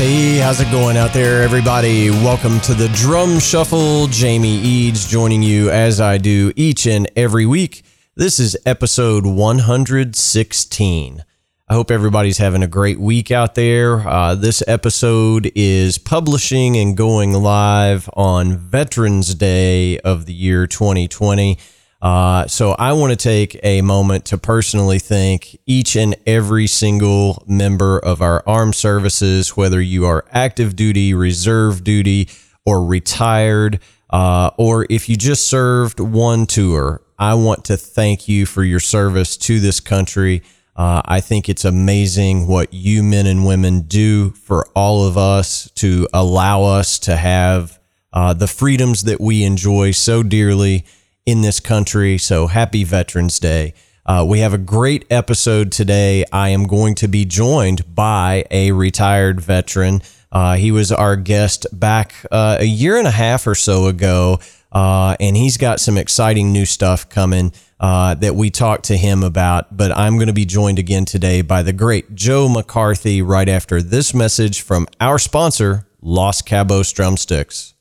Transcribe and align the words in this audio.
Hey, 0.00 0.38
how's 0.38 0.62
it 0.62 0.70
going 0.70 0.96
out 0.96 1.12
there, 1.12 1.42
everybody? 1.42 2.08
Welcome 2.08 2.58
to 2.60 2.72
the 2.72 2.88
Drum 2.94 3.38
Shuffle. 3.38 4.06
Jamie 4.06 4.56
Eads 4.56 5.06
joining 5.06 5.42
you 5.42 5.68
as 5.68 6.00
I 6.00 6.16
do 6.16 6.54
each 6.56 6.86
and 6.86 7.06
every 7.16 7.44
week. 7.44 7.82
This 8.16 8.40
is 8.40 8.56
episode 8.64 9.26
116. 9.26 11.24
I 11.68 11.74
hope 11.74 11.90
everybody's 11.90 12.38
having 12.38 12.62
a 12.62 12.66
great 12.66 12.98
week 12.98 13.30
out 13.30 13.54
there. 13.56 14.08
Uh, 14.08 14.34
this 14.34 14.62
episode 14.66 15.52
is 15.54 15.98
publishing 15.98 16.78
and 16.78 16.96
going 16.96 17.34
live 17.34 18.08
on 18.14 18.56
Veterans 18.56 19.34
Day 19.34 19.98
of 19.98 20.24
the 20.24 20.32
year 20.32 20.66
2020. 20.66 21.58
Uh, 22.02 22.46
so 22.46 22.72
I 22.72 22.92
want 22.94 23.10
to 23.10 23.16
take 23.16 23.60
a 23.62 23.82
moment 23.82 24.24
to 24.26 24.38
personally 24.38 24.98
thank 24.98 25.58
each 25.66 25.96
and 25.96 26.16
every 26.26 26.66
single 26.66 27.44
member 27.46 27.98
of 27.98 28.22
our 28.22 28.42
armed 28.46 28.74
services, 28.74 29.56
whether 29.56 29.80
you 29.80 30.06
are 30.06 30.24
active 30.30 30.76
duty, 30.76 31.12
reserve 31.12 31.84
duty, 31.84 32.28
or 32.64 32.84
retired, 32.84 33.80
uh, 34.08 34.50
or 34.56 34.86
if 34.88 35.08
you 35.08 35.16
just 35.16 35.46
served 35.46 36.00
one 36.00 36.46
tour. 36.46 37.02
I 37.18 37.34
want 37.34 37.66
to 37.66 37.76
thank 37.76 38.28
you 38.28 38.46
for 38.46 38.64
your 38.64 38.80
service 38.80 39.36
to 39.38 39.60
this 39.60 39.78
country. 39.78 40.42
Uh, 40.74 41.02
I 41.04 41.20
think 41.20 41.50
it's 41.50 41.66
amazing 41.66 42.46
what 42.46 42.72
you 42.72 43.02
men 43.02 43.26
and 43.26 43.44
women 43.44 43.82
do 43.82 44.30
for 44.30 44.66
all 44.74 45.06
of 45.06 45.18
us 45.18 45.70
to 45.72 46.08
allow 46.14 46.62
us 46.62 46.98
to 47.00 47.16
have 47.16 47.78
uh, 48.14 48.32
the 48.32 48.46
freedoms 48.46 49.02
that 49.02 49.20
we 49.20 49.44
enjoy 49.44 49.90
so 49.90 50.22
dearly 50.22 50.86
in 51.30 51.42
this 51.42 51.60
country. 51.60 52.18
So 52.18 52.48
happy 52.48 52.82
Veterans 52.82 53.38
Day. 53.38 53.74
Uh, 54.04 54.24
we 54.26 54.40
have 54.40 54.52
a 54.52 54.58
great 54.58 55.06
episode 55.10 55.70
today. 55.70 56.24
I 56.32 56.48
am 56.48 56.66
going 56.66 56.96
to 56.96 57.08
be 57.08 57.24
joined 57.24 57.94
by 57.94 58.44
a 58.50 58.72
retired 58.72 59.40
veteran. 59.40 60.02
Uh, 60.32 60.56
he 60.56 60.72
was 60.72 60.90
our 60.90 61.14
guest 61.14 61.66
back 61.72 62.14
uh, 62.32 62.56
a 62.58 62.64
year 62.64 62.96
and 62.98 63.06
a 63.06 63.12
half 63.12 63.46
or 63.46 63.54
so 63.54 63.86
ago, 63.86 64.40
uh, 64.72 65.16
and 65.20 65.36
he's 65.36 65.56
got 65.56 65.78
some 65.78 65.96
exciting 65.96 66.52
new 66.52 66.66
stuff 66.66 67.08
coming 67.08 67.52
uh, 67.78 68.14
that 68.14 68.34
we 68.34 68.50
talked 68.50 68.86
to 68.86 68.96
him 68.96 69.22
about. 69.22 69.76
But 69.76 69.96
I'm 69.96 70.16
going 70.16 70.26
to 70.26 70.32
be 70.32 70.44
joined 70.44 70.80
again 70.80 71.04
today 71.04 71.42
by 71.42 71.62
the 71.62 71.72
great 71.72 72.14
Joe 72.14 72.48
McCarthy 72.48 73.22
right 73.22 73.48
after 73.48 73.80
this 73.80 74.12
message 74.12 74.62
from 74.62 74.88
our 75.00 75.18
sponsor, 75.18 75.86
Los 76.00 76.42
Cabos 76.42 76.92
Drumsticks. 76.92 77.74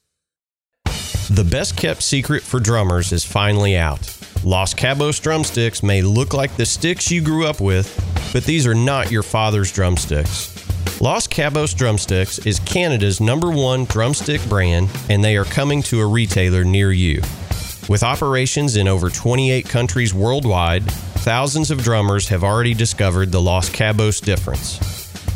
The 1.32 1.44
best 1.44 1.78
kept 1.78 2.02
secret 2.02 2.42
for 2.42 2.60
drummers 2.60 3.12
is 3.12 3.24
finally 3.24 3.78
out. 3.78 4.00
Los 4.44 4.74
Cabos 4.74 5.22
drumsticks 5.22 5.84
may 5.84 6.02
look 6.02 6.34
like 6.34 6.56
the 6.58 6.66
sticks 6.66 7.12
you 7.12 7.22
grew 7.22 7.46
up 7.46 7.62
with, 7.62 7.94
but 8.34 8.46
these 8.46 8.66
are 8.66 8.74
not 8.74 9.12
your 9.12 9.22
father's 9.22 9.72
drumsticks. 9.72 10.56
Los 11.00 11.28
Cabos 11.28 11.78
Drumsticks 11.78 12.40
is 12.40 12.60
Canada's 12.62 13.22
number 13.22 13.52
one 13.52 13.86
drumstick 13.86 14.44
brand, 14.50 14.90
and 15.08 15.24
they 15.24 15.38
are 15.38 15.46
coming 15.46 15.84
to 15.84 16.02
a 16.02 16.08
retailer 16.08 16.64
near 16.66 16.92
you. 16.92 17.22
With 17.88 18.02
operations 18.02 18.76
in 18.76 18.88
over 18.88 19.10
28 19.10 19.70
countries 19.70 20.16
worldwide, 20.16 20.84
thousands 21.22 21.70
of 21.70 21.84
drummers 21.84 22.28
have 22.30 22.44
already 22.44 22.74
discovered 22.74 23.32
the 23.32 23.40
Los 23.40 23.70
Cabos 23.70 24.20
difference. 24.20 24.80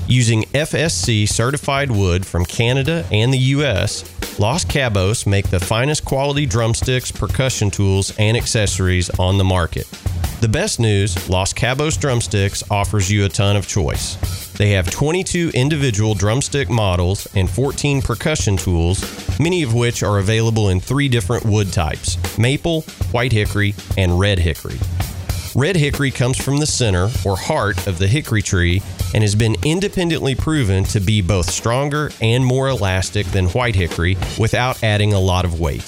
Using 0.07 0.43
FSC 0.53 1.29
certified 1.29 1.91
wood 1.91 2.25
from 2.25 2.45
Canada 2.45 3.05
and 3.11 3.31
the 3.31 3.37
US, 3.37 4.03
Los 4.39 4.65
Cabos 4.65 5.27
make 5.27 5.49
the 5.49 5.59
finest 5.59 6.03
quality 6.03 6.47
drumsticks, 6.47 7.11
percussion 7.11 7.69
tools, 7.69 8.11
and 8.17 8.35
accessories 8.35 9.11
on 9.19 9.37
the 9.37 9.43
market. 9.43 9.87
The 10.41 10.47
best 10.47 10.79
news 10.79 11.29
Los 11.29 11.53
Cabos 11.53 11.99
Drumsticks 11.99 12.63
offers 12.71 13.11
you 13.11 13.25
a 13.25 13.29
ton 13.29 13.55
of 13.55 13.67
choice. 13.67 14.15
They 14.53 14.71
have 14.71 14.89
22 14.89 15.51
individual 15.53 16.15
drumstick 16.15 16.69
models 16.69 17.27
and 17.35 17.49
14 17.49 18.01
percussion 18.01 18.57
tools, 18.57 19.39
many 19.39 19.61
of 19.61 19.75
which 19.75 20.01
are 20.01 20.17
available 20.17 20.69
in 20.69 20.79
three 20.79 21.07
different 21.07 21.45
wood 21.45 21.71
types 21.71 22.17
maple, 22.37 22.81
white 23.11 23.31
hickory, 23.31 23.75
and 23.97 24.19
red 24.19 24.39
hickory. 24.39 24.79
Red 25.55 25.75
hickory 25.75 26.09
comes 26.09 26.43
from 26.43 26.57
the 26.57 26.65
center 26.65 27.11
or 27.23 27.37
heart 27.37 27.85
of 27.85 27.99
the 27.99 28.07
hickory 28.07 28.41
tree 28.41 28.81
and 29.13 29.23
has 29.23 29.35
been 29.35 29.55
independently 29.63 30.33
proven 30.33 30.83
to 30.85 30.99
be 30.99 31.21
both 31.21 31.47
stronger 31.47 32.09
and 32.21 32.43
more 32.43 32.69
elastic 32.69 33.27
than 33.27 33.45
white 33.49 33.75
hickory 33.75 34.17
without 34.39 34.83
adding 34.83 35.13
a 35.13 35.19
lot 35.19 35.45
of 35.45 35.59
weight. 35.59 35.87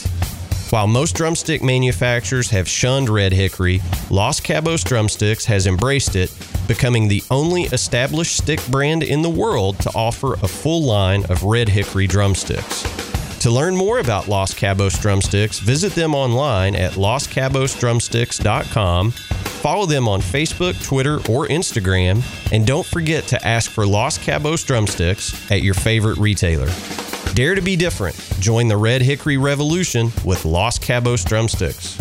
While 0.70 0.86
most 0.86 1.16
drumstick 1.16 1.64
manufacturers 1.64 2.52
have 2.52 2.68
shunned 2.68 3.10
red 3.10 3.34
hickory, 3.34 3.82
Los 4.12 4.40
Cabos 4.40 4.84
Drumsticks 4.84 5.46
has 5.46 5.66
embraced 5.66 6.16
it, 6.16 6.32
becoming 6.68 7.08
the 7.08 7.24
only 7.32 7.64
established 7.64 8.38
stick 8.38 8.64
brand 8.68 9.02
in 9.02 9.24
the 9.24 9.30
world 9.30 9.80
to 9.80 9.90
offer 9.96 10.36
a 10.36 10.48
full 10.48 10.84
line 10.84 11.26
of 11.26 11.42
red 11.44 11.70
hickory 11.70 12.06
drumsticks. 12.06 12.84
To 13.40 13.50
learn 13.50 13.76
more 13.76 13.98
about 13.98 14.28
Los 14.28 14.54
Cabos 14.54 15.02
Drumsticks, 15.02 15.58
visit 15.60 15.94
them 15.94 16.14
online 16.14 16.76
at 16.76 16.92
loscabosdrumsticks.com 16.94 19.14
Follow 19.66 19.88
them 19.88 20.08
on 20.08 20.22
Facebook, 20.22 20.80
Twitter, 20.84 21.16
or 21.28 21.48
Instagram, 21.48 22.22
and 22.54 22.68
don't 22.68 22.86
forget 22.86 23.24
to 23.24 23.44
ask 23.48 23.72
for 23.72 23.88
Los 23.88 24.16
Cabos 24.20 24.64
drumsticks 24.64 25.50
at 25.50 25.64
your 25.64 25.74
favorite 25.74 26.20
retailer. 26.20 26.70
Dare 27.34 27.56
to 27.56 27.64
be 27.64 27.76
different. 27.76 28.16
Join 28.40 28.68
the 28.68 28.78
Red 28.78 29.02
Hickory 29.02 29.38
Revolution 29.38 30.12
with 30.24 30.46
Los 30.46 30.78
Cabos 30.78 31.26
drumsticks. 31.26 32.00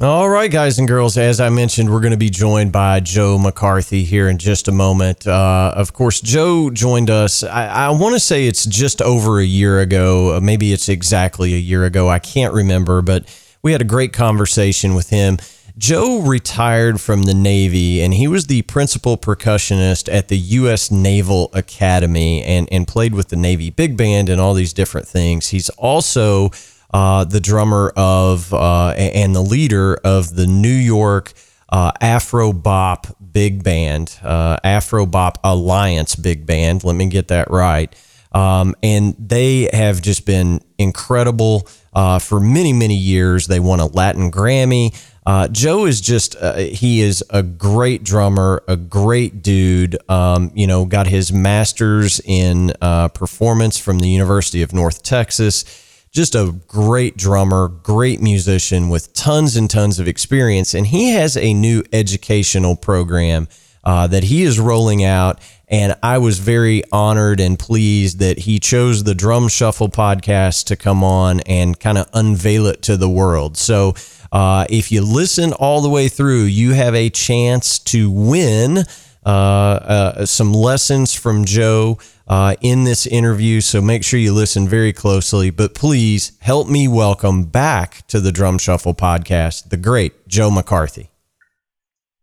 All 0.00 0.28
right, 0.28 0.50
guys 0.50 0.80
and 0.80 0.88
girls, 0.88 1.16
as 1.16 1.40
I 1.40 1.50
mentioned, 1.50 1.88
we're 1.88 2.00
going 2.00 2.10
to 2.10 2.16
be 2.16 2.28
joined 2.28 2.72
by 2.72 2.98
Joe 2.98 3.38
McCarthy 3.38 4.02
here 4.02 4.28
in 4.28 4.38
just 4.38 4.66
a 4.66 4.72
moment. 4.72 5.24
Uh, 5.24 5.72
of 5.76 5.92
course, 5.92 6.20
Joe 6.20 6.68
joined 6.68 7.10
us, 7.10 7.44
I, 7.44 7.66
I 7.68 7.90
want 7.90 8.16
to 8.16 8.20
say 8.20 8.48
it's 8.48 8.66
just 8.66 9.00
over 9.00 9.38
a 9.38 9.44
year 9.44 9.78
ago. 9.78 10.40
Maybe 10.42 10.72
it's 10.72 10.88
exactly 10.88 11.54
a 11.54 11.58
year 11.58 11.84
ago. 11.84 12.08
I 12.08 12.18
can't 12.18 12.52
remember, 12.52 13.02
but 13.02 13.24
we 13.62 13.72
had 13.72 13.80
a 13.80 13.86
great 13.86 14.12
conversation 14.12 14.94
with 14.94 15.10
him. 15.10 15.38
Joe 15.78 16.20
retired 16.20 17.00
from 17.00 17.22
the 17.22 17.34
Navy 17.34 18.02
and 18.02 18.12
he 18.12 18.28
was 18.28 18.46
the 18.46 18.62
principal 18.62 19.16
percussionist 19.16 20.12
at 20.12 20.28
the 20.28 20.36
U.S. 20.36 20.90
Naval 20.90 21.50
Academy 21.54 22.42
and, 22.42 22.68
and 22.70 22.86
played 22.86 23.14
with 23.14 23.28
the 23.28 23.36
Navy 23.36 23.70
Big 23.70 23.96
Band 23.96 24.28
and 24.28 24.40
all 24.40 24.52
these 24.52 24.72
different 24.72 25.08
things. 25.08 25.48
He's 25.48 25.70
also 25.70 26.50
uh, 26.92 27.24
the 27.24 27.40
drummer 27.40 27.92
of 27.96 28.52
uh, 28.52 28.88
and 28.90 29.34
the 29.34 29.42
leader 29.42 29.94
of 30.04 30.34
the 30.34 30.46
New 30.46 30.68
York 30.68 31.32
uh, 31.70 31.92
Afro 32.00 32.52
Bop 32.52 33.06
Big 33.32 33.62
Band, 33.62 34.18
uh, 34.22 34.58
Afro 34.64 35.06
Bop 35.06 35.38
Alliance 35.44 36.16
Big 36.16 36.44
Band. 36.46 36.84
Let 36.84 36.96
me 36.96 37.08
get 37.08 37.28
that 37.28 37.50
right. 37.50 37.94
Um, 38.32 38.74
and 38.82 39.16
they 39.18 39.68
have 39.72 40.02
just 40.02 40.26
been 40.26 40.60
incredible 40.78 41.66
uh, 41.92 42.18
for 42.18 42.40
many, 42.40 42.72
many 42.72 42.96
years. 42.96 43.46
They 43.46 43.60
won 43.60 43.80
a 43.80 43.86
Latin 43.86 44.30
Grammy. 44.30 44.94
Uh, 45.26 45.48
Joe 45.48 45.86
is 45.86 46.00
just, 46.00 46.34
uh, 46.36 46.56
he 46.56 47.02
is 47.02 47.22
a 47.30 47.42
great 47.42 48.02
drummer, 48.04 48.62
a 48.66 48.76
great 48.76 49.42
dude. 49.42 49.98
Um, 50.10 50.50
you 50.54 50.66
know, 50.66 50.84
got 50.84 51.06
his 51.06 51.32
master's 51.32 52.20
in 52.24 52.72
uh, 52.80 53.08
performance 53.08 53.78
from 53.78 53.98
the 53.98 54.08
University 54.08 54.62
of 54.62 54.72
North 54.72 55.02
Texas. 55.02 55.64
Just 56.10 56.34
a 56.34 56.58
great 56.66 57.16
drummer, 57.16 57.68
great 57.68 58.20
musician 58.20 58.88
with 58.88 59.12
tons 59.12 59.56
and 59.56 59.70
tons 59.70 60.00
of 60.00 60.08
experience. 60.08 60.74
And 60.74 60.86
he 60.86 61.10
has 61.10 61.36
a 61.36 61.54
new 61.54 61.84
educational 61.92 62.74
program 62.74 63.46
uh, 63.84 64.06
that 64.08 64.24
he 64.24 64.42
is 64.42 64.58
rolling 64.58 65.04
out. 65.04 65.40
And 65.68 65.94
I 66.02 66.18
was 66.18 66.38
very 66.40 66.82
honored 66.90 67.38
and 67.38 67.58
pleased 67.58 68.18
that 68.18 68.40
he 68.40 68.58
chose 68.58 69.04
the 69.04 69.14
Drum 69.14 69.48
Shuffle 69.48 69.88
podcast 69.88 70.64
to 70.66 70.76
come 70.76 71.04
on 71.04 71.40
and 71.40 71.78
kind 71.78 71.96
of 71.96 72.08
unveil 72.12 72.66
it 72.66 72.82
to 72.82 72.96
the 72.96 73.08
world. 73.08 73.56
So, 73.56 73.94
uh, 74.32 74.64
if 74.70 74.92
you 74.92 75.02
listen 75.02 75.52
all 75.52 75.80
the 75.80 75.88
way 75.88 76.08
through, 76.08 76.42
you 76.42 76.72
have 76.72 76.94
a 76.94 77.10
chance 77.10 77.78
to 77.80 78.10
win 78.10 78.84
uh, 79.24 79.28
uh, 79.28 80.26
some 80.26 80.52
lessons 80.52 81.14
from 81.14 81.44
Joe 81.44 81.98
uh, 82.26 82.54
in 82.60 82.84
this 82.84 83.06
interview. 83.06 83.60
So 83.60 83.82
make 83.82 84.04
sure 84.04 84.18
you 84.18 84.32
listen 84.32 84.68
very 84.68 84.92
closely. 84.92 85.50
But 85.50 85.74
please 85.74 86.32
help 86.40 86.68
me 86.68 86.88
welcome 86.88 87.44
back 87.44 88.06
to 88.08 88.20
the 88.20 88.32
Drum 88.32 88.58
Shuffle 88.58 88.94
podcast 88.94 89.68
the 89.68 89.76
great 89.76 90.26
Joe 90.26 90.50
McCarthy. 90.50 91.09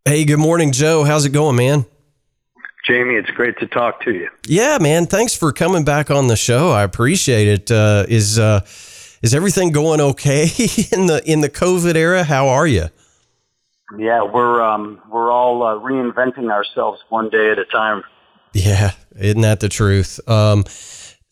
Hey, 0.08 0.24
good 0.24 0.38
morning, 0.38 0.72
Joe. 0.72 1.04
How's 1.04 1.26
it 1.26 1.32
going, 1.32 1.56
man? 1.56 1.84
Jamie, 2.86 3.16
it's 3.16 3.28
great 3.28 3.58
to 3.58 3.66
talk 3.66 4.00
to 4.04 4.14
you. 4.14 4.30
Yeah, 4.46 4.78
man. 4.80 5.04
Thanks 5.04 5.36
for 5.36 5.52
coming 5.52 5.84
back 5.84 6.10
on 6.10 6.28
the 6.28 6.34
show. 6.34 6.70
I 6.70 6.82
appreciate 6.82 7.46
it. 7.46 7.70
Uh, 7.70 8.06
is 8.08 8.38
uh, 8.38 8.60
is 9.20 9.34
everything 9.34 9.70
going 9.70 10.00
okay 10.00 10.44
in 10.92 11.08
the 11.08 11.20
in 11.26 11.42
the 11.42 11.50
COVID 11.50 11.94
era? 11.94 12.24
How 12.24 12.48
are 12.48 12.66
you? 12.66 12.86
Yeah, 13.98 14.22
we're 14.22 14.62
um, 14.62 14.98
we're 15.10 15.30
all 15.30 15.62
uh, 15.62 15.74
reinventing 15.74 16.50
ourselves 16.50 17.02
one 17.10 17.28
day 17.28 17.50
at 17.50 17.58
a 17.58 17.66
time. 17.66 18.02
Yeah, 18.54 18.92
isn't 19.14 19.42
that 19.42 19.60
the 19.60 19.68
truth? 19.68 20.26
Um, 20.26 20.64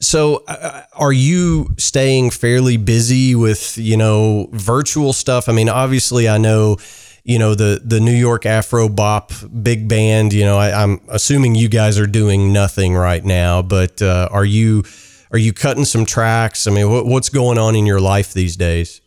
so, 0.03 0.45
uh, 0.49 0.83
are 0.93 1.15
you 1.15 1.71
staying 1.79 2.29
fairly 2.29 2.77
busy 2.77 3.35
with 3.35 3.79
you 3.79 3.97
know 3.97 4.51
virtual 4.53 5.15
stuff? 5.15 5.49
I 5.49 5.53
mean, 5.53 5.71
obviously, 5.71 6.29
I 6.29 6.37
know 6.37 6.77
you 7.27 7.41
know 7.41 7.57
the 7.57 7.83
the 7.85 7.99
New 7.99 8.15
York 8.15 8.47
Afro 8.47 8.89
Bop 8.89 9.33
big 9.63 9.89
band. 9.89 10.33
You 10.33 10.45
know, 10.45 10.57
I, 10.57 10.83
am 10.83 11.01
assuming 11.09 11.57
you 11.57 11.69
guys 11.69 11.99
are 11.99 12.07
doing 12.07 12.53
nothing 12.53 12.95
right 12.95 13.25
now, 13.25 13.63
but 13.63 14.01
uh, 14.01 14.29
are 14.31 14.45
you 14.45 14.85
are 15.33 15.39
you 15.39 15.53
cutting 15.53 15.85
some 15.85 16.07
tracks? 16.07 16.69
I 16.69 16.71
mean, 16.71 16.89
what, 16.89 17.05
what's 17.05 17.29
going 17.29 17.59
on 17.59 17.75
in 17.75 17.85
your 17.85 18.01
life 18.01 18.33
these 18.33 18.57
days? 18.57 19.01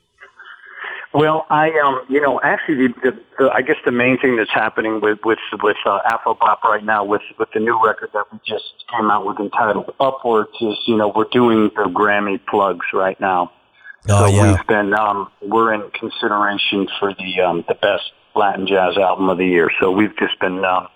Well, 1.13 1.48
I 1.50 1.71
um, 1.80 2.01
you 2.10 2.19
know, 2.19 2.42
actually, 2.44 2.88
the, 2.88 2.94
the, 3.04 3.24
the 3.39 3.51
I 3.51 3.62
guess 3.62 3.77
the 3.86 3.92
main 3.92 4.19
thing 4.19 4.36
that's 4.36 4.51
happening 4.51 5.00
with 5.00 5.19
with 5.24 5.39
with 5.63 5.77
uh, 5.86 6.00
Afrobop 6.12 6.62
right 6.63 6.83
now, 6.83 7.06
with 7.06 7.21
with 7.39 7.50
the 7.54 7.62
new 7.62 7.81
record 7.83 8.10
that 8.13 8.25
we 8.33 8.39
just 8.45 8.66
came 8.92 9.10
out 9.10 9.25
with 9.25 9.39
entitled 9.39 9.95
Upwards, 10.01 10.51
is 10.60 10.77
you 10.88 10.98
know 10.98 11.07
we're 11.07 11.24
doing 11.31 11.71
the 11.75 11.86
Grammy 11.86 12.38
plugs 12.48 12.86
right 12.94 13.19
now. 13.21 13.54
Oh, 14.07 14.27
so 14.27 14.33
yeah. 14.33 14.51
we've 14.51 14.67
been 14.67 14.93
um, 14.93 15.29
we're 15.41 15.73
in 15.73 15.89
consideration 15.91 16.87
for 16.99 17.13
the 17.13 17.41
um, 17.41 17.65
the 17.67 17.75
best 17.75 18.11
Latin 18.35 18.67
jazz 18.67 18.97
album 18.97 19.29
of 19.29 19.37
the 19.37 19.45
year. 19.45 19.69
So 19.79 19.91
we've 19.91 20.15
just 20.17 20.39
been, 20.39 20.63
um, 20.63 20.87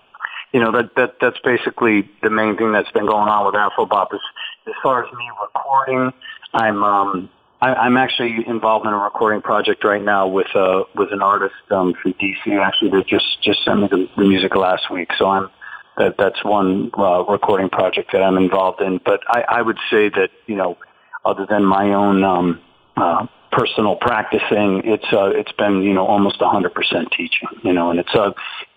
you 0.52 0.60
know, 0.60 0.72
that 0.72 0.94
that 0.96 1.16
that's 1.20 1.38
basically 1.44 2.08
the 2.22 2.30
main 2.30 2.56
thing 2.56 2.72
that's 2.72 2.90
been 2.92 3.06
going 3.06 3.28
on 3.28 3.46
with 3.46 3.54
Afrobop. 3.54 4.14
Is 4.14 4.20
as 4.66 4.74
far 4.82 5.04
as 5.04 5.12
me 5.12 5.30
recording, 5.42 6.12
I'm 6.54 6.82
um, 6.82 7.30
I, 7.60 7.74
I'm 7.74 7.96
actually 7.96 8.44
involved 8.46 8.86
in 8.86 8.92
a 8.92 8.96
recording 8.96 9.42
project 9.42 9.84
right 9.84 10.02
now 10.02 10.26
with 10.26 10.54
uh 10.54 10.84
with 10.94 11.12
an 11.12 11.20
artist 11.20 11.54
um, 11.70 11.94
from 12.00 12.14
DC. 12.14 12.58
Actually, 12.60 12.90
they 12.90 13.02
just 13.02 13.42
just 13.42 13.64
sent 13.64 13.80
me 13.80 13.88
the, 13.88 14.08
the 14.16 14.24
music 14.24 14.56
last 14.56 14.90
week, 14.90 15.10
so 15.18 15.28
I'm 15.28 15.50
that 15.98 16.16
that's 16.18 16.42
one 16.44 16.90
uh, 16.96 17.24
recording 17.24 17.68
project 17.68 18.12
that 18.12 18.22
I'm 18.22 18.36
involved 18.36 18.80
in. 18.80 19.00
But 19.04 19.20
I, 19.28 19.44
I 19.48 19.62
would 19.62 19.78
say 19.90 20.08
that 20.08 20.30
you 20.46 20.56
know, 20.56 20.78
other 21.24 21.46
than 21.48 21.64
my 21.64 21.92
own 21.92 22.24
um, 22.24 22.60
uh, 22.96 23.26
personal 23.54 23.96
practicing, 23.96 24.82
it's 24.84 25.12
uh, 25.12 25.30
it's 25.30 25.52
been 25.52 25.82
you 25.82 25.94
know 25.94 26.06
almost 26.06 26.40
100% 26.40 26.72
teaching, 27.16 27.48
you 27.62 27.72
know, 27.72 27.90
and 27.90 28.00
it's 28.00 28.14
uh, 28.14 28.32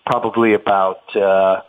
probably 0.06 0.54
about 0.54 1.16
uh, 1.16 1.60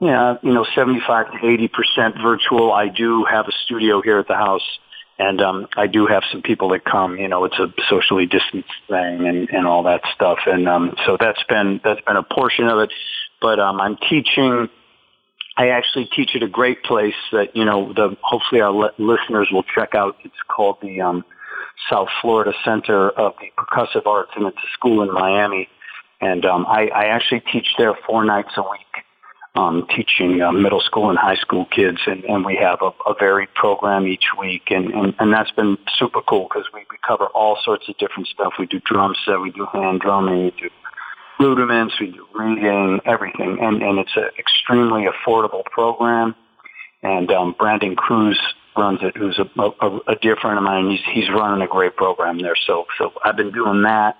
yeah 0.00 0.36
you 0.42 0.52
know 0.52 0.64
75 0.74 1.32
to 1.32 1.38
80% 1.38 2.22
virtual. 2.22 2.72
I 2.72 2.88
do 2.88 3.24
have 3.24 3.46
a 3.46 3.52
studio 3.64 4.00
here 4.00 4.18
at 4.18 4.28
the 4.28 4.34
house, 4.34 4.78
and 5.18 5.40
um, 5.40 5.66
I 5.76 5.86
do 5.86 6.06
have 6.06 6.22
some 6.30 6.42
people 6.42 6.70
that 6.70 6.84
come. 6.84 7.16
You 7.16 7.28
know, 7.28 7.44
it's 7.44 7.58
a 7.58 7.72
socially 7.88 8.26
distanced 8.26 8.70
thing 8.88 9.26
and 9.26 9.48
and 9.50 9.66
all 9.66 9.82
that 9.84 10.02
stuff, 10.14 10.38
and 10.46 10.68
um, 10.68 10.94
so 11.06 11.16
that's 11.18 11.42
been 11.48 11.80
that's 11.84 12.00
been 12.02 12.16
a 12.16 12.22
portion 12.22 12.68
of 12.68 12.78
it. 12.78 12.92
But 13.40 13.58
um, 13.58 13.80
I'm 13.80 13.96
teaching. 14.08 14.68
I 15.56 15.70
actually 15.70 16.08
teach 16.14 16.36
at 16.36 16.44
a 16.44 16.48
great 16.48 16.84
place 16.84 17.16
that 17.32 17.56
you 17.56 17.64
know 17.64 17.92
the 17.92 18.16
hopefully 18.22 18.60
our 18.60 18.70
le- 18.70 18.94
listeners 18.98 19.48
will 19.50 19.64
check 19.64 19.96
out. 19.96 20.16
It's 20.22 20.34
called 20.48 20.78
the 20.80 21.00
um, 21.00 21.24
South 21.90 22.08
Florida 22.20 22.52
Center 22.64 23.10
of 23.10 23.34
the 23.40 23.50
Percussive 23.56 24.06
Arts, 24.06 24.32
and 24.36 24.46
it's 24.46 24.58
a 24.58 24.70
school 24.74 25.02
in 25.02 25.12
Miami. 25.12 25.68
And 26.20 26.44
um, 26.44 26.66
I, 26.66 26.88
I 26.88 27.04
actually 27.06 27.40
teach 27.52 27.68
there 27.78 27.94
four 28.06 28.24
nights 28.24 28.50
a 28.56 28.62
week, 28.62 29.04
um, 29.54 29.86
teaching 29.94 30.42
uh, 30.42 30.52
middle 30.52 30.80
school 30.80 31.10
and 31.10 31.18
high 31.18 31.36
school 31.36 31.66
kids, 31.66 31.98
and, 32.06 32.24
and 32.24 32.44
we 32.44 32.56
have 32.56 32.78
a, 32.82 32.90
a 33.08 33.14
varied 33.18 33.52
program 33.54 34.06
each 34.06 34.26
week, 34.38 34.70
and, 34.70 34.92
and, 34.92 35.14
and 35.18 35.32
that's 35.32 35.50
been 35.52 35.78
super 35.96 36.20
cool 36.22 36.48
because 36.48 36.66
we, 36.74 36.80
we 36.90 36.96
cover 37.06 37.26
all 37.26 37.56
sorts 37.64 37.88
of 37.88 37.96
different 37.98 38.28
stuff. 38.28 38.54
We 38.58 38.66
do 38.66 38.80
drum 38.84 39.14
set, 39.24 39.40
we 39.40 39.50
do 39.50 39.66
hand 39.72 40.00
drumming, 40.00 40.44
we 40.44 40.50
do 40.60 40.70
rudiments, 41.40 41.94
we 42.00 42.10
do 42.10 42.26
reading, 42.34 43.00
everything, 43.04 43.58
and, 43.60 43.82
and 43.82 43.98
it's 43.98 44.16
an 44.16 44.30
extremely 44.38 45.06
affordable 45.06 45.64
program. 45.64 46.34
And 47.02 47.30
um, 47.30 47.54
Brandon 47.56 47.94
Cruz 47.94 48.38
runs 48.78 49.00
it, 49.02 49.16
who's 49.16 49.38
a, 49.38 49.60
a, 49.60 49.98
a 50.08 50.14
dear 50.14 50.36
friend 50.36 50.56
of 50.56 50.64
mine. 50.64 50.90
He's 50.90 51.04
he's 51.12 51.28
running 51.30 51.62
a 51.62 51.68
great 51.68 51.96
program 51.96 52.38
there. 52.40 52.56
So 52.66 52.86
so 52.96 53.12
I've 53.24 53.36
been 53.36 53.52
doing 53.52 53.82
that, 53.82 54.16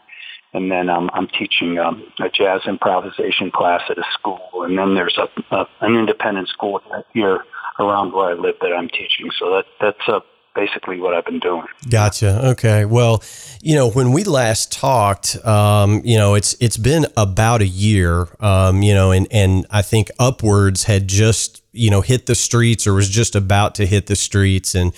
and 0.53 0.71
then 0.71 0.91
um, 0.91 1.09
I'm 1.15 1.29
teaching 1.29 1.79
um, 1.79 2.05
a 2.21 2.29
jazz 2.29 2.63
improvisation 2.67 3.51
class 3.51 3.83
at 3.89 3.99
a 3.99 4.05
school, 4.19 4.51
and 4.55 4.77
then 4.77 4.95
there's 4.95 5.17
a, 5.17 5.55
a 5.55 5.67
an 5.81 5.95
independent 5.95 6.49
school 6.49 6.81
here 7.15 7.45
around 7.79 8.13
where 8.13 8.31
I 8.31 8.35
live 8.35 8.57
that 8.61 8.73
I'm 8.77 8.89
teaching. 8.89 9.31
So 9.39 9.51
that 9.51 9.65
that's 9.81 10.09
a 10.09 10.21
basically 10.59 10.99
what 10.99 11.15
I've 11.15 11.25
been 11.25 11.39
doing. 11.39 11.67
Gotcha. 11.89 12.49
Okay. 12.49 12.85
Well, 12.85 13.23
you 13.63 13.77
know, 13.77 13.91
when 13.91 14.13
we 14.13 14.25
last 14.25 14.73
talked, 14.73 15.37
um, 15.47 16.03
you 16.05 16.17
know, 16.17 16.35
it's 16.35 16.57
it's 16.61 16.77
been 16.77 17.07
about 17.17 17.63
a 17.63 17.67
year, 17.67 18.29
um, 18.41 18.83
you 18.83 18.93
know, 18.93 19.13
and 19.13 19.29
and 19.31 19.67
I 19.71 19.83
think 19.83 20.11
Upwards 20.19 20.85
had 20.85 21.07
just 21.07 21.63
you 21.79 21.91
know 21.91 22.01
hit 22.01 22.27
the 22.27 22.35
streets 22.35 22.87
or 22.87 22.95
was 22.95 23.09
just 23.09 23.35
about 23.35 23.75
to 23.77 23.87
hit 23.87 24.07
the 24.07 24.17
streets, 24.17 24.75
and 24.75 24.93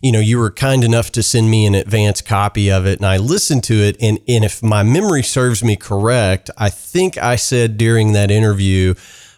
you 0.00 0.12
know, 0.12 0.20
you 0.20 0.38
were 0.38 0.50
kind 0.50 0.84
enough 0.84 1.10
to 1.12 1.22
send 1.22 1.50
me 1.50 1.66
an 1.66 1.74
advance 1.74 2.20
copy 2.20 2.70
of 2.70 2.86
it, 2.86 2.98
and 2.98 3.06
I 3.06 3.16
listened 3.16 3.64
to 3.64 3.74
it, 3.74 3.96
and 4.00 4.18
and 4.28 4.44
if 4.44 4.62
my 4.62 4.82
memory 4.82 5.22
serves 5.22 5.62
me 5.62 5.76
correct, 5.76 6.50
I 6.56 6.70
think 6.70 7.18
I 7.18 7.36
said 7.36 7.76
during 7.76 8.12
that 8.12 8.30
interview 8.30 8.94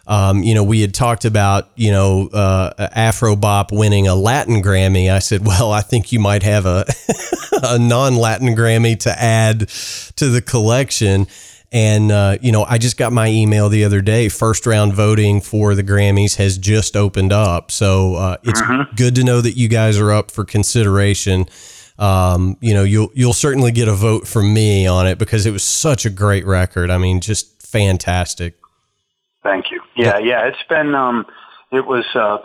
um, 0.07 0.43
you 0.43 0.53
know, 0.55 0.63
we 0.63 0.81
had 0.81 0.93
talked 0.93 1.25
about, 1.25 1.69
you 1.75 1.91
know, 1.91 2.27
uh, 2.33 2.89
Afro 2.93 3.35
Bop 3.35 3.71
winning 3.71 4.07
a 4.07 4.15
Latin 4.15 4.61
Grammy. 4.61 5.11
I 5.11 5.19
said, 5.19 5.45
well, 5.45 5.71
I 5.71 5.81
think 5.81 6.11
you 6.11 6.19
might 6.19 6.43
have 6.43 6.65
a, 6.65 6.85
a 7.63 7.79
non 7.79 8.15
Latin 8.15 8.49
Grammy 8.49 8.99
to 8.99 9.11
add 9.11 9.69
to 10.17 10.29
the 10.29 10.41
collection. 10.41 11.27
And, 11.73 12.11
uh, 12.11 12.37
you 12.41 12.51
know, 12.51 12.65
I 12.65 12.77
just 12.77 12.97
got 12.97 13.13
my 13.13 13.27
email 13.27 13.69
the 13.69 13.85
other 13.85 14.01
day. 14.01 14.27
First 14.27 14.65
round 14.65 14.93
voting 14.93 15.39
for 15.39 15.73
the 15.73 15.83
Grammys 15.83 16.35
has 16.35 16.57
just 16.57 16.97
opened 16.97 17.31
up. 17.31 17.71
So 17.71 18.15
uh, 18.15 18.37
it's 18.43 18.61
Mm-hmm. 18.61 18.95
good 18.95 19.15
to 19.15 19.23
know 19.23 19.39
that 19.39 19.53
you 19.57 19.69
guys 19.69 19.97
are 19.97 20.11
up 20.11 20.31
for 20.31 20.43
consideration. 20.43 21.45
Um, 21.97 22.57
you 22.61 22.73
know, 22.73 22.83
you'll 22.83 23.09
you'll 23.13 23.33
certainly 23.33 23.71
get 23.71 23.87
a 23.87 23.93
vote 23.93 24.27
from 24.27 24.53
me 24.53 24.87
on 24.87 25.07
it 25.07 25.17
because 25.19 25.45
it 25.45 25.51
was 25.51 25.63
such 25.63 26.05
a 26.05 26.09
great 26.09 26.45
record. 26.45 26.89
I 26.89 26.97
mean, 26.97 27.21
just 27.21 27.61
fantastic. 27.61 28.55
Thank 29.43 29.71
you. 29.71 29.81
Yeah, 29.95 30.17
yeah. 30.17 30.47
It's 30.47 30.63
been 30.67 30.93
um 30.95 31.25
it 31.71 31.85
was 31.85 32.05
uh 32.15 32.39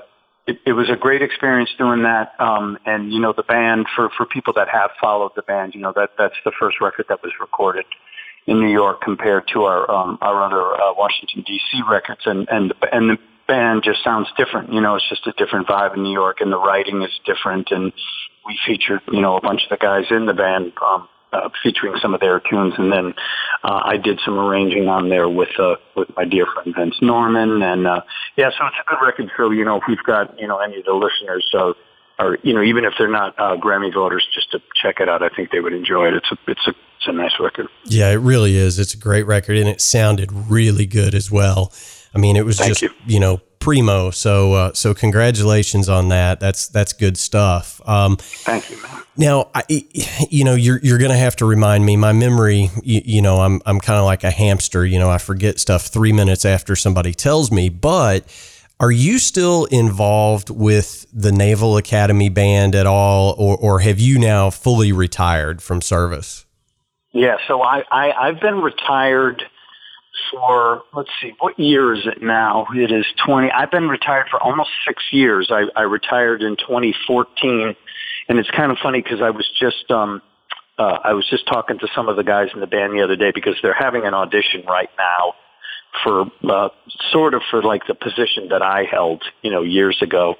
it, 0.47 0.59
it 0.67 0.73
was 0.73 0.89
a 0.91 0.97
great 0.97 1.23
experience 1.23 1.71
doing 1.79 2.03
that. 2.03 2.33
Um 2.39 2.79
and 2.87 3.13
you 3.13 3.19
know 3.19 3.33
the 3.33 3.43
band 3.45 3.87
for 3.97 4.11
for 4.17 4.27
people 4.27 4.53
that 4.55 4.69
have 4.69 4.91
followed 5.01 5.33
the 5.37 5.43
band, 5.43 5.75
you 5.75 5.81
know 5.81 5.93
that 5.97 6.11
that's 6.19 6.37
the 6.45 6.53
first 6.61 6.81
record 6.81 7.07
that 7.09 7.23
was 7.23 7.33
recorded 7.41 7.87
in 8.47 8.61
New 8.61 8.71
York 8.71 9.01
compared 9.01 9.49
to 9.53 9.65
our 9.65 9.91
um 9.91 10.19
our 10.21 10.45
other 10.45 10.75
uh, 10.75 10.95
Washington 10.97 11.45
DC 11.45 11.89
records 11.89 12.23
and 12.25 12.49
and 12.51 12.73
and 12.93 13.11
the 13.11 13.19
band 13.49 13.83
just 13.85 14.03
sounds 14.03 14.29
different. 14.37 14.73
You 14.73 14.81
know, 14.81 14.97
it's 14.97 15.09
just 15.09 15.27
a 15.27 15.33
different 15.33 15.69
vibe 15.69 15.95
in 15.95 16.03
New 16.03 16.13
York 16.13 16.41
and 16.41 16.51
the 16.53 16.59
writing 16.59 17.03
is 17.03 17.11
different 17.25 17.71
and 17.71 17.93
we 18.45 18.59
featured, 18.67 19.01
you 19.13 19.21
know, 19.21 19.37
a 19.37 19.41
bunch 19.41 19.63
of 19.65 19.71
the 19.71 19.77
guys 19.77 20.05
in 20.11 20.27
the 20.27 20.35
band 20.35 20.73
um 20.85 21.09
uh, 21.33 21.49
featuring 21.63 21.95
some 22.01 22.15
of 22.15 22.21
their 22.21 22.41
tunes, 22.41 22.75
and 22.79 22.91
then 22.91 23.13
uh, 23.65 23.81
I 23.85 23.97
did 23.97 24.21
some 24.25 24.39
arranging 24.39 24.89
on 24.89 25.09
there 25.09 25.29
with 25.29 25.49
uh, 25.59 25.75
with 25.97 26.09
my 26.17 26.25
dear 26.25 26.47
friend 26.47 26.75
Vince 26.75 26.97
Norman, 27.03 27.63
and 27.63 27.87
uh, 27.87 28.01
yeah, 28.37 28.51
so 28.51 28.67
it's 28.67 28.77
a 28.81 28.89
good 28.89 29.05
record. 29.05 29.31
So 29.37 29.51
you 29.51 29.65
know, 29.65 29.77
if 29.77 29.83
we've 29.89 30.03
got 30.03 30.39
you 30.39 30.47
know 30.47 30.59
any 30.59 30.79
of 30.79 30.85
the 30.85 30.93
listeners, 30.93 31.47
so 31.51 31.75
or 32.19 32.39
you 32.43 32.55
know, 32.55 32.63
even 32.63 32.85
if 32.85 32.95
they're 32.99 33.11
not 33.11 33.35
uh, 33.39 33.57
Grammy 33.57 33.93
voters, 33.93 34.27
just 34.35 34.51
to 34.53 34.61
check 34.81 35.01
it 35.01 35.09
out, 35.09 35.23
I 35.23 35.29
think 35.29 35.51
they 35.51 35.61
would 35.61 35.73
enjoy 35.73 36.09
it. 36.09 36.15
It's 36.15 36.31
a 36.31 36.37
it's 36.47 36.67
a 36.69 36.75
it's 37.07 37.15
a 37.15 37.17
nice 37.17 37.39
record. 37.41 37.69
Yeah, 37.85 38.11
it 38.11 38.17
really 38.17 38.57
is. 38.57 38.79
It's 38.79 38.95
a 38.95 38.99
great 38.99 39.27
record, 39.27 39.57
and 39.57 39.69
it 39.69 39.81
sounded 39.81 40.33
really 40.33 40.87
good 40.87 41.15
as 41.15 41.31
well. 41.31 41.73
I 42.15 42.19
mean, 42.19 42.37
it 42.37 42.45
was 42.45 42.59
Thank 42.59 42.71
just 42.71 42.83
you. 42.83 42.91
you 43.07 43.21
know 43.21 43.41
primo. 43.59 44.11
So 44.11 44.53
uh, 44.55 44.73
so 44.73 44.95
congratulations 44.95 45.89
on 45.89 46.09
that. 46.09 46.41
That's 46.41 46.69
that's 46.69 46.93
good 46.93 47.17
stuff. 47.17 47.81
Um, 47.87 48.17
Thank 48.17 48.71
you, 48.71 48.83
man. 48.83 49.03
now, 49.17 49.51
I, 49.55 49.63
you 50.31 50.45
know, 50.45 50.55
you're 50.55 50.81
you're 50.83 50.99
gonna 50.99 51.17
have 51.17 51.37
to 51.37 51.45
remind 51.45 51.85
me. 51.85 51.97
My 51.97 52.13
memory, 52.13 52.71
you, 52.83 53.03
you 53.05 53.23
know, 53.23 53.41
I'm 53.41 53.61
I'm 53.67 53.81
kind 53.81 53.99
of 53.99 54.05
like 54.05 54.25
a 54.25 54.31
hamster. 54.31 54.85
You 54.85 54.99
know, 54.99 55.11
I 55.11 55.19
forget 55.19 55.61
stuff 55.61 55.87
three 55.87 56.13
minutes 56.13 56.45
after 56.45 56.75
somebody 56.75 57.15
tells 57.15 57.53
me. 57.53 57.69
But 57.69 58.25
are 58.81 58.91
you 58.91 59.19
still 59.19 59.67
involved 59.67 60.51
with 60.51 61.07
the 61.13 61.33
Naval 61.33 61.77
Academy 61.77 62.29
Band 62.29 62.75
at 62.75 62.87
all, 62.87 63.35
or 63.39 63.57
or 63.57 63.81
have 63.81 64.01
you 64.01 64.19
now 64.19 64.51
fully 64.51 64.91
retired 64.93 65.63
from 65.63 65.81
service? 65.83 66.46
Yeah, 67.17 67.39
so 67.49 67.63
I, 67.63 67.83
I 67.91 68.13
I've 68.13 68.41
been 68.41 68.61
retired 68.61 69.43
for 70.31 70.83
let's 70.93 71.09
see, 71.23 71.33
what 71.39 71.59
year 71.59 71.95
is 71.95 72.07
it 72.07 72.23
now? 72.23 72.67
It 72.75 72.93
is 72.93 73.07
twenty. 73.25 73.51
I've 73.51 73.71
been 73.71 73.89
retired 73.89 74.27
for 74.31 74.39
almost 74.39 74.69
six 74.87 75.03
years. 75.13 75.49
I, 75.51 75.65
I 75.75 75.83
retired 75.85 76.43
in 76.43 76.57
2014, 76.57 77.75
and 78.29 78.39
it's 78.39 78.51
kind 78.51 78.71
of 78.71 78.77
funny 78.83 79.01
because 79.01 79.23
I 79.23 79.31
was 79.31 79.51
just 79.59 79.91
um 79.91 80.21
uh, 80.79 80.99
I 81.05 81.15
was 81.15 81.27
just 81.31 81.47
talking 81.47 81.79
to 81.79 81.89
some 81.95 82.11
of 82.11 82.17
the 82.17 82.23
guys 82.23 82.49
in 82.53 82.61
the 82.61 82.67
band 82.67 82.93
the 82.93 83.03
other 83.03 83.17
day 83.17 83.31
because 83.35 83.55
they're 83.63 83.73
having 83.73 84.05
an 84.05 84.13
audition 84.13 84.67
right 84.67 84.91
now 84.99 85.33
for 86.05 86.31
uh, 86.51 86.69
sort 87.13 87.33
of 87.33 87.41
for 87.51 87.63
like 87.63 87.87
the 87.87 87.95
position 87.95 88.49
that 88.51 88.61
I 88.61 88.85
held, 88.85 89.23
you 89.41 89.51
know, 89.51 89.63
years 89.63 89.97
ago. 90.03 90.35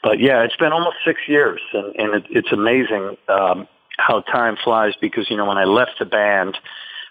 But 0.00 0.20
yeah, 0.20 0.44
it's 0.44 0.54
been 0.54 0.72
almost 0.72 0.98
six 1.04 1.18
years, 1.26 1.60
and, 1.72 1.96
and 1.96 2.14
it, 2.14 2.24
it's 2.30 2.52
amazing 2.52 3.16
um, 3.28 3.66
how 4.00 4.20
time 4.20 4.56
flies 4.62 4.94
because 5.00 5.30
you 5.30 5.36
know 5.36 5.44
when 5.44 5.58
I 5.58 5.64
left 5.64 5.98
the 5.98 6.06
band, 6.06 6.56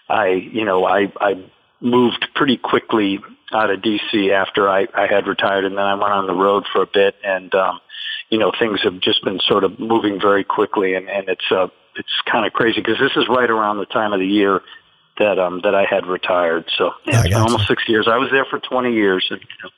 I 0.08 0.28
you 0.28 0.64
know 0.64 0.84
I 0.84 1.12
I 1.20 1.44
moved 1.80 2.26
pretty 2.34 2.56
quickly 2.56 3.20
out 3.52 3.70
of 3.70 3.80
DC 3.80 4.30
after 4.30 4.68
I, 4.68 4.86
I 4.94 5.06
had 5.06 5.26
retired, 5.26 5.64
and 5.64 5.76
then 5.76 5.84
I 5.84 5.94
went 5.94 6.12
on 6.12 6.26
the 6.26 6.34
road 6.34 6.64
for 6.72 6.82
a 6.82 6.86
bit, 6.86 7.16
and 7.24 7.54
um, 7.54 7.80
you 8.28 8.38
know 8.38 8.52
things 8.58 8.80
have 8.82 9.00
just 9.00 9.24
been 9.24 9.40
sort 9.40 9.64
of 9.64 9.78
moving 9.78 10.20
very 10.20 10.44
quickly, 10.44 10.94
and 10.94 11.08
and 11.08 11.28
it's 11.28 11.50
uh 11.50 11.68
it's 11.96 12.20
kind 12.30 12.46
of 12.46 12.52
crazy 12.52 12.80
because 12.80 12.98
this 12.98 13.16
is 13.16 13.28
right 13.28 13.50
around 13.50 13.78
the 13.78 13.86
time 13.86 14.12
of 14.12 14.20
the 14.20 14.26
year 14.26 14.60
that 15.18 15.38
um 15.38 15.60
that 15.64 15.74
I 15.74 15.84
had 15.84 16.06
retired. 16.06 16.64
So 16.76 16.92
yeah, 17.06 17.22
almost 17.34 17.68
six 17.68 17.88
years. 17.88 18.08
I 18.08 18.18
was 18.18 18.30
there 18.30 18.44
for 18.44 18.58
twenty 18.58 18.92
years. 18.94 19.26
And, 19.30 19.40
you 19.40 19.64
know, 19.64 19.70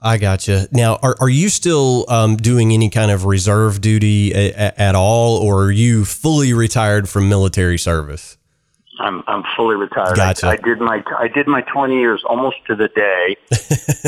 I 0.00 0.18
got 0.18 0.46
you. 0.46 0.66
Now, 0.72 0.96
are, 1.02 1.16
are 1.20 1.28
you 1.28 1.48
still 1.48 2.04
um, 2.08 2.36
doing 2.36 2.72
any 2.72 2.90
kind 2.90 3.10
of 3.10 3.24
reserve 3.24 3.80
duty 3.80 4.32
a, 4.32 4.50
a, 4.52 4.80
at 4.80 4.94
all, 4.94 5.38
or 5.38 5.64
are 5.64 5.70
you 5.70 6.04
fully 6.04 6.52
retired 6.52 7.08
from 7.08 7.28
military 7.28 7.78
service? 7.78 8.36
I'm 8.98 9.22
I'm 9.26 9.42
fully 9.56 9.76
retired. 9.76 10.16
Gotcha. 10.16 10.46
I, 10.46 10.52
I 10.52 10.56
did 10.56 10.80
my 10.80 11.02
I 11.18 11.28
did 11.28 11.46
my 11.46 11.62
20 11.62 11.98
years 11.98 12.22
almost 12.28 12.56
to 12.66 12.74
the 12.74 12.88
day, 12.88 13.36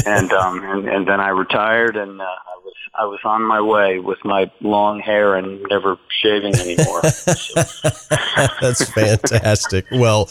and 0.07 0.33
um 0.33 0.62
and, 0.64 0.88
and 0.88 1.09
then 1.09 1.21
I 1.21 1.28
retired 1.28 1.97
and 1.97 2.21
uh, 2.21 2.25
I 2.25 2.61
was 2.64 2.75
I 2.95 3.04
was 3.04 3.21
on 3.25 3.42
my 3.42 3.61
way 3.61 3.99
with 3.99 4.18
my 4.25 4.50
long 4.61 5.00
hair 5.00 5.37
and 5.37 5.62
never 5.71 5.99
shaving 6.23 6.54
anymore. 6.57 7.02
That's 8.61 8.90
fantastic. 8.90 9.87
Well, 9.92 10.28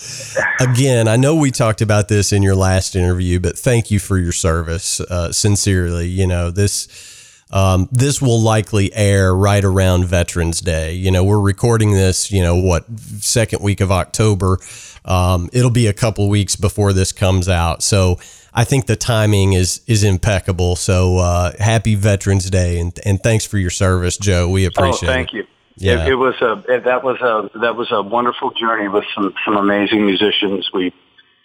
again, 0.59 1.07
I 1.07 1.15
know 1.15 1.35
we 1.35 1.51
talked 1.51 1.81
about 1.81 2.07
this 2.07 2.33
in 2.33 2.43
your 2.43 2.55
last 2.55 2.95
interview, 2.95 3.39
but 3.39 3.57
thank 3.57 3.91
you 3.91 3.99
for 3.99 4.17
your 4.17 4.31
service. 4.33 4.99
Uh, 4.99 5.31
sincerely, 5.31 6.07
you 6.07 6.27
know 6.27 6.51
this. 6.51 7.15
Um, 7.51 7.87
this 7.91 8.21
will 8.21 8.41
likely 8.41 8.93
air 8.93 9.33
right 9.33 9.63
around 9.63 10.05
Veterans 10.05 10.59
Day. 10.59 10.93
You 10.93 11.11
know, 11.11 11.23
we're 11.23 11.39
recording 11.39 11.93
this, 11.93 12.31
you 12.31 12.41
know, 12.41 12.55
what, 12.55 12.85
second 13.19 13.63
week 13.63 13.79
of 13.79 13.91
October. 13.91 14.59
Um, 15.05 15.49
it'll 15.53 15.71
be 15.71 15.87
a 15.87 15.93
couple 15.93 16.27
weeks 16.27 16.55
before 16.55 16.91
this 16.91 17.11
comes 17.13 17.47
out. 17.47 17.81
So 17.81 18.19
I 18.53 18.65
think 18.65 18.87
the 18.87 18.95
timing 18.95 19.53
is 19.53 19.81
is 19.87 20.03
impeccable. 20.03 20.75
So 20.75 21.17
uh, 21.17 21.53
happy 21.59 21.95
Veterans 21.95 22.49
Day 22.49 22.79
and, 22.79 22.97
and 23.05 23.21
thanks 23.21 23.45
for 23.45 23.57
your 23.57 23.69
service, 23.69 24.17
Joe. 24.17 24.49
We 24.49 24.65
appreciate 24.65 25.09
oh, 25.09 25.13
thank 25.13 25.33
it. 25.33 25.37
you. 25.37 25.47
Yeah. 25.77 26.05
It, 26.05 26.13
it 26.13 26.15
was 26.15 26.35
a 26.41 26.63
it, 26.67 26.83
that 26.85 27.03
was 27.03 27.21
a 27.21 27.59
that 27.59 27.75
was 27.75 27.91
a 27.91 28.01
wonderful 28.01 28.51
journey 28.51 28.87
with 28.87 29.05
some 29.13 29.33
some 29.45 29.55
amazing 29.55 30.05
musicians. 30.05 30.69
We 30.73 30.91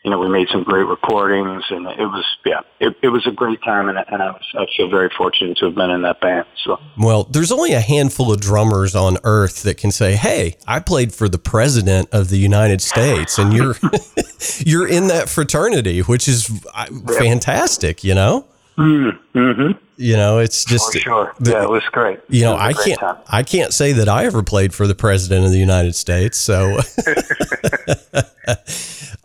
you 0.04 0.10
know, 0.10 0.18
we 0.18 0.28
made 0.28 0.48
some 0.48 0.64
great 0.64 0.86
recordings 0.86 1.62
and 1.70 1.86
it 1.86 2.06
was, 2.06 2.24
yeah, 2.44 2.60
it, 2.80 2.96
it 3.02 3.08
was 3.08 3.24
a 3.26 3.30
great 3.30 3.62
time 3.62 3.88
and, 3.88 3.98
and 3.98 4.20
I, 4.20 4.32
was, 4.32 4.42
I 4.54 4.66
feel 4.76 4.90
very 4.90 5.08
fortunate 5.16 5.56
to 5.58 5.66
have 5.66 5.76
been 5.76 5.90
in 5.90 6.02
that 6.02 6.20
band. 6.20 6.44
So, 6.64 6.80
well, 6.98 7.24
there's 7.24 7.52
only 7.52 7.72
a 7.72 7.80
handful 7.80 8.32
of 8.32 8.40
drummers 8.40 8.96
on 8.96 9.18
earth 9.22 9.62
that 9.62 9.76
can 9.76 9.92
say, 9.92 10.16
Hey, 10.16 10.56
I 10.66 10.80
played 10.80 11.14
for 11.14 11.28
the 11.28 11.38
president 11.38 12.08
of 12.10 12.30
the 12.30 12.38
United 12.38 12.80
States 12.80 13.38
and 13.38 13.52
you're, 13.52 13.76
you're 14.58 14.88
in 14.88 15.06
that 15.06 15.28
fraternity, 15.28 16.00
which 16.00 16.26
is 16.26 16.50
uh, 16.74 16.86
fantastic, 17.18 18.02
you 18.02 18.14
know? 18.14 18.46
Mm-hmm. 18.78 19.72
You 19.96 20.16
know, 20.16 20.38
it's 20.38 20.64
just 20.64 20.92
for 20.92 20.98
sure. 20.98 21.34
The, 21.38 21.52
yeah, 21.52 21.62
it 21.64 21.70
was 21.70 21.84
great. 21.92 22.20
You 22.28 22.42
know, 22.42 22.56
I 22.56 22.72
can't 22.72 22.98
time. 22.98 23.18
I 23.28 23.42
can't 23.42 23.72
say 23.72 23.92
that 23.92 24.08
I 24.08 24.24
ever 24.24 24.42
played 24.42 24.74
for 24.74 24.86
the 24.86 24.94
president 24.94 25.44
of 25.44 25.52
the 25.52 25.58
United 25.58 25.94
States. 25.94 26.38
So, 26.38 26.78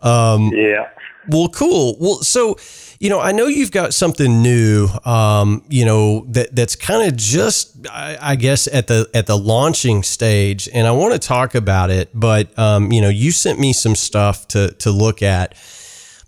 um, 0.00 0.52
yeah. 0.54 0.90
Well, 1.28 1.48
cool. 1.48 1.96
Well, 1.98 2.16
so 2.18 2.56
you 3.00 3.08
know, 3.10 3.20
I 3.20 3.32
know 3.32 3.46
you've 3.46 3.70
got 3.70 3.94
something 3.94 4.42
new. 4.42 4.88
Um, 5.04 5.62
you 5.68 5.84
know 5.84 6.24
that 6.28 6.54
that's 6.54 6.74
kind 6.74 7.08
of 7.08 7.16
just, 7.16 7.86
I, 7.88 8.18
I, 8.20 8.36
guess, 8.36 8.66
at 8.66 8.88
the 8.88 9.08
at 9.14 9.26
the 9.26 9.38
launching 9.38 10.02
stage, 10.02 10.68
and 10.72 10.86
I 10.86 10.90
want 10.90 11.12
to 11.12 11.18
talk 11.18 11.54
about 11.54 11.90
it. 11.90 12.10
But 12.12 12.56
um, 12.58 12.92
you 12.92 13.00
know, 13.00 13.08
you 13.08 13.30
sent 13.30 13.60
me 13.60 13.72
some 13.72 13.94
stuff 13.94 14.48
to 14.48 14.72
to 14.74 14.90
look 14.90 15.22
at 15.22 15.54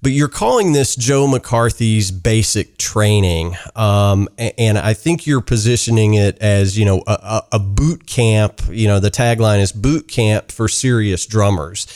but 0.03 0.13
you're 0.13 0.29
calling 0.29 0.73
this 0.73 0.97
Joe 0.97 1.27
McCarthy's 1.27 2.11
basic 2.11 2.79
training. 2.79 3.57
Um, 3.77 4.29
and 4.39 4.79
I 4.79 4.95
think 4.95 5.27
you're 5.27 5.43
positioning 5.43 6.15
it 6.15 6.39
as, 6.39 6.79
you 6.79 6.87
know, 6.87 7.03
a, 7.07 7.43
a 7.53 7.59
boot 7.59 8.07
camp. 8.07 8.63
You 8.71 8.89
know, 8.89 8.99
the 8.99 9.11
tagline 9.11 9.61
is 9.61 9.73
boot 9.73 10.09
camp 10.09 10.51
for 10.51 10.69
serious 10.69 11.27
drummers. 11.27 11.87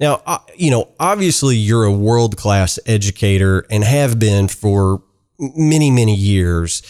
Now, 0.00 0.22
uh, 0.26 0.38
you 0.56 0.70
know, 0.70 0.88
obviously 0.98 1.56
you're 1.56 1.84
a 1.84 1.92
world 1.92 2.36
class 2.36 2.78
educator 2.84 3.64
and 3.70 3.84
have 3.84 4.18
been 4.18 4.48
for 4.48 5.02
many, 5.38 5.90
many 5.90 6.14
years. 6.14 6.82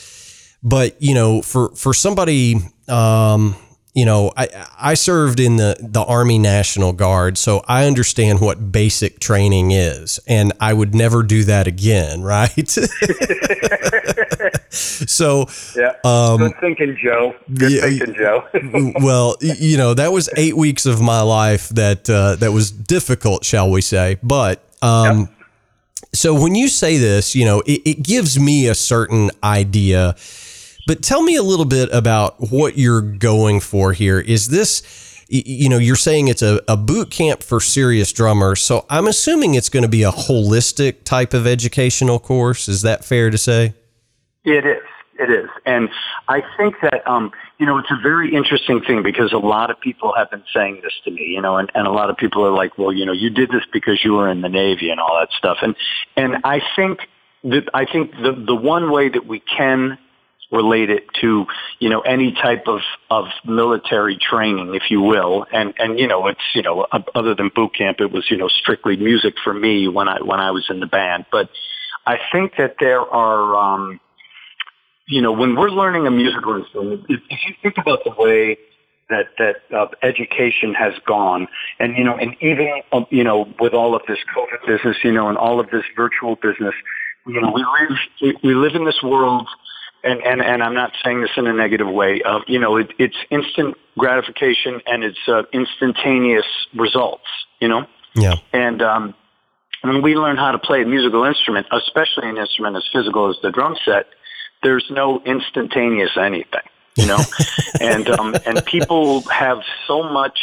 But, 0.63 1.01
you 1.01 1.15
know, 1.15 1.43
for, 1.43 1.75
for 1.77 1.93
somebody, 1.93 2.57
um, 2.89 3.55
you 3.97 4.05
know, 4.05 4.31
I, 4.37 4.67
I 4.79 4.93
served 4.93 5.41
in 5.41 5.57
the, 5.57 5.75
the 5.81 6.03
Army 6.03 6.39
National 6.39 6.93
Guard, 6.93 7.39
so 7.39 7.65
I 7.67 7.87
understand 7.87 8.43
what 8.43 8.71
basic 8.71 9.21
training 9.21 9.71
is, 9.71 10.21
and 10.27 10.53
I 10.61 10.75
would 10.75 10.95
never 10.95 11.23
do 11.23 11.45
that 11.45 11.67
again, 11.67 12.21
right? 12.23 12.69
so, 14.71 15.47
yeah, 15.75 15.95
um, 16.05 16.37
good 16.37 16.61
thinking, 16.61 16.99
Joe. 17.03 17.35
Good 17.55 17.73
yeah, 17.73 17.81
thinking, 17.81 18.15
Joe. 18.15 18.47
well, 19.01 19.37
you 19.41 19.79
know, 19.79 19.95
that 19.95 20.13
was 20.13 20.29
eight 20.37 20.59
weeks 20.59 20.85
of 20.85 21.01
my 21.01 21.23
life 21.23 21.71
that 21.71 22.11
uh, 22.11 22.37
that 22.37 22.53
was 22.53 22.71
difficult, 22.71 23.47
shall 23.47 23.71
we 23.71 23.81
say? 23.81 24.19
But 24.23 24.63
um, 24.83 25.21
yep. 25.21 25.29
so 26.13 26.39
when 26.39 26.55
you 26.55 26.69
say 26.69 26.99
this, 26.99 27.35
you 27.35 27.47
know, 27.47 27.61
it, 27.61 27.81
it 27.87 28.03
gives 28.03 28.39
me 28.39 28.69
a 28.69 28.75
certain 28.75 29.31
idea 29.43 30.17
but 30.87 31.03
tell 31.03 31.23
me 31.23 31.37
a 31.37 31.43
little 31.43 31.65
bit 31.65 31.89
about 31.93 32.37
what 32.51 32.79
you're 32.79 33.01
going 33.03 33.61
for 33.61 33.93
here. 33.93 34.21
Is 34.21 34.49
this, 34.49 35.25
you 35.29 35.69
know, 35.69 35.79
you're 35.79 35.97
saying 35.97 36.29
it's 36.29 36.43
a, 36.43 36.63
a 36.69 36.77
boot 36.77 37.11
camp 37.11 37.43
for 37.43 37.61
serious 37.61 38.13
drummers. 38.13 38.63
So 38.63 38.87
I'm 38.89 39.07
assuming 39.07 39.55
it's 39.55 39.69
going 39.69 39.83
to 39.83 39.89
be 39.89 40.05
a 40.05 40.13
holistic 40.13 41.05
type 41.05 41.35
of 41.35 41.47
educational 41.47 42.19
course. 42.19 42.69
Is 42.69 42.83
that 42.83 43.05
fair 43.05 43.31
to 43.31 43.39
say? 43.39 43.75
It 44.45 44.65
is. 44.65 44.83
It 45.19 45.31
is. 45.31 45.49
And 45.65 45.89
I 46.29 46.43
think 46.59 46.77
that, 46.83 47.09
um, 47.09 47.33
you 47.59 47.65
know, 47.65 47.79
it's 47.79 47.91
a 47.91 48.01
very 48.03 48.35
interesting 48.35 48.83
thing 48.83 49.03
because 49.03 49.33
a 49.33 49.39
lot 49.39 49.71
of 49.71 49.81
people 49.81 50.13
have 50.15 50.31
been 50.31 50.45
saying 50.55 50.81
this 50.83 50.93
to 51.05 51.11
me, 51.11 51.25
you 51.29 51.41
know, 51.41 51.57
and, 51.57 51.73
and 51.75 51.87
a 51.87 51.91
lot 51.91 52.11
of 52.11 52.19
people 52.19 52.45
are 52.45 52.53
like, 52.53 52.77
well, 52.77 52.93
you 52.93 53.07
know, 53.07 53.13
you 53.13 53.31
did 53.31 53.49
this 53.49 53.63
because 53.73 54.05
you 54.05 54.13
were 54.13 54.29
in 54.29 54.43
the 54.43 54.51
Navy 54.51 54.91
and 54.91 55.01
all 55.01 55.19
that 55.19 55.31
stuff. 55.37 55.59
And, 55.63 55.75
and 56.17 56.37
I 56.45 56.61
think 56.77 57.01
that, 57.45 57.71
I 57.73 57.87
think 57.87 58.11
the, 58.13 58.33
the 58.47 58.55
one 58.55 58.91
way 58.91 59.09
that 59.09 59.27
we 59.27 59.41
can 59.41 59.97
relate 60.51 60.91
it 60.91 61.05
to, 61.21 61.47
you 61.81 61.89
know, 61.89 62.01
any 62.01 62.33
type 62.33 62.65
of, 62.67 62.81
of 63.11 63.27
military 63.45 64.17
training, 64.17 64.75
if 64.75 64.91
you 64.91 65.01
will. 65.01 65.47
And, 65.53 65.75
and, 65.79 65.99
you 65.99 66.07
know, 66.07 66.29
it's, 66.29 66.41
you 66.55 66.63
know, 66.63 66.87
other 67.15 67.35
than 67.35 67.51
boot 67.55 67.75
camp, 67.75 68.01
it 68.01 68.13
was, 68.13 68.31
you 68.31 68.37
know, 68.37 68.49
strictly 68.49 68.97
music 68.97 69.35
for 69.43 69.53
me 69.53 69.89
when 69.89 70.09
I, 70.09 70.23
when 70.23 70.41
I 70.41 70.53
was 70.53 70.67
in 70.71 70.81
the 70.81 70.87
band. 70.87 71.27
But 71.33 71.51
I 72.07 72.19
think 72.33 72.53
that 72.59 72.77
there 72.79 73.01
are, 73.01 73.57
um, 73.57 74.01
you 75.09 75.21
know, 75.21 75.33
when 75.33 75.57
we're 75.57 75.71
learning 75.71 76.07
a 76.07 76.11
musical 76.11 76.57
instrument, 76.57 77.07
if, 77.09 77.21
you 77.31 77.55
think 77.63 77.79
about 77.79 78.05
the 78.05 78.15
way 78.17 78.59
that 79.09 79.27
that 79.39 79.57
uh, 79.77 79.87
education 80.03 80.75
has 80.75 80.93
gone, 81.07 81.47
and 81.79 81.97
you 81.97 82.03
know, 82.03 82.17
and 82.17 82.35
even 82.41 82.83
uh, 82.91 83.03
you 83.11 83.23
know, 83.23 83.49
with 83.61 83.73
all 83.73 83.95
of 83.95 84.03
this 84.09 84.19
COVID 84.37 84.67
business, 84.67 84.97
you 85.05 85.13
know, 85.13 85.29
and 85.29 85.39
all 85.39 85.61
of 85.61 85.71
this 85.71 85.85
virtual 85.97 86.35
business, 86.35 86.75
you 87.25 87.41
know, 87.41 87.53
we 87.53 87.65
live 87.65 88.35
we 88.43 88.55
live 88.55 88.75
in 88.75 88.85
this 88.85 89.01
world 89.03 89.47
and, 90.07 90.23
and, 90.23 90.41
and 90.41 90.63
I'm 90.63 90.75
not 90.75 90.93
saying 91.05 91.21
this 91.21 91.31
in 91.37 91.47
a 91.47 91.53
negative 91.53 91.89
way. 91.89 92.23
Uh, 92.23 92.41
you 92.47 92.59
know, 92.59 92.77
it, 92.77 92.93
it's 92.99 93.17
instant 93.31 93.77
gratification 93.99 94.81
and 94.87 95.05
it's 95.05 95.19
uh, 95.29 95.43
instantaneous 95.53 96.47
results. 96.75 97.27
You 97.61 97.69
know. 97.69 97.87
Yeah. 98.15 98.37
And 98.53 98.81
um, 98.83 99.15
when 99.83 100.03
we 100.03 100.15
learn 100.15 100.37
how 100.37 100.53
to 100.53 100.59
play 100.59 100.83
a 100.83 100.87
musical 100.87 101.25
instrument, 101.25 101.67
especially 101.73 102.29
an 102.29 102.39
instrument 102.39 102.77
as 102.77 102.85
physical 102.93 103.31
as 103.31 103.37
the 103.43 103.51
drum 103.51 103.77
set, 103.85 104.07
there's 104.63 104.87
no 104.91 105.21
instantaneous 105.25 106.17
anything. 106.17 106.63
You 106.95 107.07
know, 107.07 107.19
and 107.81 108.09
um, 108.09 108.37
and 108.47 108.65
people 108.65 109.23
have 109.29 109.59
so 109.87 110.03
much. 110.03 110.39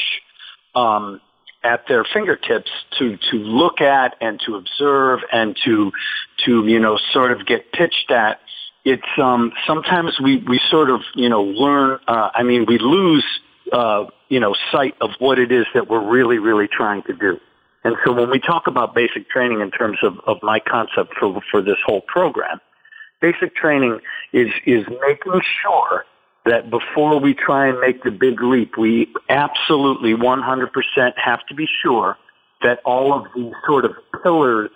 Um, 0.76 1.22
at 1.64 1.88
their 1.88 2.04
fingertips 2.04 2.70
to 3.00 3.18
to 3.32 3.38
look 3.38 3.80
at 3.80 4.16
and 4.20 4.40
to 4.46 4.56
observe 4.56 5.22
and 5.32 5.58
to 5.64 5.92
to 6.46 6.68
you 6.68 6.80
know 6.80 6.98
sort 7.14 7.32
of 7.32 7.46
get 7.46 7.72
pitched 7.72 8.12
at 8.12 8.42
it's 8.86 9.04
um, 9.18 9.54
sometimes 9.66 10.20
we 10.20 10.38
we 10.38 10.60
sort 10.70 10.90
of 10.90 11.02
you 11.16 11.30
know 11.30 11.44
learn. 11.44 12.00
Uh, 12.08 12.30
I 12.34 12.44
mean, 12.44 12.66
we 12.68 12.78
lose 12.78 13.26
uh, 13.72 14.06
you 14.30 14.40
know 14.40 14.56
sight 14.72 14.96
of 15.02 15.12
what 15.20 15.40
it 15.40 15.52
is 15.52 15.66
that 15.74 15.90
we're 15.90 16.06
really 16.06 16.40
really 16.40 16.68
trying 16.68 17.04
to 17.04 17.14
do. 17.14 17.40
And 17.86 17.96
so 18.06 18.14
when 18.14 18.30
we 18.30 18.40
talk 18.40 18.68
about 18.68 18.96
basic 18.96 19.30
training 19.30 19.60
in 19.60 19.70
terms 19.70 19.98
of, 20.04 20.18
of 20.26 20.38
my 20.42 20.60
concept 20.60 21.14
for 21.20 21.42
for 21.52 21.62
this 21.62 21.78
whole 21.86 22.02
program, 22.02 22.60
basic 23.22 23.56
training 23.56 24.00
is 24.32 24.50
is 24.66 24.86
making 25.08 25.42
sure 25.62 26.06
that 26.46 26.70
before 26.70 27.20
we 27.20 27.34
try 27.34 27.68
and 27.68 27.80
make 27.80 28.04
the 28.04 28.12
big 28.12 28.42
leap, 28.42 28.78
we 28.78 29.08
absolutely 29.30 30.14
100% 30.14 30.68
have 31.16 31.46
to 31.48 31.56
be 31.56 31.66
sure 31.82 32.18
that 32.62 32.80
all 32.84 33.14
of 33.14 33.28
these 33.34 33.54
sort 33.66 33.86
of 33.86 33.92
pillars 34.22 34.70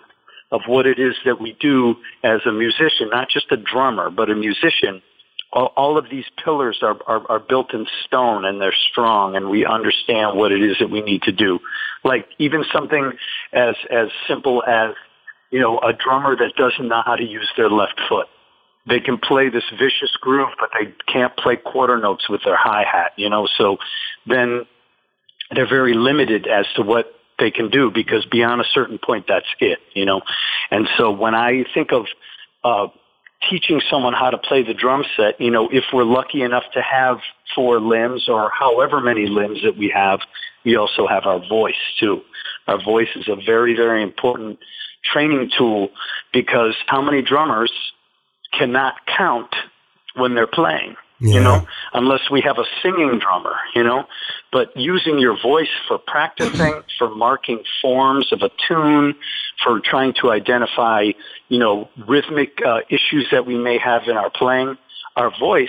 of 0.50 0.62
what 0.66 0.86
it 0.86 0.98
is 0.98 1.14
that 1.24 1.40
we 1.40 1.56
do 1.60 1.96
as 2.22 2.40
a 2.46 2.52
musician, 2.52 3.10
not 3.10 3.28
just 3.28 3.50
a 3.50 3.56
drummer, 3.56 4.10
but 4.10 4.30
a 4.30 4.34
musician, 4.34 5.02
all, 5.52 5.72
all 5.76 5.98
of 5.98 6.06
these 6.10 6.24
pillars 6.42 6.78
are, 6.82 6.96
are, 7.06 7.30
are 7.30 7.40
built 7.40 7.74
in 7.74 7.86
stone 8.06 8.44
and 8.44 8.60
they're 8.60 8.74
strong 8.90 9.36
and 9.36 9.50
we 9.50 9.66
understand 9.66 10.36
what 10.36 10.52
it 10.52 10.62
is 10.62 10.76
that 10.80 10.90
we 10.90 11.02
need 11.02 11.22
to 11.22 11.32
do. 11.32 11.58
Like 12.04 12.26
even 12.38 12.64
something 12.72 13.12
as, 13.52 13.74
as 13.90 14.08
simple 14.26 14.62
as, 14.66 14.94
you 15.50 15.60
know, 15.60 15.78
a 15.80 15.92
drummer 15.92 16.36
that 16.36 16.54
doesn't 16.56 16.88
know 16.88 17.02
how 17.04 17.16
to 17.16 17.24
use 17.24 17.50
their 17.56 17.70
left 17.70 18.00
foot. 18.08 18.26
They 18.86 19.00
can 19.00 19.18
play 19.18 19.50
this 19.50 19.64
vicious 19.78 20.16
groove, 20.20 20.48
but 20.58 20.70
they 20.78 20.94
can't 21.12 21.36
play 21.36 21.56
quarter 21.56 21.98
notes 21.98 22.28
with 22.28 22.42
their 22.42 22.56
hi-hat, 22.56 23.12
you 23.16 23.28
know, 23.28 23.46
so 23.58 23.76
then 24.26 24.64
they're 25.54 25.68
very 25.68 25.94
limited 25.94 26.46
as 26.46 26.64
to 26.76 26.82
what 26.82 27.12
they 27.38 27.50
can 27.50 27.70
do 27.70 27.90
because 27.90 28.24
beyond 28.26 28.60
a 28.60 28.64
certain 28.72 28.98
point, 28.98 29.26
that's 29.28 29.46
it, 29.60 29.78
you 29.94 30.04
know. 30.04 30.22
And 30.70 30.88
so 30.96 31.10
when 31.10 31.34
I 31.34 31.64
think 31.74 31.92
of 31.92 32.06
uh, 32.64 32.88
teaching 33.48 33.80
someone 33.90 34.12
how 34.12 34.30
to 34.30 34.38
play 34.38 34.62
the 34.62 34.74
drum 34.74 35.04
set, 35.16 35.40
you 35.40 35.50
know, 35.50 35.68
if 35.70 35.84
we're 35.92 36.04
lucky 36.04 36.42
enough 36.42 36.64
to 36.74 36.82
have 36.82 37.18
four 37.54 37.80
limbs 37.80 38.28
or 38.28 38.50
however 38.50 39.00
many 39.00 39.26
limbs 39.26 39.62
that 39.64 39.76
we 39.76 39.92
have, 39.94 40.20
we 40.64 40.76
also 40.76 41.06
have 41.06 41.24
our 41.24 41.40
voice 41.48 41.74
too. 42.00 42.22
Our 42.66 42.82
voice 42.82 43.08
is 43.16 43.28
a 43.28 43.36
very, 43.36 43.74
very 43.74 44.02
important 44.02 44.58
training 45.04 45.50
tool 45.56 45.88
because 46.32 46.74
how 46.86 47.00
many 47.00 47.22
drummers 47.22 47.72
cannot 48.52 48.94
count 49.16 49.54
when 50.14 50.34
they're 50.34 50.46
playing? 50.46 50.96
Yeah. 51.20 51.34
you 51.34 51.40
know, 51.40 51.66
unless 51.92 52.30
we 52.30 52.40
have 52.42 52.58
a 52.58 52.64
singing 52.82 53.18
drummer, 53.18 53.56
you 53.74 53.82
know. 53.82 54.06
But 54.52 54.76
using 54.76 55.18
your 55.18 55.40
voice 55.40 55.68
for 55.86 55.98
practicing, 55.98 56.82
for 56.98 57.14
marking 57.14 57.62
forms 57.82 58.32
of 58.32 58.42
a 58.42 58.50
tune, 58.66 59.14
for 59.62 59.80
trying 59.80 60.14
to 60.20 60.30
identify, 60.30 61.10
you 61.48 61.58
know, 61.58 61.88
rhythmic 62.06 62.58
uh, 62.64 62.80
issues 62.88 63.26
that 63.32 63.46
we 63.46 63.56
may 63.56 63.78
have 63.78 64.02
in 64.06 64.16
our 64.16 64.30
playing, 64.30 64.76
our 65.16 65.32
voice 65.38 65.68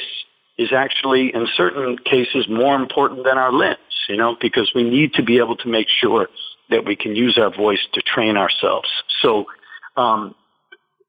is 0.57 0.73
actually, 0.73 1.33
in 1.33 1.47
certain 1.55 1.97
cases, 1.97 2.47
more 2.49 2.75
important 2.75 3.23
than 3.23 3.37
our 3.37 3.51
limbs, 3.51 3.77
you 4.07 4.17
know, 4.17 4.35
because 4.39 4.71
we 4.75 4.83
need 4.83 5.13
to 5.13 5.23
be 5.23 5.37
able 5.37 5.55
to 5.55 5.69
make 5.69 5.87
sure 5.89 6.27
that 6.69 6.85
we 6.85 6.95
can 6.95 7.15
use 7.15 7.37
our 7.37 7.49
voice 7.49 7.79
to 7.93 8.01
train 8.01 8.37
ourselves. 8.37 8.89
So, 9.21 9.45
um, 9.97 10.35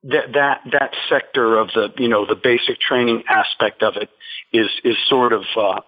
that 0.05 0.33
that 0.33 0.61
that 0.73 0.95
sector 1.09 1.59
of 1.59 1.69
the 1.75 1.93
you 1.99 2.09
know 2.09 2.27
the 2.27 2.35
basic 2.35 2.81
training 2.81 3.25
aspect 3.29 3.83
of 3.83 3.97
it 3.97 4.09
is 4.53 4.69
is 4.85 4.97
sort 5.09 5.33
of 5.33 5.43
uh, 5.57 5.81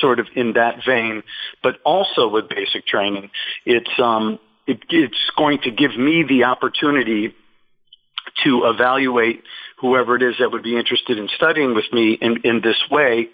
sort 0.00 0.20
of 0.20 0.26
in 0.34 0.54
that 0.54 0.76
vein, 0.86 1.22
but 1.62 1.76
also 1.84 2.28
with 2.28 2.48
basic 2.48 2.86
training, 2.86 3.30
it's 3.66 3.90
um, 3.98 4.38
it, 4.66 4.80
it's 4.88 5.30
going 5.36 5.58
to 5.62 5.70
give 5.70 5.96
me 5.96 6.24
the 6.28 6.44
opportunity 6.44 7.34
to 8.44 8.62
evaluate 8.64 9.42
whoever 9.80 10.16
it 10.16 10.22
is 10.22 10.34
that 10.38 10.52
would 10.52 10.62
be 10.62 10.76
interested 10.76 11.18
in 11.18 11.28
studying 11.36 11.74
with 11.74 11.90
me 11.92 12.12
in, 12.20 12.38
in 12.44 12.60
this 12.62 12.80
way 12.90 13.28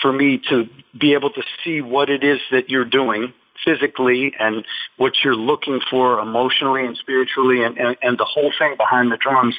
for 0.00 0.12
me 0.12 0.40
to 0.48 0.64
be 0.98 1.14
able 1.14 1.30
to 1.30 1.42
see 1.64 1.80
what 1.80 2.08
it 2.08 2.24
is 2.24 2.40
that 2.50 2.70
you're 2.70 2.84
doing 2.84 3.32
physically 3.64 4.32
and 4.38 4.64
what 4.96 5.12
you're 5.24 5.36
looking 5.36 5.80
for 5.90 6.18
emotionally 6.20 6.84
and 6.84 6.96
spiritually 6.96 7.62
and, 7.62 7.78
and, 7.78 7.96
and 8.02 8.18
the 8.18 8.24
whole 8.24 8.52
thing 8.58 8.74
behind 8.76 9.10
the 9.10 9.16
drums 9.16 9.54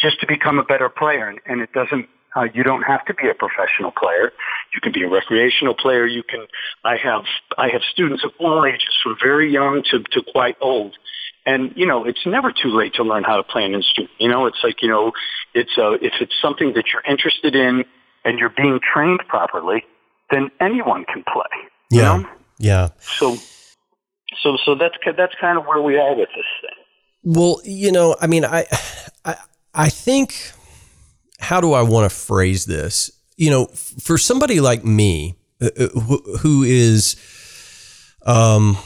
just 0.00 0.20
to 0.20 0.26
become 0.26 0.58
a 0.58 0.64
better 0.64 0.88
player. 0.88 1.28
And, 1.28 1.40
and 1.46 1.60
it 1.60 1.72
doesn't 1.72 2.08
uh, 2.34 2.46
you 2.54 2.62
don't 2.62 2.82
have 2.82 3.04
to 3.06 3.14
be 3.14 3.28
a 3.28 3.34
professional 3.34 3.90
player. 3.90 4.32
You 4.74 4.80
can 4.80 4.92
be 4.92 5.02
a 5.02 5.08
recreational 5.08 5.74
player. 5.74 6.06
You 6.06 6.22
can. 6.22 6.46
I 6.84 6.96
have 6.96 7.24
I 7.58 7.68
have 7.68 7.82
students 7.90 8.24
of 8.24 8.30
all 8.38 8.64
ages, 8.64 8.96
from 9.02 9.16
very 9.22 9.52
young 9.52 9.82
to 9.90 10.02
to 10.02 10.22
quite 10.32 10.56
old. 10.60 10.96
And 11.44 11.72
you 11.76 11.86
know, 11.86 12.04
it's 12.04 12.24
never 12.24 12.52
too 12.52 12.70
late 12.70 12.94
to 12.94 13.02
learn 13.02 13.24
how 13.24 13.36
to 13.36 13.42
play 13.42 13.64
an 13.64 13.74
instrument. 13.74 14.10
You 14.18 14.28
know, 14.28 14.46
it's 14.46 14.60
like 14.62 14.80
you 14.82 14.88
know, 14.88 15.12
it's 15.54 15.76
uh, 15.76 15.92
if 16.00 16.14
it's 16.20 16.34
something 16.40 16.72
that 16.74 16.84
you're 16.92 17.02
interested 17.02 17.54
in 17.54 17.84
and 18.24 18.38
you're 18.38 18.54
being 18.56 18.80
trained 18.80 19.20
properly, 19.28 19.84
then 20.30 20.50
anyone 20.60 21.04
can 21.04 21.24
play. 21.24 21.68
Yeah. 21.90 22.18
know? 22.18 22.28
Yeah. 22.62 22.90
So, 23.00 23.36
so 24.40 24.56
so 24.64 24.76
that's 24.76 24.94
that's 25.16 25.34
kind 25.40 25.58
of 25.58 25.66
where 25.66 25.82
we 25.82 25.96
are 25.96 26.14
with 26.14 26.28
this 26.28 26.44
thing. 26.60 26.84
Well, 27.24 27.60
you 27.64 27.90
know, 27.90 28.14
I 28.20 28.28
mean, 28.28 28.44
I 28.44 28.66
I 29.24 29.36
I 29.74 29.88
think 29.88 30.52
how 31.40 31.60
do 31.60 31.72
I 31.72 31.82
want 31.82 32.08
to 32.08 32.16
phrase 32.16 32.64
this? 32.64 33.10
You 33.36 33.50
know, 33.50 33.66
for 33.66 34.16
somebody 34.16 34.60
like 34.60 34.84
me 34.84 35.34
uh, 35.60 35.70
uh, 35.76 35.88
who 36.38 36.62
is, 36.62 37.16
um, 38.24 38.78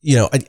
you 0.00 0.16
know, 0.16 0.30
I, 0.32 0.40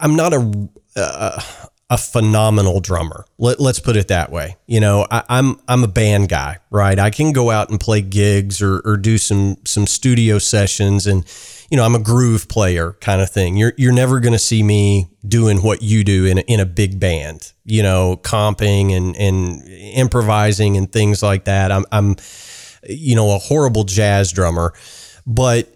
am 0.00 0.16
not 0.16 0.32
a, 0.32 0.68
a, 0.96 1.42
a 1.90 1.96
phenomenal 1.96 2.80
drummer. 2.80 3.24
Let, 3.38 3.60
us 3.60 3.80
put 3.80 3.96
it 3.96 4.08
that 4.08 4.30
way. 4.30 4.56
You 4.66 4.80
know, 4.80 5.06
I, 5.10 5.18
am 5.20 5.24
I'm, 5.28 5.60
I'm 5.68 5.84
a 5.84 5.88
band 5.88 6.28
guy, 6.28 6.58
right? 6.70 6.98
I 6.98 7.08
can 7.08 7.32
go 7.32 7.50
out 7.50 7.70
and 7.70 7.80
play 7.80 8.02
gigs 8.02 8.60
or, 8.60 8.80
or 8.84 8.98
do 8.98 9.16
some 9.16 9.56
some 9.64 9.86
studio 9.86 10.38
sessions 10.38 11.06
and 11.06 11.24
you 11.70 11.76
know, 11.76 11.84
I'm 11.84 11.94
a 11.94 11.98
groove 11.98 12.48
player 12.48 12.92
kind 13.00 13.20
of 13.20 13.30
thing. 13.30 13.56
You're 13.56 13.72
you're 13.76 13.92
never 13.92 14.20
going 14.20 14.32
to 14.32 14.38
see 14.38 14.62
me 14.62 15.08
doing 15.26 15.58
what 15.58 15.82
you 15.82 16.04
do 16.04 16.24
in 16.26 16.38
a, 16.38 16.40
in 16.42 16.60
a 16.60 16.66
big 16.66 16.98
band, 16.98 17.52
you 17.64 17.82
know, 17.82 18.18
comping 18.22 18.94
and 18.94 19.16
and 19.16 19.66
improvising 19.68 20.76
and 20.76 20.90
things 20.90 21.22
like 21.22 21.44
that. 21.44 21.72
I'm 21.72 21.84
I'm 21.92 22.16
you 22.88 23.16
know, 23.16 23.34
a 23.34 23.38
horrible 23.38 23.84
jazz 23.84 24.32
drummer, 24.32 24.72
but 25.26 25.74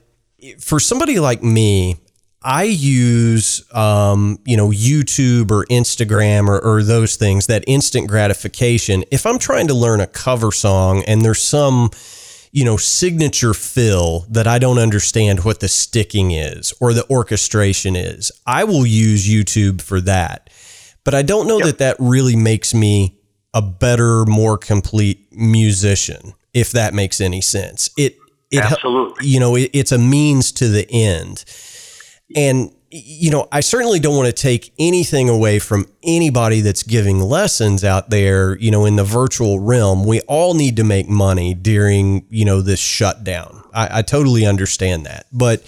for 0.58 0.80
somebody 0.80 1.18
like 1.20 1.42
me, 1.42 1.96
I 2.44 2.64
use, 2.64 3.64
um, 3.72 4.38
you 4.44 4.56
know, 4.56 4.70
YouTube 4.70 5.50
or 5.50 5.64
Instagram 5.66 6.48
or, 6.48 6.58
or, 6.58 6.82
those 6.82 7.16
things, 7.16 7.46
that 7.46 7.64
instant 7.66 8.08
gratification. 8.08 9.04
If 9.10 9.26
I'm 9.26 9.38
trying 9.38 9.68
to 9.68 9.74
learn 9.74 10.00
a 10.00 10.06
cover 10.06 10.50
song 10.50 11.04
and 11.04 11.24
there's 11.24 11.40
some, 11.40 11.90
you 12.50 12.64
know, 12.64 12.76
signature 12.76 13.54
fill 13.54 14.26
that 14.28 14.46
I 14.46 14.58
don't 14.58 14.78
understand 14.78 15.44
what 15.44 15.60
the 15.60 15.68
sticking 15.68 16.32
is 16.32 16.74
or 16.80 16.92
the 16.92 17.08
orchestration 17.08 17.96
is. 17.96 18.32
I 18.46 18.64
will 18.64 18.86
use 18.86 19.28
YouTube 19.28 19.80
for 19.80 20.00
that. 20.02 20.50
But 21.04 21.14
I 21.14 21.22
don't 21.22 21.48
know 21.48 21.58
yep. 21.58 21.66
that 21.66 21.78
that 21.78 21.96
really 21.98 22.36
makes 22.36 22.74
me 22.74 23.18
a 23.54 23.62
better, 23.62 24.24
more 24.24 24.56
complete 24.56 25.26
musician, 25.32 26.34
if 26.54 26.72
that 26.72 26.94
makes 26.94 27.20
any 27.20 27.40
sense. 27.40 27.90
It, 27.96 28.16
it 28.50 28.60
Absolutely. 28.60 29.26
You 29.26 29.40
know, 29.40 29.56
it, 29.56 29.70
it's 29.72 29.92
a 29.92 29.98
means 29.98 30.52
to 30.52 30.68
the 30.68 30.88
end. 30.90 31.44
And 32.36 32.72
you 32.94 33.30
know, 33.30 33.48
I 33.50 33.60
certainly 33.60 33.98
don't 34.00 34.16
want 34.16 34.26
to 34.26 34.34
take 34.34 34.74
anything 34.78 35.30
away 35.30 35.58
from 35.58 35.86
anybody 36.02 36.60
that's 36.60 36.82
giving 36.82 37.20
lessons 37.20 37.84
out 37.84 38.10
there, 38.10 38.58
you 38.58 38.70
know, 38.70 38.84
in 38.84 38.96
the 38.96 39.04
virtual 39.04 39.60
realm. 39.60 40.04
We 40.04 40.20
all 40.22 40.52
need 40.52 40.76
to 40.76 40.84
make 40.84 41.08
money 41.08 41.54
during, 41.54 42.26
you 42.28 42.44
know, 42.44 42.60
this 42.60 42.80
shutdown. 42.80 43.64
I, 43.72 44.00
I 44.00 44.02
totally 44.02 44.44
understand 44.44 45.06
that. 45.06 45.24
But, 45.32 45.62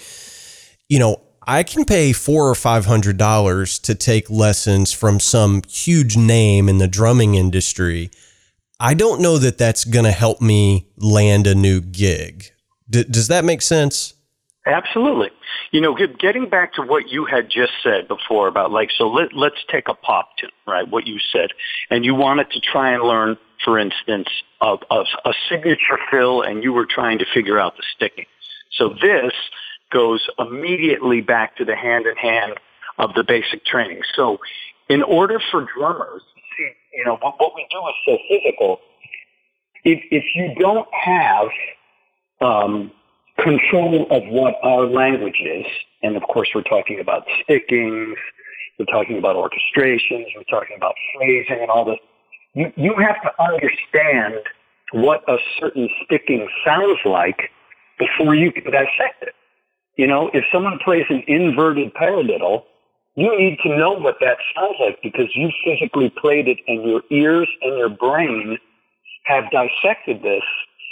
you 0.87 0.99
know, 0.99 1.19
I 1.47 1.63
can 1.63 1.85
pay 1.85 2.13
four 2.13 2.47
or 2.47 2.53
five 2.53 2.85
hundred 2.85 3.17
dollars 3.17 3.79
to 3.79 3.95
take 3.95 4.29
lessons 4.29 4.91
from 4.91 5.19
some 5.19 5.63
huge 5.67 6.15
name 6.15 6.69
in 6.69 6.77
the 6.77 6.87
drumming 6.87 7.33
industry. 7.33 8.11
I 8.79 8.93
don't 8.93 9.19
know 9.19 9.39
that 9.39 9.57
that's 9.57 9.83
going 9.83 10.05
to 10.05 10.11
help 10.11 10.41
me 10.41 10.89
land 10.97 11.47
a 11.47 11.55
new 11.55 11.81
gig. 11.81 12.51
D- 12.87 13.05
does 13.05 13.29
that 13.29 13.45
make 13.45 13.63
sense? 13.63 14.13
Absolutely. 14.67 15.31
You 15.75 15.81
know, 15.81 15.93
getting 15.93 16.47
back 16.47 16.75
to 16.75 16.81
what 16.81 17.09
you 17.09 17.25
had 17.25 17.49
just 17.49 17.73
said 17.83 18.07
before 18.07 18.47
about 18.47 18.71
like, 18.71 18.91
so 18.97 19.09
let, 19.09 19.33
let's 19.33 19.57
take 19.69 19.89
a 19.89 19.93
pop 19.93 20.29
tune, 20.37 20.49
right? 20.65 20.89
What 20.89 21.05
you 21.05 21.19
said. 21.33 21.49
And 21.89 22.05
you 22.05 22.15
wanted 22.15 22.49
to 22.51 22.61
try 22.61 22.93
and 22.93 23.03
learn, 23.03 23.35
for 23.61 23.77
instance, 23.77 24.29
of, 24.61 24.79
a 24.89 25.33
signature 25.49 25.99
fill 26.09 26.43
and 26.43 26.63
you 26.63 26.71
were 26.71 26.85
trying 26.85 27.19
to 27.19 27.25
figure 27.33 27.59
out 27.59 27.75
the 27.75 27.83
sticking. 27.93 28.23
So 28.71 28.95
this 29.01 29.33
goes 29.91 30.25
immediately 30.39 31.19
back 31.19 31.57
to 31.57 31.65
the 31.65 31.75
hand 31.75 32.05
in 32.05 32.15
hand 32.15 32.53
of 32.97 33.13
the 33.13 33.25
basic 33.25 33.65
training. 33.65 33.99
So 34.15 34.37
in 34.87 35.03
order 35.03 35.41
for 35.51 35.67
drummers, 35.77 36.21
see, 36.57 36.71
you 36.93 37.03
know, 37.03 37.17
what, 37.17 37.35
what 37.37 37.51
we 37.53 37.67
do 37.69 37.79
is 37.89 37.95
so 38.05 38.17
physical. 38.29 38.79
If, 39.83 39.99
if 40.09 40.23
you 40.35 40.55
don't 40.57 40.87
have, 40.93 41.47
um, 42.39 42.93
control 43.39 44.07
of 44.11 44.23
what 44.27 44.55
our 44.63 44.85
language 44.85 45.41
is. 45.43 45.65
And 46.03 46.15
of 46.15 46.23
course, 46.23 46.49
we're 46.53 46.63
talking 46.63 46.99
about 46.99 47.25
stickings, 47.43 48.17
we're 48.79 48.85
talking 48.85 49.17
about 49.17 49.35
orchestrations, 49.35 50.25
we're 50.35 50.43
talking 50.49 50.77
about 50.77 50.95
phrasing 51.15 51.59
and 51.61 51.69
all 51.69 51.85
this. 51.85 51.99
You, 52.53 52.71
you 52.75 52.95
have 52.97 53.21
to 53.23 53.43
understand 53.43 54.35
what 54.91 55.23
a 55.27 55.37
certain 55.59 55.89
sticking 56.05 56.47
sounds 56.65 56.99
like 57.05 57.49
before 57.99 58.35
you 58.35 58.51
can 58.51 58.65
dissect 58.65 59.23
it. 59.23 59.35
You 59.97 60.07
know, 60.07 60.29
if 60.33 60.43
someone 60.51 60.79
plays 60.83 61.05
an 61.09 61.23
inverted 61.27 61.93
paradiddle, 61.93 62.63
you 63.15 63.37
need 63.37 63.57
to 63.63 63.69
know 63.77 63.93
what 63.93 64.17
that 64.19 64.37
sounds 64.53 64.75
like 64.79 64.99
because 65.01 65.29
you 65.35 65.49
physically 65.65 66.09
played 66.09 66.47
it 66.49 66.57
and 66.67 66.83
your 66.83 67.01
ears 67.09 67.47
and 67.61 67.77
your 67.77 67.89
brain 67.89 68.57
have 69.23 69.45
dissected 69.51 70.21
this 70.21 70.43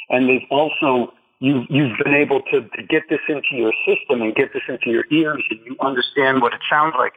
and 0.10 0.28
they've 0.28 0.48
also 0.50 1.14
you 1.44 1.66
you've 1.70 1.98
been 2.02 2.14
able 2.14 2.42
to, 2.42 2.62
to 2.62 2.84
get 2.84 3.04
this 3.10 3.20
into 3.28 3.50
your 3.52 3.74
system 3.86 4.22
and 4.22 4.34
get 4.34 4.54
this 4.54 4.64
into 4.70 4.90
your 4.90 5.04
ears 5.12 5.44
and 5.50 5.60
you 5.66 5.76
understand 5.82 6.42
what 6.42 6.54
it 6.54 6.62
sounds 6.70 6.96
like. 6.98 7.12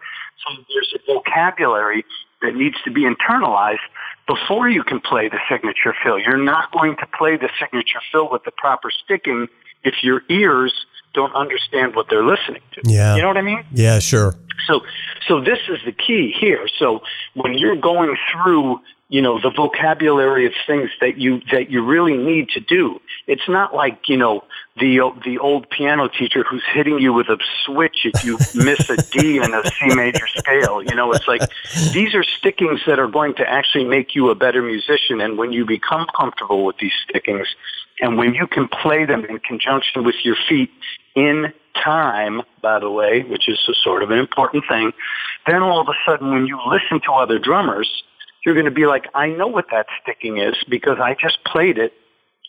So 0.45 0.63
there's 0.69 0.93
a 0.97 1.13
vocabulary 1.15 2.05
that 2.43 2.57
needs 2.57 2.75
to 2.85 2.91
be 2.91 3.03
internalized 3.03 3.87
before 4.27 4.69
you 4.69 4.83
can 4.83 5.01
play 5.01 5.29
the 5.29 5.39
signature 5.49 5.95
fill. 6.03 6.19
You're 6.19 6.43
not 6.43 6.73
going 6.73 6.97
to 6.97 7.07
play 7.17 7.37
the 7.37 7.49
signature 7.61 8.01
fill 8.11 8.29
with 8.29 8.43
the 8.45 8.51
proper 8.51 8.91
sticking 8.91 9.47
if 9.85 10.03
your 10.03 10.23
ears 10.29 10.75
don't 11.15 11.35
understand 11.37 11.95
what 11.95 12.07
they're 12.11 12.27
listening 12.27 12.63
to. 12.73 12.83
Yeah. 12.85 13.15
You 13.15 13.23
know 13.23 13.29
what 13.29 13.37
I 13.37 13.43
mean? 13.43 13.65
Yeah, 13.73 14.01
sure. 14.01 14.35
So, 14.67 14.81
so 15.29 15.41
this 15.41 15.61
is 15.69 15.79
the 15.87 15.93
key 15.93 16.35
here. 16.37 16.67
So 16.81 17.01
when 17.35 17.55
you're 17.57 17.77
going 17.77 18.17
through, 18.33 18.81
you 19.09 19.23
know, 19.23 19.41
the 19.41 19.51
vocabulary 19.51 20.47
of 20.47 20.53
things 20.67 20.91
that 21.01 21.17
you 21.17 21.41
that 21.53 21.71
you 21.71 21.85
really 21.85 22.17
need 22.17 22.49
to 22.51 22.61
do, 22.61 23.01
it's 23.29 23.49
not 23.49 23.73
like 23.73 24.09
you 24.09 24.17
know 24.17 24.43
the 24.79 24.99
the 25.25 25.39
old 25.39 25.71
piano 25.71 26.09
teacher 26.09 26.43
who's 26.43 26.65
hitting 26.75 26.99
you 26.99 27.13
with 27.13 27.29
a 27.29 27.39
switch 27.65 28.05
if 28.05 28.25
you 28.25 28.37
miss 28.55 28.91
a 28.91 28.97
D 28.97 29.37
in 29.37 29.55
a 29.55 29.63
C 29.65 29.95
major 29.95 30.27
scale. 30.27 30.83
You 30.83 30.97
know, 30.97 31.13
it's 31.13 31.29
like 31.29 31.43
these 31.93 32.15
are 32.15 32.25
stickings 32.25 32.81
that 32.87 32.99
are 32.99 33.07
going 33.07 33.35
to 33.37 33.49
actually 33.49 33.85
make 33.85 34.17
you 34.17 34.31
a 34.31 34.35
better 34.35 34.61
musician. 34.61 35.21
And 35.21 35.39
when 35.39 35.53
you 35.53 35.65
become 35.65 36.07
comfortable 36.17 36.65
with 36.65 36.79
these 36.79 36.95
stickings, 37.09 37.47
and 38.01 38.19
when 38.19 38.35
you 38.35 38.49
can 38.49 38.67
play 38.67 39.05
them 39.05 39.25
in 39.25 39.39
conjunction 39.39 40.03
with 40.03 40.17
your 40.25 40.37
feet 40.49 40.71
in 41.15 41.53
time, 41.75 42.43
by 42.61 42.81
the 42.81 42.91
way, 42.91 43.23
which 43.23 43.49
is 43.49 43.61
a 43.69 43.75
sort 43.75 44.03
of 44.03 44.11
an 44.11 44.19
important 44.19 44.65
thing, 44.69 44.93
then 45.47 45.63
all 45.63 45.81
of 45.81 45.89
a 45.89 45.95
sudden 46.05 46.33
when 46.33 46.47
you 46.47 46.59
listen 46.67 47.01
to 47.03 47.13
other 47.13 47.39
drummers, 47.39 48.03
you're 48.47 48.55
going 48.55 48.67
to 48.67 48.71
be 48.71 48.87
like, 48.87 49.07
I 49.13 49.27
know 49.27 49.49
what 49.49 49.67
that 49.73 49.87
sticking 50.01 50.39
is 50.39 50.55
because 50.71 50.99
I 51.03 51.17
just 51.21 51.39
played 51.45 51.79
it 51.79 51.93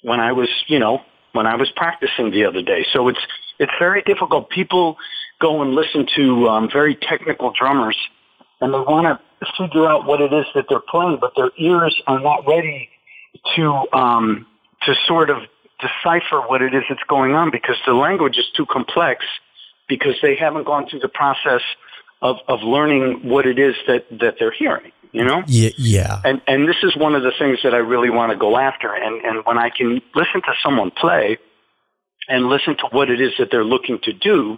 when 0.04 0.20
I 0.20 0.32
was, 0.32 0.48
you 0.68 0.78
know, 0.78 1.02
when 1.34 1.48
I 1.48 1.56
was 1.56 1.70
practicing 1.76 2.30
the 2.30 2.46
other 2.46 2.62
day. 2.62 2.86
So 2.94 3.08
it's 3.08 3.20
it's 3.60 3.72
very 3.80 4.04
difficult. 4.04 4.52
People 4.52 4.98
go 5.42 5.64
and 5.64 5.74
listen 5.74 6.08
to 6.16 6.50
um, 6.50 6.70
very 6.72 6.96
technical 6.96 7.52
drummers, 7.52 7.98
and 8.62 8.72
they 8.72 8.78
want 8.78 9.08
to 9.08 9.48
figure 9.58 9.88
out 9.88 10.06
what 10.06 10.22
it 10.22 10.32
is 10.32 10.46
that 10.54 10.66
they're 10.70 10.80
playing, 10.80 11.18
but 11.20 11.34
their 11.36 11.50
ears 11.58 12.00
are 12.06 12.20
not 12.20 12.48
ready 12.48 12.90
to 13.56 13.86
um, 13.92 14.46
to 14.84 14.94
sort 15.08 15.32
of 15.32 15.38
decipher 15.80 16.42
what 16.48 16.62
it 16.62 16.76
is 16.76 16.84
that's 16.90 17.02
going 17.10 17.34
on 17.34 17.50
because 17.50 17.76
the 17.88 17.94
language 17.94 18.38
is 18.38 18.46
too 18.56 18.68
complex 18.68 19.26
because 19.90 20.14
they 20.22 20.36
haven't 20.36 20.66
gone 20.66 20.88
through 20.88 21.00
the 21.00 21.10
process 21.10 21.62
of, 22.22 22.38
of 22.48 22.62
learning 22.62 23.22
what 23.24 23.46
it 23.46 23.60
is 23.60 23.76
that, 23.88 24.06
that 24.20 24.36
they're 24.40 24.52
hearing, 24.52 24.92
you 25.18 25.26
know? 25.26 25.44
Yeah, 25.48 25.70
yeah. 25.78 26.22
And, 26.24 26.42
and 26.48 26.68
this 26.68 26.78
is 26.84 26.96
one 26.96 27.16
of 27.16 27.24
the 27.24 27.32
things 27.38 27.60
that 27.64 27.74
I 27.74 27.78
really 27.78 28.10
want 28.10 28.32
to 28.32 28.38
go 28.38 28.58
after. 28.58 28.94
And, 28.94 29.24
and 29.26 29.46
when 29.46 29.58
I 29.58 29.70
can 29.70 30.02
listen 30.16 30.42
to 30.42 30.54
someone 30.62 30.92
play 30.92 31.38
and 32.30 32.48
listen 32.48 32.78
to 32.78 32.88
what 32.92 33.10
it 33.10 33.20
is 33.20 33.32
that 33.40 33.50
they're 33.52 33.66
looking 33.66 34.00
to 34.04 34.14
do, 34.14 34.58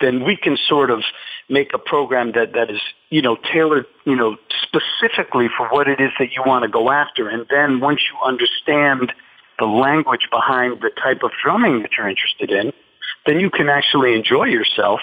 then 0.00 0.24
we 0.24 0.36
can 0.36 0.58
sort 0.68 0.90
of 0.90 1.02
make 1.48 1.72
a 1.72 1.78
program 1.78 2.32
that, 2.32 2.52
that 2.52 2.70
is, 2.70 2.80
you 3.08 3.22
know, 3.22 3.36
tailored, 3.52 3.86
you 4.04 4.16
know, 4.16 4.36
specifically 4.62 5.48
for 5.56 5.68
what 5.68 5.88
it 5.88 6.00
is 6.00 6.10
that 6.18 6.32
you 6.32 6.42
want 6.44 6.64
to 6.64 6.68
go 6.68 6.90
after. 6.90 7.28
And 7.28 7.46
then 7.48 7.80
once 7.80 8.00
you 8.10 8.18
understand 8.26 9.12
the 9.58 9.64
language 9.64 10.28
behind 10.30 10.80
the 10.82 10.90
type 11.02 11.22
of 11.22 11.30
drumming 11.42 11.80
that 11.82 11.92
you're 11.96 12.08
interested 12.08 12.50
in, 12.50 12.72
then 13.24 13.40
you 13.40 13.48
can 13.48 13.68
actually 13.68 14.14
enjoy 14.14 14.44
yourself 14.44 15.00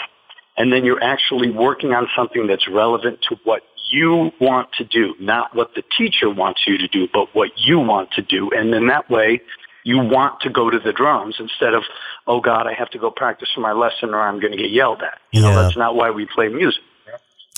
and 0.58 0.72
then 0.72 0.86
you're 0.86 1.04
actually 1.04 1.50
working 1.50 1.94
on 1.94 2.08
something 2.16 2.48
that's 2.48 2.68
relevant 2.68 3.20
to 3.30 3.38
what 3.44 3.64
you 3.94 4.32
want 4.42 4.68
to 4.80 4.84
do, 4.84 5.16
not 5.20 5.56
what 5.56 5.70
the 5.76 5.84
teacher 5.98 6.30
wants 6.30 6.62
you 6.68 6.78
to 6.78 6.88
do, 6.88 7.08
but 7.14 7.34
what 7.34 7.52
you 7.56 7.80
want 7.80 8.12
to 8.18 8.22
do. 8.22 8.50
And 8.52 8.74
then 8.74 8.88
that 8.88 9.10
way 9.10 9.42
you 9.84 10.00
want 10.00 10.42
to 10.42 10.50
go 10.50 10.70
to 10.70 10.80
the 10.80 10.94
drums 10.94 11.36
instead 11.40 11.74
of, 11.74 11.84
oh 12.26 12.40
God, 12.42 12.68
I 12.68 12.74
have 12.74 12.90
to 12.92 12.98
go 12.98 13.12
practice 13.12 13.50
for 13.54 13.62
my 13.62 13.74
lesson 13.74 14.14
or 14.14 14.22
I'm 14.22 14.40
going 14.40 14.52
to 14.52 14.58
get 14.58 14.72
yelled 14.72 15.02
at. 15.02 15.20
You 15.32 15.42
Yeah. 15.42 15.50
know, 15.50 15.62
that's 15.64 15.78
not 15.78 15.96
why 15.96 16.10
we 16.10 16.26
play 16.26 16.48
music. 16.50 16.82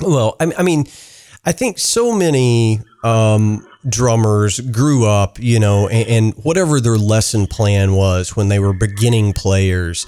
Well, 0.02 0.36
I, 0.40 0.52
I 0.58 0.64
mean, 0.64 0.86
I 1.46 1.52
think 1.52 1.80
so 1.80 2.12
many 2.12 2.82
um, 3.04 3.66
drummers 3.88 4.60
grew 4.60 5.06
up, 5.06 5.40
you 5.40 5.60
know, 5.60 5.88
and, 5.88 6.10
and 6.10 6.34
whatever 6.44 6.82
their 6.82 6.98
lesson 6.98 7.48
plan 7.48 7.94
was 7.94 8.36
when 8.36 8.50
they 8.50 8.60
were 8.60 8.74
beginning 8.74 9.34
players, 9.34 10.06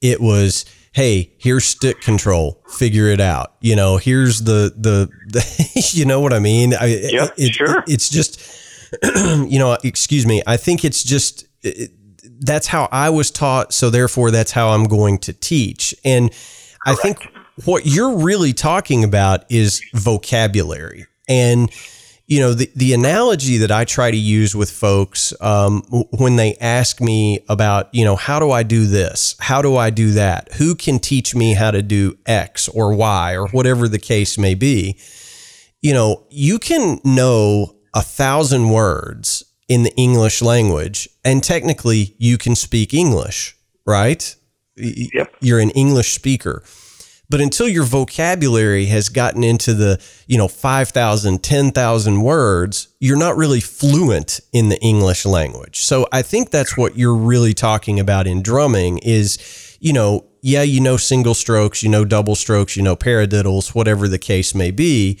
it 0.00 0.20
was, 0.20 0.64
hey, 0.98 1.32
here's 1.38 1.64
stick 1.64 2.00
control, 2.00 2.60
figure 2.68 3.06
it 3.06 3.20
out. 3.20 3.54
You 3.60 3.76
know, 3.76 3.98
here's 3.98 4.42
the 4.42 4.72
the, 4.76 5.08
the 5.28 5.90
you 5.92 6.04
know 6.04 6.20
what 6.20 6.32
I 6.32 6.40
mean? 6.40 6.74
I, 6.74 6.86
Yeah, 6.86 7.28
it- 7.36 7.54
sure. 7.54 7.84
It's 7.86 8.08
just, 8.10 8.40
you 9.52 9.60
know, 9.60 9.78
excuse 9.84 10.26
me. 10.26 10.42
I 10.46 10.56
think 10.56 10.84
it's 10.84 11.04
just. 11.04 11.46
It, 11.62 11.92
that's 12.40 12.66
how 12.68 12.88
I 12.92 13.10
was 13.10 13.30
taught, 13.32 13.72
so 13.72 13.90
therefore 13.90 14.30
that's 14.30 14.52
how 14.52 14.68
I'm 14.70 14.84
going 14.84 15.18
to 15.20 15.32
teach. 15.32 15.92
And 16.04 16.30
I 16.86 16.94
think 16.94 17.18
what 17.64 17.84
you're 17.86 18.16
really 18.16 18.52
talking 18.52 19.02
about 19.02 19.44
is 19.50 19.82
vocabulary. 19.94 21.06
And 21.28 21.68
you 22.28 22.40
know, 22.40 22.52
the 22.52 22.70
the 22.76 22.92
analogy 22.92 23.56
that 23.56 23.72
I 23.72 23.86
try 23.86 24.10
to 24.10 24.16
use 24.16 24.54
with 24.54 24.70
folks 24.70 25.32
um, 25.40 25.80
when 26.12 26.36
they 26.36 26.56
ask 26.56 27.00
me 27.00 27.40
about, 27.48 27.92
you 27.94 28.04
know, 28.04 28.16
how 28.16 28.38
do 28.38 28.50
I 28.50 28.62
do 28.62 28.86
this? 28.86 29.34
How 29.40 29.62
do 29.62 29.76
I 29.76 29.88
do 29.88 30.12
that? 30.12 30.52
Who 30.54 30.74
can 30.74 30.98
teach 30.98 31.34
me 31.34 31.54
how 31.54 31.70
to 31.70 31.80
do 31.80 32.18
X 32.26 32.68
or 32.68 32.94
Y 32.94 33.34
or 33.34 33.48
whatever 33.48 33.88
the 33.88 33.98
case 33.98 34.36
may 34.36 34.54
be? 34.54 34.98
You 35.80 35.94
know, 35.94 36.26
you 36.28 36.58
can 36.58 37.00
know 37.02 37.74
a 37.94 38.02
thousand 38.02 38.68
words 38.68 39.42
in 39.66 39.82
the 39.82 39.94
English 39.96 40.42
language, 40.42 41.08
and 41.24 41.42
technically 41.42 42.14
you 42.18 42.36
can 42.36 42.54
speak 42.54 42.92
English, 42.92 43.56
right? 43.86 44.36
Yep. 44.76 45.34
You're 45.40 45.60
an 45.60 45.70
English 45.70 46.12
speaker. 46.12 46.62
But 47.30 47.42
until 47.42 47.68
your 47.68 47.84
vocabulary 47.84 48.86
has 48.86 49.10
gotten 49.10 49.44
into 49.44 49.74
the, 49.74 50.00
you 50.26 50.38
know, 50.38 50.48
5,000, 50.48 51.42
10,000 51.42 52.22
words, 52.22 52.88
you're 53.00 53.18
not 53.18 53.36
really 53.36 53.60
fluent 53.60 54.40
in 54.52 54.70
the 54.70 54.80
English 54.80 55.26
language. 55.26 55.80
So 55.80 56.06
I 56.10 56.22
think 56.22 56.50
that's 56.50 56.76
what 56.76 56.96
you're 56.96 57.14
really 57.14 57.52
talking 57.52 58.00
about 58.00 58.26
in 58.26 58.40
drumming 58.40 58.98
is, 58.98 59.76
you 59.78 59.92
know, 59.92 60.24
yeah, 60.40 60.62
you 60.62 60.80
know 60.80 60.96
single 60.96 61.34
strokes, 61.34 61.82
you 61.82 61.88
know 61.88 62.04
double 62.04 62.34
strokes, 62.34 62.76
you 62.76 62.82
know 62.82 62.96
paradiddles, 62.96 63.74
whatever 63.74 64.08
the 64.08 64.18
case 64.18 64.54
may 64.54 64.70
be. 64.70 65.18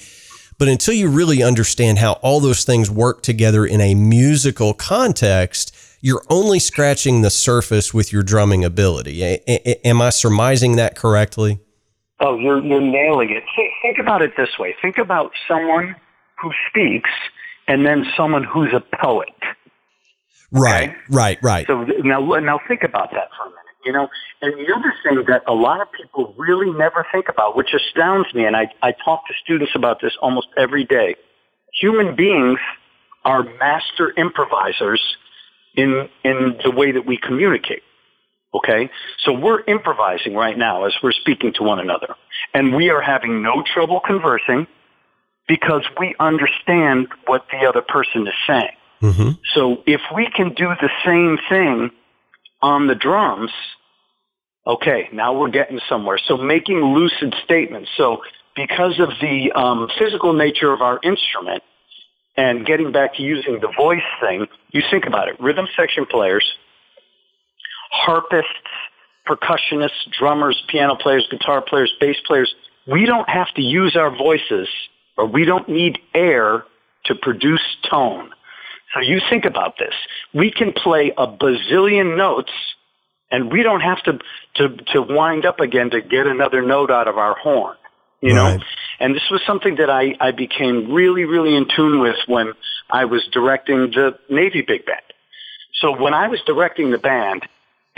But 0.58 0.68
until 0.68 0.94
you 0.94 1.08
really 1.08 1.42
understand 1.42 1.98
how 1.98 2.12
all 2.14 2.40
those 2.40 2.64
things 2.64 2.90
work 2.90 3.22
together 3.22 3.66
in 3.66 3.80
a 3.80 3.94
musical 3.94 4.74
context, 4.74 5.76
you're 6.00 6.24
only 6.30 6.58
scratching 6.58 7.22
the 7.22 7.30
surface 7.30 7.92
with 7.92 8.12
your 8.12 8.22
drumming 8.22 8.64
ability. 8.64 9.22
A- 9.22 9.42
a- 9.48 9.86
am 9.86 10.00
I 10.00 10.10
surmising 10.10 10.76
that 10.76 10.96
correctly? 10.96 11.60
Oh, 12.20 12.38
you're 12.38 12.64
you're 12.64 12.80
nailing 12.80 13.30
it. 13.30 13.44
Think, 13.54 13.72
think 13.82 13.98
about 13.98 14.22
it 14.22 14.32
this 14.36 14.58
way. 14.58 14.74
Think 14.82 14.98
about 14.98 15.30
someone 15.46 15.94
who 16.42 16.50
speaks 16.68 17.10
and 17.68 17.86
then 17.86 18.04
someone 18.16 18.44
who's 18.44 18.72
a 18.72 18.82
poet. 18.96 19.28
Right, 20.50 20.94
right, 21.10 21.38
right. 21.42 21.66
So 21.66 21.84
now 22.02 22.20
now 22.20 22.58
think 22.66 22.82
about 22.82 23.10
that 23.12 23.28
for 23.36 23.44
a 23.44 23.50
minute. 23.50 23.58
You 23.84 23.92
know, 23.92 24.08
and 24.42 24.54
the 24.54 24.74
other 24.74 24.92
thing 25.04 25.24
that 25.28 25.42
a 25.46 25.54
lot 25.54 25.80
of 25.80 25.88
people 25.92 26.34
really 26.36 26.70
never 26.70 27.06
think 27.12 27.26
about, 27.28 27.56
which 27.56 27.72
astounds 27.72 28.32
me, 28.34 28.44
and 28.44 28.56
I, 28.56 28.68
I 28.82 28.92
talk 29.04 29.26
to 29.28 29.34
students 29.42 29.72
about 29.74 30.00
this 30.02 30.12
almost 30.20 30.48
every 30.58 30.84
day. 30.84 31.14
Human 31.80 32.16
beings 32.16 32.58
are 33.24 33.44
master 33.60 34.12
improvisers 34.16 35.00
in 35.76 36.08
in 36.24 36.58
the 36.64 36.70
way 36.70 36.92
that 36.92 37.06
we 37.06 37.18
communicate. 37.18 37.82
Okay? 38.58 38.90
So 39.24 39.32
we're 39.32 39.62
improvising 39.66 40.34
right 40.34 40.56
now 40.56 40.84
as 40.84 40.94
we're 41.02 41.12
speaking 41.12 41.52
to 41.54 41.62
one 41.62 41.80
another. 41.80 42.14
And 42.54 42.74
we 42.74 42.90
are 42.90 43.00
having 43.00 43.42
no 43.42 43.62
trouble 43.62 44.00
conversing 44.00 44.66
because 45.46 45.84
we 45.98 46.14
understand 46.20 47.08
what 47.26 47.46
the 47.50 47.66
other 47.66 47.82
person 47.82 48.26
is 48.26 48.34
saying. 48.46 48.76
hmm 49.00 49.30
So 49.54 49.82
if 49.86 50.00
we 50.14 50.28
can 50.30 50.54
do 50.54 50.68
the 50.80 50.90
same 51.04 51.38
thing 51.48 51.90
on 52.60 52.86
the 52.86 52.94
drums, 52.94 53.50
okay, 54.66 55.08
now 55.12 55.38
we're 55.38 55.50
getting 55.50 55.80
somewhere. 55.88 56.18
So 56.18 56.36
making 56.36 56.78
lucid 56.82 57.34
statements. 57.44 57.90
So 57.96 58.22
because 58.54 58.98
of 58.98 59.10
the 59.20 59.52
um, 59.52 59.88
physical 59.98 60.32
nature 60.32 60.72
of 60.72 60.82
our 60.82 61.00
instrument 61.02 61.62
and 62.36 62.66
getting 62.66 62.92
back 62.92 63.14
to 63.14 63.22
using 63.22 63.60
the 63.60 63.72
voice 63.76 64.02
thing, 64.20 64.46
you 64.70 64.82
think 64.90 65.06
about 65.06 65.28
it. 65.28 65.40
Rhythm 65.40 65.66
section 65.76 66.06
players, 66.06 66.44
harpists, 67.90 68.52
percussionists, 69.26 70.10
drummers, 70.18 70.62
piano 70.68 70.96
players, 70.96 71.26
guitar 71.30 71.60
players, 71.60 71.92
bass 72.00 72.16
players, 72.26 72.54
we 72.90 73.04
don't 73.04 73.28
have 73.28 73.52
to 73.54 73.62
use 73.62 73.96
our 73.96 74.14
voices 74.16 74.68
or 75.16 75.26
we 75.26 75.44
don't 75.44 75.68
need 75.68 75.98
air 76.14 76.64
to 77.04 77.14
produce 77.14 77.62
tone. 77.90 78.30
So 78.94 79.00
you 79.00 79.20
think 79.28 79.44
about 79.44 79.76
this. 79.78 79.94
We 80.32 80.50
can 80.50 80.72
play 80.72 81.12
a 81.16 81.26
bazillion 81.26 82.16
notes 82.16 82.52
and 83.30 83.52
we 83.52 83.62
don't 83.62 83.82
have 83.82 84.02
to, 84.04 84.18
to, 84.56 84.68
to 84.92 85.02
wind 85.02 85.44
up 85.44 85.60
again 85.60 85.90
to 85.90 86.00
get 86.00 86.26
another 86.26 86.62
note 86.62 86.90
out 86.90 87.08
of 87.08 87.18
our 87.18 87.34
horn. 87.34 87.76
You 88.22 88.34
know? 88.34 88.44
Right. 88.44 88.60
And 89.00 89.14
this 89.14 89.28
was 89.30 89.42
something 89.46 89.76
that 89.76 89.90
I, 89.90 90.16
I 90.18 90.32
became 90.32 90.92
really, 90.92 91.24
really 91.24 91.54
in 91.54 91.66
tune 91.74 92.00
with 92.00 92.16
when 92.26 92.54
I 92.90 93.04
was 93.04 93.26
directing 93.32 93.90
the 93.90 94.18
Navy 94.30 94.62
Big 94.62 94.86
Band. 94.86 95.02
So 95.80 95.96
when 95.96 96.14
I 96.14 96.28
was 96.28 96.40
directing 96.46 96.90
the 96.90 96.98
band, 96.98 97.46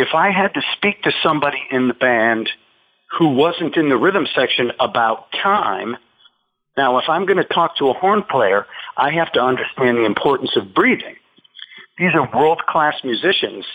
if 0.00 0.14
I 0.14 0.30
had 0.30 0.54
to 0.54 0.62
speak 0.76 1.02
to 1.02 1.12
somebody 1.22 1.62
in 1.70 1.86
the 1.86 1.94
band 1.94 2.48
who 3.18 3.34
wasn't 3.34 3.76
in 3.76 3.90
the 3.90 3.98
rhythm 3.98 4.26
section 4.34 4.72
about 4.80 5.30
time, 5.32 5.94
now 6.74 6.96
if 6.96 7.04
I'm 7.06 7.26
going 7.26 7.36
to 7.36 7.44
talk 7.44 7.76
to 7.76 7.90
a 7.90 7.92
horn 7.92 8.22
player, 8.22 8.64
I 8.96 9.10
have 9.10 9.30
to 9.32 9.40
understand 9.40 9.98
the 9.98 10.06
importance 10.06 10.56
of 10.56 10.72
breathing. 10.74 11.16
These 11.98 12.14
are 12.14 12.26
world-class 12.34 12.94
musicians, 13.04 13.66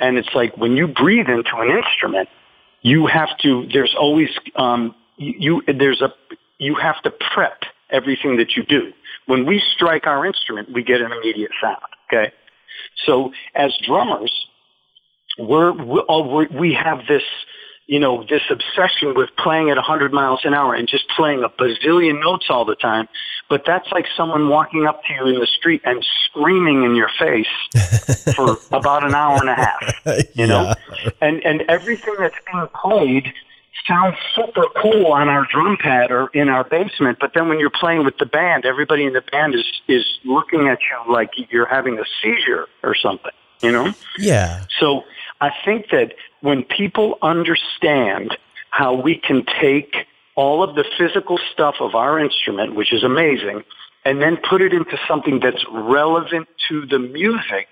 and 0.00 0.16
it's 0.16 0.34
like 0.34 0.56
when 0.56 0.74
you 0.74 0.86
breathe 0.88 1.28
into 1.28 1.54
an 1.56 1.68
instrument, 1.68 2.30
you 2.80 3.06
have 3.06 3.36
to. 3.42 3.68
There's 3.70 3.94
always 3.98 4.30
um, 4.56 4.94
you. 5.18 5.62
There's 5.66 6.00
a 6.00 6.14
you 6.58 6.76
have 6.76 7.02
to 7.02 7.10
prep 7.10 7.60
everything 7.90 8.38
that 8.38 8.56
you 8.56 8.62
do. 8.62 8.90
When 9.26 9.44
we 9.44 9.62
strike 9.74 10.06
our 10.06 10.24
instrument, 10.24 10.72
we 10.72 10.82
get 10.82 11.02
an 11.02 11.12
immediate 11.12 11.50
sound. 11.60 11.76
Okay, 12.08 12.32
so 13.04 13.32
as 13.54 13.70
drummers, 13.86 14.32
we're, 15.38 15.72
we're 15.72 16.02
oh, 16.08 16.46
we 16.52 16.74
have 16.74 17.06
this 17.08 17.22
you 17.86 17.98
know, 17.98 18.24
this 18.24 18.42
obsession 18.50 19.14
with 19.14 19.28
playing 19.36 19.68
at 19.68 19.76
100 19.76 20.12
miles 20.12 20.40
an 20.44 20.54
hour 20.54 20.74
and 20.74 20.88
just 20.88 21.06
playing 21.10 21.44
a 21.44 21.48
bazillion 21.48 22.20
notes 22.20 22.46
all 22.48 22.64
the 22.64 22.76
time. 22.76 23.08
But 23.50 23.64
that's 23.66 23.90
like 23.92 24.06
someone 24.16 24.48
walking 24.48 24.86
up 24.86 25.02
to 25.04 25.12
you 25.12 25.26
in 25.26 25.38
the 25.38 25.46
street 25.46 25.82
and 25.84 26.04
screaming 26.24 26.82
in 26.84 26.94
your 26.94 27.10
face 27.18 27.46
for 28.34 28.56
about 28.72 29.04
an 29.04 29.14
hour 29.14 29.38
and 29.38 29.50
a 29.50 29.54
half, 29.54 30.34
you 30.34 30.46
know? 30.46 30.72
Yeah. 31.04 31.10
And, 31.20 31.44
and 31.44 31.62
everything 31.68 32.14
that's 32.18 32.36
being 32.50 32.66
played 32.74 33.32
sounds 33.86 34.16
super 34.34 34.64
cool 34.80 35.08
on 35.08 35.28
our 35.28 35.46
drum 35.52 35.76
pad 35.76 36.10
or 36.10 36.28
in 36.28 36.48
our 36.48 36.64
basement, 36.64 37.18
but 37.20 37.32
then 37.34 37.50
when 37.50 37.58
you're 37.58 37.68
playing 37.68 38.02
with 38.02 38.16
the 38.16 38.24
band, 38.24 38.64
everybody 38.64 39.04
in 39.04 39.12
the 39.12 39.20
band 39.30 39.54
is, 39.54 39.66
is 39.88 40.06
looking 40.24 40.68
at 40.68 40.78
you 40.80 41.12
like 41.12 41.32
you're 41.50 41.66
having 41.66 41.98
a 41.98 42.04
seizure 42.22 42.66
or 42.82 42.94
something, 42.94 43.32
you 43.60 43.70
know? 43.70 43.92
Yeah. 44.18 44.64
So 44.80 45.04
I 45.44 45.52
think 45.62 45.90
that 45.90 46.14
when 46.40 46.64
people 46.64 47.18
understand 47.20 48.34
how 48.70 48.94
we 48.94 49.14
can 49.18 49.44
take 49.60 49.94
all 50.36 50.62
of 50.62 50.74
the 50.74 50.86
physical 50.96 51.38
stuff 51.52 51.74
of 51.80 51.94
our 51.94 52.18
instrument, 52.18 52.74
which 52.74 52.94
is 52.94 53.04
amazing, 53.04 53.62
and 54.06 54.22
then 54.22 54.38
put 54.38 54.62
it 54.62 54.72
into 54.72 54.96
something 55.06 55.40
that's 55.40 55.62
relevant 55.70 56.48
to 56.70 56.86
the 56.86 56.98
music, 56.98 57.68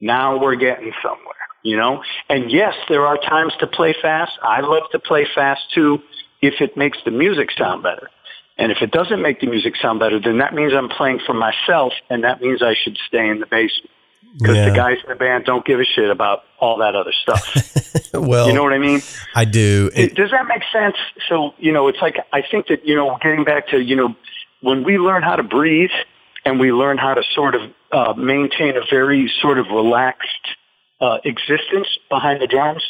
now 0.00 0.38
we're 0.38 0.54
getting 0.54 0.92
somewhere, 1.02 1.44
you 1.62 1.76
know? 1.76 2.02
And 2.30 2.50
yes, 2.50 2.72
there 2.88 3.06
are 3.06 3.18
times 3.18 3.52
to 3.60 3.66
play 3.66 3.94
fast. 4.00 4.32
I 4.42 4.62
love 4.62 4.84
to 4.92 4.98
play 4.98 5.26
fast 5.34 5.60
too 5.74 5.98
if 6.40 6.62
it 6.62 6.74
makes 6.74 6.96
the 7.04 7.10
music 7.10 7.50
sound 7.58 7.82
better. 7.82 8.08
And 8.56 8.72
if 8.72 8.78
it 8.80 8.92
doesn't 8.92 9.20
make 9.20 9.40
the 9.40 9.46
music 9.46 9.74
sound 9.76 10.00
better, 10.00 10.18
then 10.18 10.38
that 10.38 10.54
means 10.54 10.72
I'm 10.72 10.88
playing 10.88 11.20
for 11.26 11.34
myself 11.34 11.92
and 12.08 12.24
that 12.24 12.40
means 12.40 12.62
I 12.62 12.74
should 12.82 12.96
stay 13.08 13.28
in 13.28 13.40
the 13.40 13.46
basement 13.46 13.90
because 14.38 14.56
yeah. 14.56 14.68
the 14.68 14.74
guys 14.74 14.96
in 15.02 15.08
the 15.08 15.14
band 15.14 15.44
don't 15.44 15.64
give 15.64 15.80
a 15.80 15.84
shit 15.84 16.10
about 16.10 16.42
all 16.58 16.78
that 16.78 16.94
other 16.94 17.12
stuff. 17.12 18.12
well, 18.14 18.48
you 18.48 18.52
know 18.52 18.62
what 18.62 18.72
I 18.72 18.78
mean? 18.78 19.00
I 19.34 19.44
do. 19.44 19.90
It, 19.94 20.14
Does 20.14 20.30
that 20.30 20.46
make 20.48 20.62
sense? 20.72 20.96
So, 21.28 21.54
you 21.58 21.72
know, 21.72 21.88
it's 21.88 22.00
like, 22.02 22.16
I 22.32 22.42
think 22.42 22.66
that, 22.68 22.86
you 22.86 22.96
know, 22.96 23.16
getting 23.22 23.44
back 23.44 23.68
to, 23.68 23.80
you 23.80 23.96
know, 23.96 24.16
when 24.60 24.82
we 24.82 24.98
learn 24.98 25.22
how 25.22 25.36
to 25.36 25.42
breathe 25.42 25.90
and 26.44 26.58
we 26.58 26.72
learn 26.72 26.98
how 26.98 27.14
to 27.14 27.22
sort 27.34 27.54
of 27.54 27.62
uh, 27.92 28.14
maintain 28.14 28.76
a 28.76 28.82
very 28.90 29.32
sort 29.40 29.58
of 29.58 29.66
relaxed 29.68 30.28
uh, 31.00 31.18
existence 31.24 31.86
behind 32.08 32.40
the 32.42 32.46
drums 32.46 32.82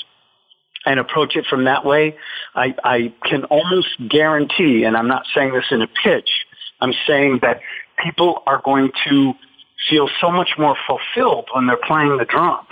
and 0.86 0.98
approach 1.00 1.36
it 1.36 1.46
from 1.46 1.64
that 1.64 1.84
way, 1.84 2.16
I, 2.54 2.74
I 2.82 3.12
can 3.24 3.44
almost 3.44 3.88
guarantee, 4.08 4.84
and 4.84 4.96
I'm 4.96 5.08
not 5.08 5.24
saying 5.34 5.52
this 5.52 5.64
in 5.70 5.82
a 5.82 5.86
pitch, 5.86 6.30
I'm 6.80 6.92
saying 7.06 7.40
that 7.42 7.60
people 8.02 8.42
are 8.46 8.60
going 8.64 8.92
to 9.08 9.34
feel 9.88 10.08
so 10.20 10.30
much 10.30 10.50
more 10.58 10.76
fulfilled 10.86 11.48
when 11.54 11.66
they're 11.66 11.76
playing 11.76 12.16
the 12.18 12.24
drums. 12.24 12.68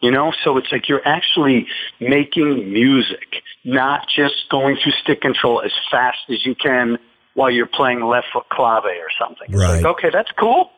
You 0.00 0.10
know, 0.10 0.32
so 0.42 0.56
it's 0.56 0.72
like 0.72 0.88
you're 0.88 1.06
actually 1.06 1.66
making 2.00 2.72
music, 2.72 3.42
not 3.64 4.08
just 4.08 4.48
going 4.48 4.78
through 4.82 4.92
stick 4.92 5.20
control 5.20 5.60
as 5.60 5.72
fast 5.90 6.18
as 6.30 6.46
you 6.46 6.54
can 6.54 6.98
while 7.34 7.50
you're 7.50 7.66
playing 7.66 8.02
left 8.02 8.28
foot 8.32 8.48
clave 8.48 8.84
or 8.84 9.10
something. 9.18 9.54
Right. 9.54 9.74
It's 9.74 9.84
like, 9.84 9.96
okay, 9.98 10.10
that's 10.10 10.30
cool. 10.38 10.70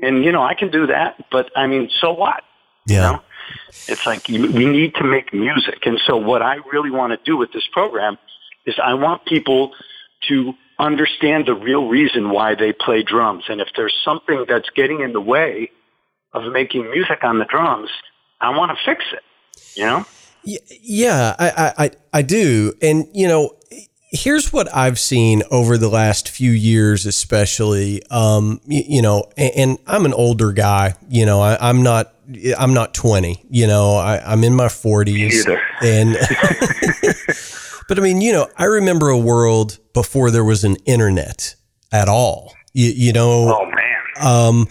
And, 0.00 0.24
you 0.24 0.32
know, 0.32 0.42
I 0.42 0.54
can 0.54 0.70
do 0.70 0.86
that, 0.86 1.22
but 1.30 1.50
I 1.54 1.66
mean, 1.66 1.90
so 2.00 2.12
what? 2.12 2.42
Yeah. 2.86 2.94
You 2.94 3.16
know? 3.16 3.22
It's 3.88 4.06
like 4.06 4.28
we 4.28 4.38
need 4.38 4.94
to 4.94 5.04
make 5.04 5.34
music. 5.34 5.84
And 5.84 6.00
so 6.06 6.16
what 6.16 6.40
I 6.40 6.56
really 6.72 6.90
want 6.90 7.12
to 7.12 7.18
do 7.30 7.36
with 7.36 7.52
this 7.52 7.66
program 7.72 8.16
is 8.64 8.74
I 8.82 8.94
want 8.94 9.26
people 9.26 9.72
to 10.28 10.54
understand 10.78 11.46
the 11.46 11.54
real 11.54 11.88
reason 11.88 12.30
why 12.30 12.54
they 12.54 12.72
play 12.72 13.02
drums. 13.02 13.44
And 13.48 13.60
if 13.60 13.68
there's 13.76 13.94
something 14.04 14.44
that's 14.48 14.70
getting 14.70 15.00
in 15.00 15.12
the 15.12 15.20
way 15.20 15.70
of 16.32 16.50
making 16.52 16.90
music 16.90 17.22
on 17.22 17.38
the 17.38 17.44
drums, 17.44 17.90
I 18.40 18.56
want 18.56 18.76
to 18.76 18.84
fix 18.84 19.04
it, 19.12 19.22
you 19.78 19.84
know? 19.84 20.04
Yeah, 20.44 21.36
I, 21.38 21.72
I, 21.78 21.90
I 22.12 22.22
do. 22.22 22.72
And, 22.82 23.06
you 23.12 23.28
know, 23.28 23.54
here's 24.10 24.52
what 24.52 24.74
I've 24.74 24.98
seen 24.98 25.42
over 25.50 25.78
the 25.78 25.88
last 25.88 26.28
few 26.28 26.50
years, 26.50 27.06
especially, 27.06 28.02
um, 28.10 28.60
you, 28.66 28.82
you 28.86 29.02
know, 29.02 29.30
and, 29.36 29.52
and, 29.56 29.78
I'm 29.86 30.04
an 30.04 30.12
older 30.12 30.52
guy, 30.52 30.94
you 31.08 31.24
know, 31.24 31.40
I, 31.40 31.70
am 31.70 31.82
not, 31.82 32.12
I'm 32.58 32.74
not 32.74 32.92
20, 32.92 33.44
you 33.50 33.66
know, 33.66 33.94
I, 33.94 34.32
am 34.32 34.42
in 34.42 34.54
my 34.54 34.66
40s 34.66 35.46
and, 35.80 36.16
but 37.88 37.98
I 37.98 38.02
mean, 38.02 38.20
you 38.20 38.32
know, 38.32 38.48
I 38.56 38.64
remember 38.64 39.08
a 39.08 39.18
world 39.18 39.78
before 39.92 40.30
there 40.30 40.44
was 40.44 40.64
an 40.64 40.76
internet 40.86 41.54
at 41.90 42.08
all. 42.08 42.54
You, 42.72 42.90
you 42.90 43.12
know, 43.12 43.58
oh 43.60 43.66
man. 43.66 43.78
Um, 44.20 44.68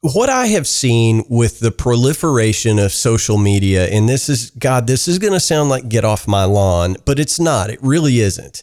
what 0.00 0.28
I 0.28 0.46
have 0.48 0.66
seen 0.66 1.24
with 1.28 1.60
the 1.60 1.72
proliferation 1.72 2.78
of 2.78 2.92
social 2.92 3.38
media, 3.38 3.86
and 3.86 4.08
this 4.08 4.28
is, 4.28 4.50
God, 4.50 4.86
this 4.86 5.08
is 5.08 5.18
going 5.18 5.32
to 5.32 5.40
sound 5.40 5.68
like 5.68 5.88
get 5.88 6.04
off 6.04 6.28
my 6.28 6.44
lawn, 6.44 6.96
but 7.04 7.18
it's 7.18 7.40
not. 7.40 7.70
It 7.70 7.80
really 7.82 8.20
isn't. 8.20 8.62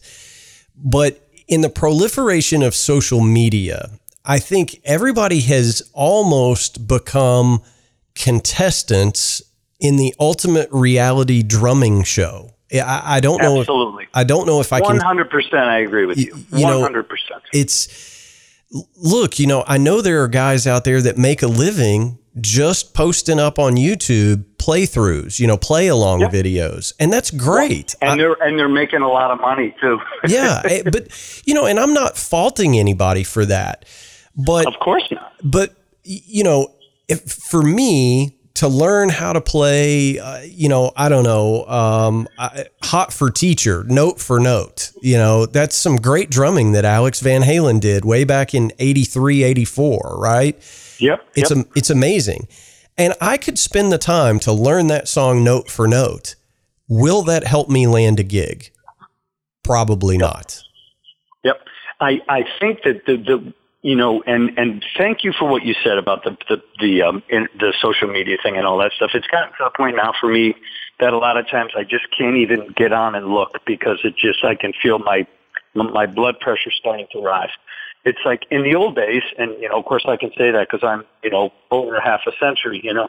But 0.76 1.20
in 1.46 1.60
the 1.60 1.68
proliferation 1.68 2.62
of 2.62 2.74
social 2.74 3.20
media, 3.20 3.90
I 4.24 4.38
think 4.38 4.80
everybody 4.84 5.40
has 5.42 5.82
almost 5.92 6.88
become 6.88 7.62
contestants 8.14 9.42
in 9.80 9.96
the 9.96 10.14
ultimate 10.18 10.68
reality 10.72 11.42
drumming 11.42 12.04
show. 12.04 12.53
I, 12.74 13.16
I 13.16 13.20
don't 13.20 13.40
know. 13.40 13.60
Absolutely. 13.60 14.04
If, 14.04 14.10
I 14.14 14.24
don't 14.24 14.46
know 14.46 14.60
if 14.60 14.72
I 14.72 14.80
can. 14.80 14.98
100%. 14.98 15.54
I 15.54 15.78
agree 15.78 16.06
with 16.06 16.18
you. 16.18 16.34
you 16.52 16.66
100%. 16.66 17.04
it's, 17.52 18.32
look, 18.96 19.38
you 19.38 19.46
know, 19.46 19.64
I 19.66 19.78
know 19.78 20.00
there 20.00 20.22
are 20.22 20.28
guys 20.28 20.66
out 20.66 20.84
there 20.84 21.00
that 21.02 21.16
make 21.16 21.42
a 21.42 21.46
living 21.46 22.18
just 22.40 22.94
posting 22.94 23.38
up 23.38 23.58
on 23.58 23.76
YouTube 23.76 24.44
playthroughs, 24.56 25.38
you 25.38 25.46
know, 25.46 25.56
play 25.56 25.88
along 25.88 26.20
yep. 26.20 26.32
videos, 26.32 26.92
and 26.98 27.12
that's 27.12 27.30
great. 27.30 27.94
And 28.00 28.18
they're 28.18 28.36
and 28.42 28.58
they're 28.58 28.68
making 28.68 29.02
a 29.02 29.08
lot 29.08 29.30
of 29.30 29.40
money 29.40 29.74
too. 29.80 30.00
yeah, 30.26 30.62
eh, 30.64 30.82
but 30.90 31.08
you 31.44 31.54
know, 31.54 31.66
and 31.66 31.78
I'm 31.78 31.92
not 31.92 32.16
faulting 32.16 32.78
anybody 32.78 33.22
for 33.22 33.44
that, 33.46 33.84
but 34.36 34.66
of 34.66 34.74
course 34.80 35.06
not. 35.10 35.32
But 35.42 35.74
you 36.02 36.42
know, 36.42 36.72
if 37.08 37.22
for 37.22 37.62
me, 37.62 38.36
to 38.54 38.68
learn 38.68 39.08
how 39.08 39.32
to 39.32 39.40
play, 39.40 40.18
uh, 40.18 40.40
you 40.42 40.68
know, 40.68 40.92
I 40.96 41.08
don't 41.08 41.24
know, 41.24 41.64
um, 41.66 42.28
hot 42.82 43.12
for 43.12 43.30
teacher, 43.30 43.84
note 43.84 44.20
for 44.20 44.38
note. 44.38 44.92
You 45.02 45.16
know, 45.16 45.46
that's 45.46 45.74
some 45.74 45.96
great 45.96 46.30
drumming 46.30 46.72
that 46.72 46.84
Alex 46.84 47.20
Van 47.20 47.42
Halen 47.42 47.80
did 47.80 48.04
way 48.04 48.22
back 48.22 48.54
in 48.54 48.72
83, 48.78 49.42
84, 49.42 50.16
right? 50.18 50.54
Yep. 51.00 51.26
It's, 51.34 51.50
yep. 51.50 51.66
A, 51.66 51.68
it's 51.74 51.90
amazing. 51.90 52.46
And 52.96 53.14
I 53.20 53.38
could 53.38 53.58
spend 53.58 53.90
the 53.90 53.98
time 53.98 54.38
to 54.40 54.52
learn 54.52 54.86
that 54.86 55.08
song 55.08 55.42
note 55.42 55.68
for 55.68 55.88
note. 55.88 56.36
Will 56.86 57.22
that 57.22 57.44
help 57.44 57.68
me 57.68 57.88
land 57.88 58.20
a 58.20 58.22
gig? 58.22 58.70
Probably 59.64 60.14
yep. 60.14 60.20
not. 60.20 60.62
Yep. 61.42 61.60
I, 62.00 62.20
I 62.28 62.44
think 62.60 62.82
that 62.84 63.04
the, 63.06 63.16
the 63.16 63.52
you 63.84 63.94
know, 63.94 64.22
and 64.26 64.56
and 64.58 64.82
thank 64.96 65.24
you 65.24 65.32
for 65.38 65.46
what 65.46 65.62
you 65.62 65.74
said 65.84 65.98
about 65.98 66.24
the 66.24 66.36
the 66.48 66.62
the 66.80 67.02
um 67.02 67.22
in, 67.28 67.46
the 67.60 67.74
social 67.82 68.08
media 68.08 68.38
thing 68.42 68.56
and 68.56 68.66
all 68.66 68.78
that 68.78 68.92
stuff. 68.92 69.10
It's 69.12 69.26
gotten 69.26 69.52
to 69.58 69.66
a 69.66 69.70
point 69.70 69.96
now 69.96 70.14
for 70.18 70.32
me 70.32 70.54
that 71.00 71.12
a 71.12 71.18
lot 71.18 71.36
of 71.36 71.46
times 71.50 71.72
I 71.76 71.84
just 71.84 72.06
can't 72.16 72.36
even 72.36 72.72
get 72.74 72.94
on 72.94 73.14
and 73.14 73.26
look 73.26 73.60
because 73.66 73.98
it 74.02 74.16
just 74.16 74.42
I 74.42 74.54
can 74.54 74.72
feel 74.82 74.98
my 74.98 75.26
my 75.74 76.06
blood 76.06 76.40
pressure 76.40 76.70
starting 76.70 77.06
to 77.12 77.20
rise. 77.20 77.50
It's 78.06 78.20
like 78.24 78.46
in 78.50 78.62
the 78.62 78.74
old 78.74 78.96
days, 78.96 79.22
and 79.36 79.52
you 79.60 79.68
know, 79.68 79.78
of 79.78 79.84
course, 79.84 80.04
I 80.08 80.16
can 80.16 80.30
say 80.30 80.50
that 80.50 80.66
because 80.70 80.82
I'm 80.82 81.04
you 81.22 81.28
know 81.28 81.52
over 81.70 82.00
half 82.00 82.22
a 82.26 82.32
century, 82.40 82.80
you 82.82 82.94
know. 82.94 83.08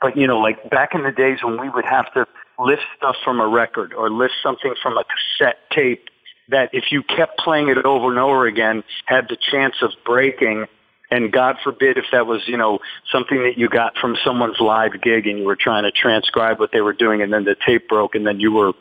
But 0.00 0.16
you 0.16 0.26
know, 0.26 0.38
like 0.38 0.70
back 0.70 0.94
in 0.94 1.02
the 1.02 1.12
days 1.12 1.40
when 1.44 1.60
we 1.60 1.68
would 1.68 1.84
have 1.84 2.10
to 2.14 2.26
lift 2.58 2.82
stuff 2.96 3.16
from 3.22 3.40
a 3.40 3.46
record 3.46 3.92
or 3.92 4.08
lift 4.08 4.34
something 4.42 4.74
from 4.82 4.96
a 4.96 5.04
cassette 5.04 5.58
tape 5.70 6.08
that 6.48 6.70
if 6.72 6.92
you 6.92 7.02
kept 7.02 7.38
playing 7.38 7.68
it 7.68 7.78
over 7.84 8.10
and 8.10 8.18
over 8.18 8.46
again, 8.46 8.84
had 9.06 9.28
the 9.28 9.36
chance 9.50 9.76
of 9.82 9.90
breaking. 10.04 10.66
And 11.10 11.32
God 11.32 11.56
forbid 11.62 11.96
if 11.96 12.06
that 12.12 12.26
was, 12.26 12.42
you 12.46 12.56
know, 12.56 12.80
something 13.12 13.42
that 13.44 13.56
you 13.56 13.68
got 13.68 13.96
from 13.98 14.16
someone's 14.24 14.58
live 14.58 15.00
gig 15.00 15.26
and 15.26 15.38
you 15.38 15.44
were 15.44 15.56
trying 15.56 15.84
to 15.84 15.92
transcribe 15.92 16.58
what 16.58 16.70
they 16.72 16.80
were 16.80 16.92
doing 16.92 17.22
and 17.22 17.32
then 17.32 17.44
the 17.44 17.56
tape 17.66 17.88
broke 17.88 18.14
and 18.14 18.26
then 18.26 18.40
you 18.40 18.52
were, 18.52 18.72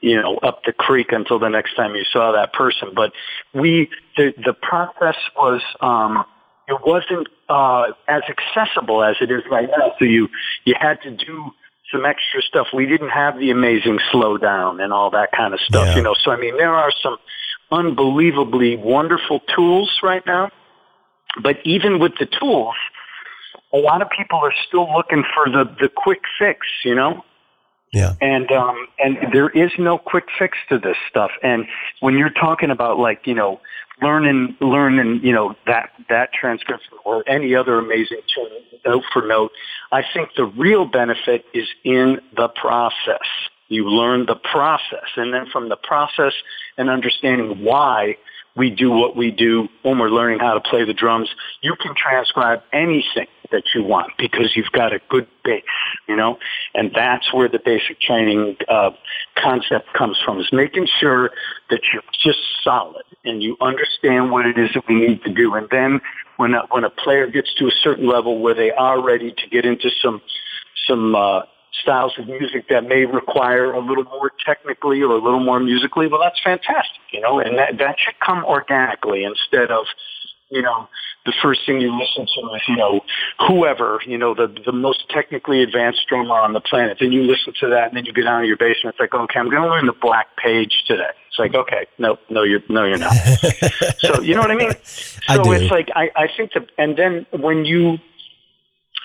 you 0.00 0.20
know, 0.20 0.36
up 0.38 0.64
the 0.64 0.72
creek 0.72 1.12
until 1.12 1.38
the 1.38 1.48
next 1.48 1.74
time 1.74 1.94
you 1.94 2.04
saw 2.12 2.32
that 2.32 2.52
person. 2.52 2.90
But 2.94 3.12
we, 3.54 3.90
the, 4.16 4.34
the 4.44 4.52
process 4.52 5.16
was, 5.36 5.62
um, 5.80 6.24
it 6.68 6.78
wasn't, 6.84 7.28
uh, 7.48 7.92
as 8.06 8.22
accessible 8.28 9.02
as 9.02 9.16
it 9.20 9.30
is 9.30 9.42
right 9.50 9.68
now. 9.70 9.94
So 9.98 10.04
you, 10.04 10.28
you 10.64 10.74
had 10.78 11.00
to 11.02 11.10
do 11.10 11.52
some 11.92 12.04
extra 12.04 12.42
stuff. 12.42 12.68
We 12.72 12.86
didn't 12.86 13.10
have 13.10 13.38
the 13.38 13.50
amazing 13.50 13.98
slowdown 14.12 14.82
and 14.82 14.92
all 14.92 15.10
that 15.10 15.32
kind 15.32 15.54
of 15.54 15.60
stuff, 15.60 15.88
Yeah. 15.88 15.96
you 15.96 16.02
know. 16.02 16.14
So 16.14 16.30
I 16.30 16.36
mean, 16.36 16.56
there 16.56 16.74
are 16.74 16.92
some 17.02 17.16
unbelievably 17.70 18.76
wonderful 18.76 19.40
tools 19.54 20.00
right 20.02 20.24
now. 20.26 20.50
But 21.42 21.58
even 21.64 21.98
with 21.98 22.12
the 22.18 22.26
tools, 22.26 22.74
a 23.72 23.76
lot 23.78 24.02
of 24.02 24.08
people 24.10 24.38
are 24.38 24.54
still 24.66 24.92
looking 24.92 25.24
for 25.34 25.50
the 25.50 25.64
the 25.80 25.88
quick 25.88 26.22
fix, 26.38 26.66
you 26.84 26.94
know. 26.94 27.24
Yeah. 27.92 28.14
And 28.20 28.50
um 28.52 28.88
and 28.98 29.16
there 29.32 29.48
is 29.48 29.70
no 29.78 29.98
quick 29.98 30.24
fix 30.38 30.58
to 30.68 30.78
this 30.78 30.96
stuff. 31.08 31.30
And 31.42 31.66
when 32.00 32.18
you're 32.18 32.30
talking 32.30 32.70
about 32.70 32.98
like, 32.98 33.26
you 33.26 33.34
know, 33.34 33.60
learning 34.02 34.56
learning, 34.60 35.20
you 35.22 35.32
know, 35.32 35.54
that 35.66 35.90
that 36.08 36.32
transcription 36.32 36.92
or 37.04 37.28
any 37.28 37.54
other 37.54 37.78
amazing 37.78 38.20
tool 38.34 38.48
note 38.86 39.04
for 39.12 39.26
note, 39.26 39.50
I 39.92 40.02
think 40.14 40.30
the 40.36 40.44
real 40.44 40.84
benefit 40.84 41.44
is 41.54 41.66
in 41.84 42.20
the 42.36 42.48
process. 42.48 43.26
You 43.68 43.88
learn 43.88 44.26
the 44.26 44.36
process 44.36 45.08
and 45.16 45.32
then 45.32 45.46
from 45.52 45.68
the 45.68 45.76
process 45.76 46.32
and 46.78 46.88
understanding 46.88 47.64
why 47.64 48.16
we 48.56 48.70
do 48.70 48.90
what 48.90 49.16
we 49.16 49.30
do 49.30 49.68
when 49.82 49.98
we're 49.98 50.10
learning 50.10 50.40
how 50.40 50.54
to 50.54 50.60
play 50.60 50.84
the 50.84 50.94
drums, 50.94 51.28
you 51.60 51.76
can 51.80 51.94
transcribe 51.94 52.60
anything 52.72 53.28
that 53.50 53.64
you 53.74 53.82
want 53.82 54.12
because 54.18 54.54
you've 54.56 54.72
got 54.72 54.92
a 54.92 55.00
good 55.08 55.26
base, 55.44 55.62
you 56.08 56.16
know? 56.16 56.38
And 56.74 56.90
that's 56.94 57.32
where 57.32 57.48
the 57.48 57.58
basic 57.58 58.00
training 58.00 58.56
uh, 58.68 58.90
concept 59.36 59.92
comes 59.94 60.18
from, 60.24 60.40
is 60.40 60.48
making 60.52 60.86
sure 61.00 61.30
that 61.70 61.80
you're 61.92 62.02
just 62.22 62.38
solid 62.62 63.04
and 63.24 63.42
you 63.42 63.56
understand 63.60 64.30
what 64.30 64.46
it 64.46 64.58
is 64.58 64.70
that 64.74 64.84
we 64.88 64.94
need 64.94 65.22
to 65.24 65.32
do. 65.32 65.54
And 65.54 65.68
then 65.70 66.00
when 66.36 66.54
a, 66.54 66.62
when 66.70 66.84
a 66.84 66.90
player 66.90 67.26
gets 67.26 67.52
to 67.54 67.66
a 67.66 67.72
certain 67.82 68.06
level 68.06 68.40
where 68.40 68.54
they 68.54 68.70
are 68.70 69.02
ready 69.02 69.32
to 69.32 69.48
get 69.50 69.64
into 69.64 69.90
some, 70.02 70.20
some, 70.86 71.14
uh, 71.14 71.42
styles 71.82 72.12
of 72.18 72.26
music 72.26 72.68
that 72.68 72.84
may 72.84 73.04
require 73.04 73.72
a 73.72 73.78
little 73.78 74.04
more 74.04 74.32
technically 74.44 75.00
or 75.00 75.12
a 75.12 75.22
little 75.22 75.40
more 75.40 75.60
musically, 75.60 76.06
well, 76.08 76.20
that's 76.20 76.40
fantastic, 76.42 77.00
you 77.12 77.20
know, 77.20 77.38
and 77.38 77.56
that, 77.56 77.78
that 77.78 77.96
should 77.98 78.18
come 78.18 78.44
organically 78.44 79.24
instead 79.24 79.70
of, 79.70 79.86
you 80.50 80.62
know, 80.62 80.88
the 81.26 81.32
first 81.42 81.60
thing 81.66 81.80
you 81.80 81.92
listen 81.92 82.26
to 82.26 82.54
is, 82.54 82.62
you 82.68 82.76
know, 82.76 83.00
whoever, 83.46 84.00
you 84.06 84.16
know, 84.16 84.34
the, 84.34 84.46
the 84.64 84.72
most 84.72 85.08
technically 85.10 85.62
advanced 85.62 86.06
drummer 86.08 86.34
on 86.34 86.54
the 86.54 86.60
planet. 86.60 86.96
Then 87.00 87.12
you 87.12 87.22
listen 87.22 87.52
to 87.60 87.68
that 87.68 87.88
and 87.88 87.96
then 87.96 88.06
you 88.06 88.12
get 88.12 88.24
down 88.24 88.40
to 88.40 88.46
your 88.46 88.56
basement. 88.56 88.94
it's 88.94 89.00
like, 89.00 89.12
okay, 89.12 89.38
I'm 89.38 89.50
going 89.50 89.62
to 89.62 89.68
learn 89.68 89.86
the 89.86 89.92
black 89.92 90.28
page 90.42 90.84
today. 90.86 91.10
It's 91.28 91.38
like, 91.38 91.54
okay, 91.54 91.86
no, 91.98 92.18
no, 92.30 92.44
you're, 92.44 92.62
no, 92.70 92.84
you're 92.84 92.98
not. 92.98 93.12
so, 93.98 94.22
you 94.22 94.34
know 94.34 94.40
what 94.40 94.50
I 94.50 94.54
mean? 94.54 94.72
So 94.82 95.20
I 95.28 95.42
do. 95.42 95.52
it's 95.52 95.70
like, 95.70 95.90
I, 95.94 96.10
I 96.16 96.28
think 96.34 96.52
that, 96.54 96.70
and 96.78 96.96
then 96.96 97.26
when 97.38 97.66
you, 97.66 97.98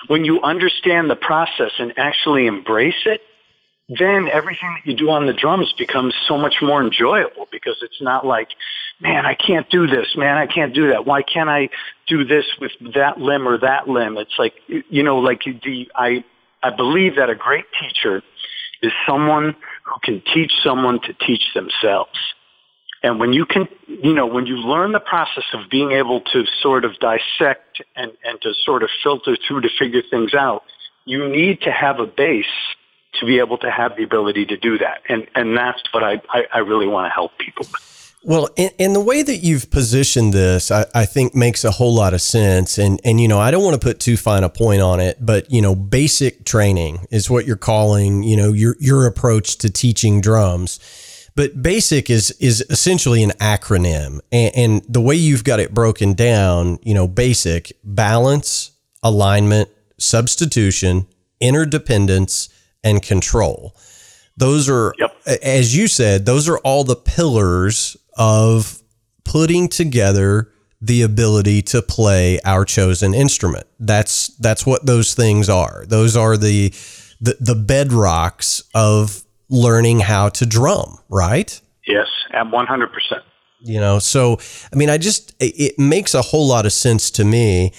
when 0.06 0.24
you 0.24 0.40
understand 0.42 1.10
the 1.10 1.16
process 1.16 1.72
and 1.78 1.92
actually 1.98 2.46
embrace 2.46 3.04
it, 3.04 3.20
then 3.88 4.28
everything 4.32 4.74
that 4.76 4.90
you 4.90 4.96
do 4.96 5.10
on 5.10 5.26
the 5.26 5.34
drums 5.34 5.74
becomes 5.76 6.14
so 6.26 6.38
much 6.38 6.56
more 6.62 6.82
enjoyable 6.82 7.46
because 7.52 7.76
it's 7.82 8.00
not 8.00 8.24
like, 8.24 8.48
man, 9.00 9.26
I 9.26 9.34
can't 9.34 9.68
do 9.70 9.86
this, 9.86 10.16
man, 10.16 10.36
I 10.36 10.46
can't 10.46 10.74
do 10.74 10.88
that. 10.88 11.06
Why 11.06 11.22
can't 11.22 11.48
I 11.48 11.68
do 12.06 12.24
this 12.24 12.44
with 12.60 12.72
that 12.94 13.18
limb 13.18 13.46
or 13.48 13.58
that 13.58 13.88
limb? 13.88 14.16
It's 14.16 14.38
like, 14.38 14.54
you 14.66 15.02
know, 15.02 15.18
like 15.18 15.42
the, 15.44 15.90
I, 15.94 16.24
I 16.62 16.70
believe 16.70 17.16
that 17.16 17.30
a 17.30 17.34
great 17.34 17.66
teacher 17.80 18.22
is 18.82 18.92
someone 19.06 19.56
who 19.84 20.00
can 20.02 20.22
teach 20.32 20.52
someone 20.62 21.00
to 21.02 21.12
teach 21.12 21.42
themselves. 21.54 22.18
And 23.02 23.20
when 23.20 23.34
you 23.34 23.44
can, 23.44 23.68
you 23.86 24.14
know, 24.14 24.26
when 24.26 24.46
you 24.46 24.56
learn 24.56 24.92
the 24.92 25.00
process 25.00 25.44
of 25.52 25.68
being 25.70 25.92
able 25.92 26.22
to 26.22 26.44
sort 26.62 26.86
of 26.86 26.98
dissect 26.98 27.82
and, 27.94 28.12
and 28.24 28.40
to 28.40 28.54
sort 28.64 28.82
of 28.82 28.88
filter 29.02 29.36
through 29.46 29.60
to 29.62 29.68
figure 29.78 30.00
things 30.10 30.32
out, 30.32 30.62
you 31.04 31.28
need 31.28 31.60
to 31.62 31.70
have 31.70 32.00
a 32.00 32.06
base 32.06 32.46
to 33.20 33.26
be 33.26 33.38
able 33.40 33.58
to 33.58 33.70
have 33.70 33.96
the 33.96 34.02
ability 34.02 34.46
to 34.46 34.56
do 34.56 34.78
that. 34.78 35.02
And, 35.08 35.26
and 35.34 35.56
that's 35.56 35.82
what 35.92 36.02
I, 36.02 36.22
I, 36.30 36.44
I 36.52 36.58
really 36.60 36.86
want 36.86 37.06
to 37.06 37.10
help 37.10 37.36
people 37.38 37.66
with. 37.70 37.93
Well, 38.24 38.48
and, 38.56 38.96
the 38.96 39.00
way 39.00 39.22
that 39.22 39.36
you've 39.38 39.70
positioned 39.70 40.32
this, 40.32 40.70
I, 40.70 40.86
I 40.94 41.04
think 41.04 41.34
makes 41.34 41.62
a 41.62 41.70
whole 41.70 41.94
lot 41.94 42.14
of 42.14 42.22
sense. 42.22 42.78
And 42.78 43.00
and 43.04 43.20
you 43.20 43.28
know, 43.28 43.38
I 43.38 43.50
don't 43.50 43.62
want 43.62 43.74
to 43.74 43.84
put 43.86 44.00
too 44.00 44.16
fine 44.16 44.44
a 44.44 44.48
point 44.48 44.80
on 44.80 44.98
it, 44.98 45.18
but 45.20 45.50
you 45.50 45.60
know, 45.60 45.74
basic 45.74 46.44
training 46.44 47.06
is 47.10 47.28
what 47.28 47.46
you're 47.46 47.56
calling, 47.56 48.22
you 48.22 48.36
know, 48.36 48.52
your 48.52 48.76
your 48.80 49.06
approach 49.06 49.58
to 49.58 49.70
teaching 49.70 50.20
drums. 50.22 50.80
But 51.36 51.62
basic 51.62 52.08
is 52.08 52.30
is 52.40 52.64
essentially 52.70 53.22
an 53.22 53.32
acronym, 53.32 54.20
and, 54.32 54.56
and 54.56 54.82
the 54.88 55.00
way 55.02 55.16
you've 55.16 55.44
got 55.44 55.60
it 55.60 55.74
broken 55.74 56.14
down, 56.14 56.78
you 56.82 56.94
know, 56.94 57.06
basic 57.06 57.76
balance, 57.84 58.70
alignment, 59.02 59.68
substitution, 59.98 61.06
interdependence, 61.40 62.48
and 62.82 63.02
control. 63.02 63.76
Those 64.36 64.68
are, 64.68 64.94
Yep. 64.98 65.40
as 65.42 65.76
you 65.76 65.86
said, 65.86 66.26
those 66.26 66.48
are 66.48 66.58
all 66.58 66.82
the 66.82 66.96
pillars 66.96 67.96
of 68.16 68.80
putting 69.24 69.68
together 69.68 70.50
the 70.80 71.02
ability 71.02 71.62
to 71.62 71.80
play 71.80 72.38
our 72.44 72.64
chosen 72.64 73.14
instrument. 73.14 73.66
That's 73.80 74.28
that's 74.36 74.66
what 74.66 74.84
those 74.84 75.14
things 75.14 75.48
are. 75.48 75.84
Those 75.88 76.16
are 76.16 76.36
the 76.36 76.70
the, 77.20 77.36
the 77.40 77.54
bedrocks 77.54 78.62
of 78.74 79.24
learning 79.48 80.00
how 80.00 80.28
to 80.28 80.44
drum, 80.44 80.98
right? 81.08 81.60
Yes, 81.86 82.06
at 82.32 82.46
100%. 82.46 82.88
You 83.60 83.80
know, 83.80 83.98
so 83.98 84.38
I 84.72 84.76
mean, 84.76 84.90
I 84.90 84.98
just 84.98 85.34
it 85.40 85.54
it 85.58 85.78
makes 85.78 86.12
a 86.14 86.20
whole 86.20 86.46
lot 86.46 86.66
of 86.66 86.72
sense 86.72 87.10
to 87.12 87.24
me. 87.24 87.72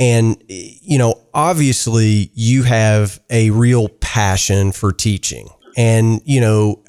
And 0.00 0.42
you 0.48 0.98
know, 0.98 1.20
obviously, 1.32 2.32
you 2.34 2.64
have 2.64 3.20
a 3.30 3.50
real 3.50 3.88
passion 3.88 4.72
for 4.72 4.92
teaching, 4.92 5.48
and 5.76 6.20
you 6.24 6.40
know, 6.40 6.82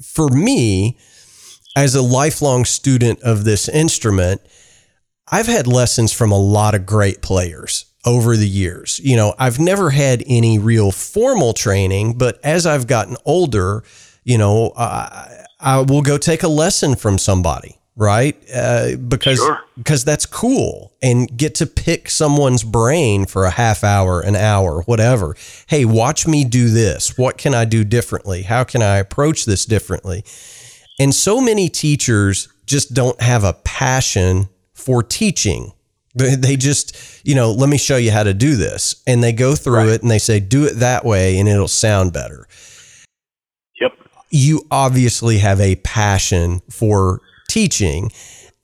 for 0.00 0.28
me, 0.28 0.96
as 1.76 1.94
a 1.94 2.02
lifelong 2.02 2.64
student 2.64 3.20
of 3.22 3.44
this 3.44 3.68
instrument, 3.68 4.40
I've 5.30 5.46
had 5.46 5.66
lessons 5.66 6.12
from 6.12 6.30
a 6.30 6.38
lot 6.38 6.74
of 6.74 6.84
great 6.86 7.22
players 7.22 7.86
over 8.04 8.36
the 8.36 8.48
years. 8.48 9.00
You 9.02 9.16
know, 9.16 9.34
I've 9.38 9.58
never 9.58 9.90
had 9.90 10.22
any 10.26 10.58
real 10.58 10.90
formal 10.90 11.52
training, 11.52 12.18
but 12.18 12.38
as 12.44 12.66
I've 12.66 12.86
gotten 12.86 13.16
older, 13.24 13.84
you 14.24 14.36
know, 14.36 14.72
I, 14.76 15.44
I 15.60 15.80
will 15.80 16.02
go 16.02 16.18
take 16.18 16.42
a 16.42 16.48
lesson 16.48 16.96
from 16.96 17.18
somebody, 17.18 17.78
right? 17.96 18.36
Uh, 18.52 18.96
because 18.96 19.38
Sure. 19.38 19.60
because 19.78 20.04
that's 20.04 20.26
cool 20.26 20.92
and 21.00 21.34
get 21.36 21.54
to 21.56 21.66
pick 21.66 22.10
someone's 22.10 22.64
brain 22.64 23.24
for 23.24 23.44
a 23.44 23.50
half 23.50 23.84
hour, 23.84 24.20
an 24.20 24.36
hour, 24.36 24.82
whatever. 24.82 25.36
Hey, 25.68 25.84
watch 25.84 26.26
me 26.26 26.44
do 26.44 26.68
this. 26.68 27.16
What 27.16 27.38
can 27.38 27.54
I 27.54 27.64
do 27.64 27.84
differently? 27.84 28.42
How 28.42 28.64
can 28.64 28.82
I 28.82 28.96
approach 28.96 29.44
this 29.44 29.64
differently? 29.64 30.24
And 30.98 31.14
so 31.14 31.40
many 31.40 31.68
teachers 31.68 32.48
just 32.66 32.94
don't 32.94 33.20
have 33.20 33.44
a 33.44 33.54
passion 33.64 34.48
for 34.74 35.02
teaching. 35.02 35.72
They 36.14 36.34
they 36.34 36.56
just, 36.56 37.26
you 37.26 37.34
know, 37.34 37.52
let 37.52 37.68
me 37.68 37.78
show 37.78 37.96
you 37.96 38.10
how 38.10 38.22
to 38.22 38.34
do 38.34 38.56
this. 38.56 39.02
And 39.06 39.22
they 39.22 39.32
go 39.32 39.54
through 39.54 39.88
it 39.88 40.02
and 40.02 40.10
they 40.10 40.18
say, 40.18 40.40
do 40.40 40.64
it 40.64 40.74
that 40.74 41.04
way 41.04 41.38
and 41.38 41.48
it'll 41.48 41.68
sound 41.68 42.12
better. 42.12 42.46
Yep. 43.80 43.92
You 44.30 44.66
obviously 44.70 45.38
have 45.38 45.60
a 45.60 45.76
passion 45.76 46.60
for 46.70 47.20
teaching. 47.48 48.12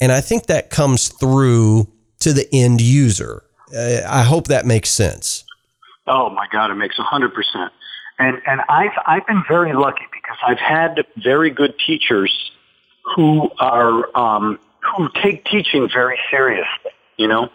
And 0.01 0.12
I 0.12 0.21
think 0.21 0.47
that 0.47 0.71
comes 0.71 1.09
through 1.09 1.91
to 2.21 2.33
the 2.33 2.47
end 2.53 2.81
user. 2.81 3.43
Uh, 3.75 4.01
I 4.07 4.23
hope 4.23 4.49
that 4.49 4.67
makes 4.67 4.91
sense. 4.91 5.45
Oh 6.07 6.31
my 6.31 6.47
God, 6.53 6.71
it 6.71 6.75
makes 6.75 6.99
a 6.99 7.03
hundred 7.03 7.35
percent. 7.35 7.73
And 8.18 8.40
and 8.46 8.61
I've 8.68 8.92
I've 9.07 9.26
been 9.26 9.44
very 9.48 9.72
lucky 9.72 10.04
because 10.12 10.37
I've 10.46 10.59
had 10.59 11.04
very 11.22 11.50
good 11.50 11.74
teachers 11.87 12.50
who 13.14 13.50
are 13.59 14.16
um, 14.16 14.59
who 14.96 15.09
take 15.22 15.44
teaching 15.44 15.88
very 15.92 16.18
seriously. 16.31 16.92
You 17.16 17.28
know, 17.28 17.50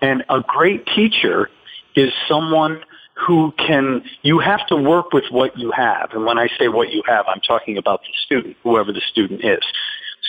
and 0.00 0.24
a 0.28 0.40
great 0.40 0.86
teacher 0.86 1.50
is 1.96 2.12
someone 2.28 2.82
who 3.26 3.52
can. 3.52 4.04
You 4.22 4.38
have 4.38 4.66
to 4.68 4.76
work 4.76 5.12
with 5.12 5.24
what 5.30 5.58
you 5.58 5.72
have, 5.72 6.10
and 6.12 6.24
when 6.24 6.38
I 6.38 6.48
say 6.58 6.68
what 6.68 6.92
you 6.92 7.02
have, 7.06 7.26
I'm 7.26 7.40
talking 7.40 7.76
about 7.76 8.02
the 8.02 8.12
student, 8.24 8.56
whoever 8.62 8.92
the 8.92 9.02
student 9.10 9.44
is. 9.44 9.62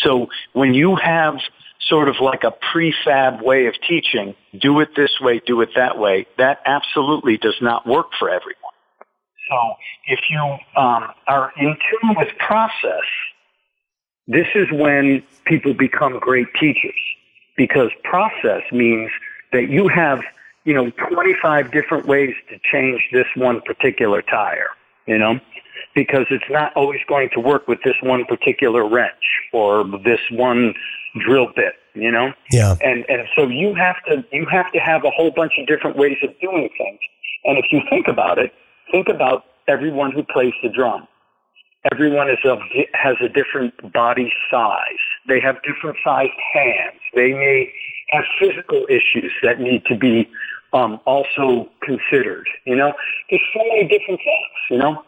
So 0.03 0.27
when 0.53 0.73
you 0.73 0.95
have 0.95 1.35
sort 1.87 2.09
of 2.09 2.15
like 2.19 2.43
a 2.43 2.51
prefab 2.51 3.43
way 3.43 3.67
of 3.67 3.75
teaching, 3.87 4.35
do 4.59 4.79
it 4.79 4.89
this 4.95 5.19
way, 5.21 5.41
do 5.45 5.61
it 5.61 5.69
that 5.75 5.97
way, 5.97 6.25
that 6.37 6.59
absolutely 6.65 7.37
does 7.37 7.55
not 7.61 7.85
work 7.87 8.07
for 8.17 8.29
everyone. 8.29 8.64
So 9.49 9.75
if 10.07 10.19
you 10.29 10.57
um, 10.75 11.11
are 11.27 11.51
in 11.57 11.75
tune 11.75 12.15
with 12.15 12.29
process, 12.39 13.03
this 14.27 14.47
is 14.55 14.67
when 14.71 15.23
people 15.45 15.73
become 15.73 16.19
great 16.19 16.47
teachers 16.59 16.99
because 17.55 17.91
process 18.03 18.63
means 18.71 19.11
that 19.51 19.69
you 19.69 19.87
have, 19.87 20.21
you 20.63 20.73
know, 20.73 20.89
25 20.89 21.71
different 21.71 22.05
ways 22.07 22.33
to 22.49 22.59
change 22.71 23.01
this 23.11 23.27
one 23.35 23.61
particular 23.61 24.21
tire, 24.21 24.69
you 25.05 25.17
know, 25.17 25.39
because 25.93 26.25
it's 26.31 26.49
not 26.49 26.73
always 26.75 26.99
going 27.07 27.29
to 27.33 27.39
work 27.39 27.67
with 27.67 27.79
this 27.83 27.95
one 28.01 28.25
particular 28.25 28.87
wrench 28.87 29.13
or 29.53 29.85
this 30.03 30.19
one 30.31 30.73
drill 31.23 31.47
bit, 31.55 31.75
you 31.93 32.11
know? 32.11 32.33
Yeah. 32.51 32.75
And 32.81 33.05
and 33.07 33.27
so 33.35 33.47
you 33.47 33.75
have 33.75 34.03
to 34.07 34.25
you 34.31 34.45
have 34.47 34.71
to 34.73 34.79
have 34.79 35.05
a 35.05 35.11
whole 35.11 35.31
bunch 35.31 35.53
of 35.59 35.67
different 35.67 35.97
ways 35.97 36.17
of 36.23 36.37
doing 36.39 36.69
things. 36.77 36.99
And 37.45 37.57
if 37.59 37.65
you 37.71 37.81
think 37.89 38.07
about 38.07 38.39
it, 38.39 38.53
think 38.91 39.07
about 39.07 39.43
everyone 39.67 40.11
who 40.11 40.23
plays 40.23 40.53
the 40.63 40.69
drum. 40.69 41.07
Everyone 41.91 42.29
is 42.29 42.39
of, 42.45 42.59
has 42.93 43.15
a 43.21 43.29
different 43.29 43.93
body 43.93 44.31
size. 44.49 45.03
They 45.27 45.39
have 45.39 45.57
different 45.63 45.97
sized 46.03 46.31
hands. 46.53 46.99
They 47.13 47.33
may 47.33 47.71
have 48.09 48.23
physical 48.39 48.85
issues 48.89 49.31
that 49.43 49.59
need 49.59 49.85
to 49.85 49.95
be 49.95 50.27
um, 50.73 50.99
also 51.05 51.69
considered. 51.81 52.47
You 52.65 52.75
know, 52.75 52.93
there's 53.29 53.41
so 53.53 53.59
many 53.59 53.83
different 53.83 54.19
things. 54.19 54.57
You 54.71 54.77
know, 54.77 55.03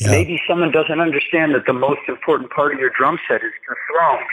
yeah. 0.00 0.10
maybe 0.10 0.40
someone 0.48 0.70
doesn't 0.70 1.00
understand 1.00 1.54
that 1.54 1.66
the 1.66 1.72
most 1.72 2.00
important 2.08 2.50
part 2.50 2.74
of 2.74 2.80
your 2.80 2.90
drum 2.90 3.18
set 3.26 3.42
is 3.42 3.52
the 3.68 3.74
throne. 3.90 4.26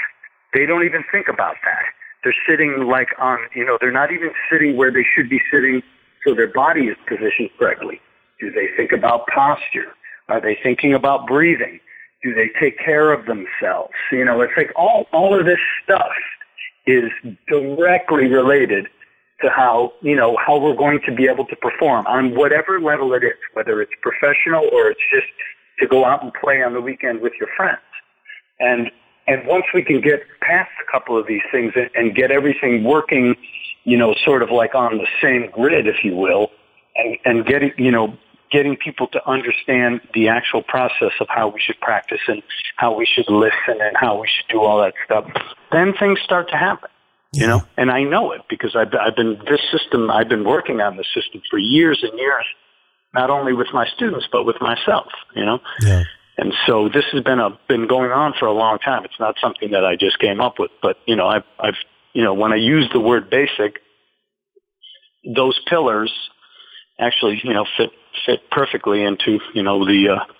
They 0.53 0.65
don't 0.65 0.83
even 0.83 1.03
think 1.11 1.27
about 1.27 1.55
that. 1.63 1.83
They're 2.23 2.35
sitting 2.47 2.87
like 2.87 3.09
on, 3.19 3.39
you 3.55 3.65
know, 3.65 3.77
they're 3.79 3.91
not 3.91 4.11
even 4.11 4.31
sitting 4.51 4.75
where 4.75 4.91
they 4.91 5.05
should 5.15 5.29
be 5.29 5.39
sitting 5.51 5.81
so 6.25 6.35
their 6.35 6.51
body 6.51 6.87
is 6.87 6.97
positioned 7.07 7.49
correctly. 7.57 8.01
Do 8.39 8.51
they 8.51 8.67
think 8.75 8.91
about 8.91 9.27
posture? 9.27 9.93
Are 10.29 10.39
they 10.39 10.57
thinking 10.61 10.93
about 10.93 11.27
breathing? 11.27 11.79
Do 12.23 12.33
they 12.33 12.49
take 12.59 12.77
care 12.77 13.11
of 13.11 13.25
themselves? 13.25 13.93
You 14.11 14.25
know, 14.25 14.41
it's 14.41 14.53
like 14.55 14.71
all, 14.75 15.07
all 15.11 15.37
of 15.37 15.45
this 15.45 15.59
stuff 15.83 16.11
is 16.85 17.11
directly 17.47 18.27
related 18.27 18.87
to 19.41 19.49
how, 19.49 19.93
you 20.01 20.15
know, 20.15 20.37
how 20.45 20.59
we're 20.59 20.75
going 20.75 20.99
to 21.05 21.13
be 21.13 21.25
able 21.25 21.45
to 21.45 21.55
perform 21.55 22.05
on 22.07 22.35
whatever 22.35 22.79
level 22.79 23.13
it 23.13 23.23
is, 23.23 23.37
whether 23.53 23.81
it's 23.81 23.91
professional 24.01 24.67
or 24.73 24.89
it's 24.89 24.99
just 25.13 25.27
to 25.79 25.87
go 25.87 26.05
out 26.05 26.23
and 26.23 26.33
play 26.33 26.61
on 26.61 26.73
the 26.73 26.81
weekend 26.81 27.21
with 27.21 27.33
your 27.39 27.49
friends. 27.55 27.79
And, 28.59 28.91
and 29.27 29.47
once 29.47 29.65
we 29.73 29.81
can 29.81 30.01
get 30.01 30.23
past 30.41 30.71
a 30.85 30.91
couple 30.91 31.17
of 31.17 31.25
these 31.25 31.41
things 31.51 31.71
and, 31.75 31.89
and 31.95 32.15
get 32.15 32.31
everything 32.31 32.83
working, 32.83 33.35
you 33.85 33.97
know, 33.97 34.13
sort 34.25 34.43
of 34.43 34.51
like 34.51 34.75
on 34.75 34.97
the 34.97 35.07
same 35.21 35.49
grid, 35.51 35.87
if 35.87 36.03
you 36.03 36.15
will, 36.15 36.51
and, 36.95 37.17
and 37.23 37.45
getting, 37.45 37.71
you 37.77 37.91
know, 37.91 38.17
getting 38.51 38.75
people 38.75 39.07
to 39.07 39.29
understand 39.29 40.01
the 40.13 40.27
actual 40.27 40.63
process 40.63 41.11
of 41.19 41.27
how 41.29 41.47
we 41.47 41.59
should 41.59 41.79
practice 41.79 42.21
and 42.27 42.41
how 42.75 42.95
we 42.95 43.05
should 43.05 43.29
listen 43.29 43.79
and 43.81 43.95
how 43.95 44.19
we 44.19 44.27
should 44.27 44.51
do 44.51 44.61
all 44.61 44.81
that 44.81 44.93
stuff, 45.05 45.25
then 45.71 45.93
things 45.99 46.19
start 46.23 46.49
to 46.49 46.57
happen. 46.57 46.89
You 47.31 47.45
know, 47.45 47.61
and 47.77 47.91
I 47.91 48.03
know 48.03 48.31
it 48.31 48.41
because 48.49 48.75
I've, 48.75 48.91
I've 48.99 49.15
been 49.15 49.39
this 49.47 49.61
system. 49.71 50.09
I've 50.09 50.29
been 50.29 50.43
working 50.43 50.81
on 50.81 50.97
this 50.97 51.05
system 51.13 51.43
for 51.47 51.59
years 51.59 51.99
and 52.01 52.17
years, 52.17 52.45
not 53.13 53.29
only 53.29 53.53
with 53.53 53.67
my 53.71 53.85
students 53.95 54.25
but 54.31 54.45
with 54.45 54.55
myself. 54.61 55.11
You 55.35 55.45
know, 55.45 55.59
yeah. 55.81 56.05
and 56.39 56.51
so 56.65 56.89
this 56.89 57.05
has 57.11 57.21
been 57.21 57.39
a 57.39 57.51
been 57.67 57.85
going 57.87 58.11
on 58.11 58.33
for 58.39 58.47
a 58.47 58.51
long 58.51 58.79
time. 58.79 59.05
It's 59.05 59.19
not 59.19 59.35
something 59.39 59.69
that 59.71 59.85
I 59.85 59.95
just 59.95 60.17
came 60.17 60.41
up 60.41 60.57
with, 60.57 60.71
but 60.81 60.97
you 61.05 61.15
know, 61.15 61.27
I've 61.27 61.43
I've 61.59 61.77
you 62.13 62.23
know 62.23 62.33
when 62.33 62.51
I 62.51 62.55
use 62.55 62.89
the 62.91 62.99
word 62.99 63.29
basic, 63.29 63.75
those 65.35 65.59
pillars 65.67 66.11
actually 66.99 67.41
you 67.43 67.53
know 67.53 67.67
fit 67.77 67.91
fit 68.25 68.49
perfectly 68.51 69.03
into 69.03 69.39
you 69.53 69.63
know 69.63 69.85
the 69.85 70.09
uh, 70.09 70.33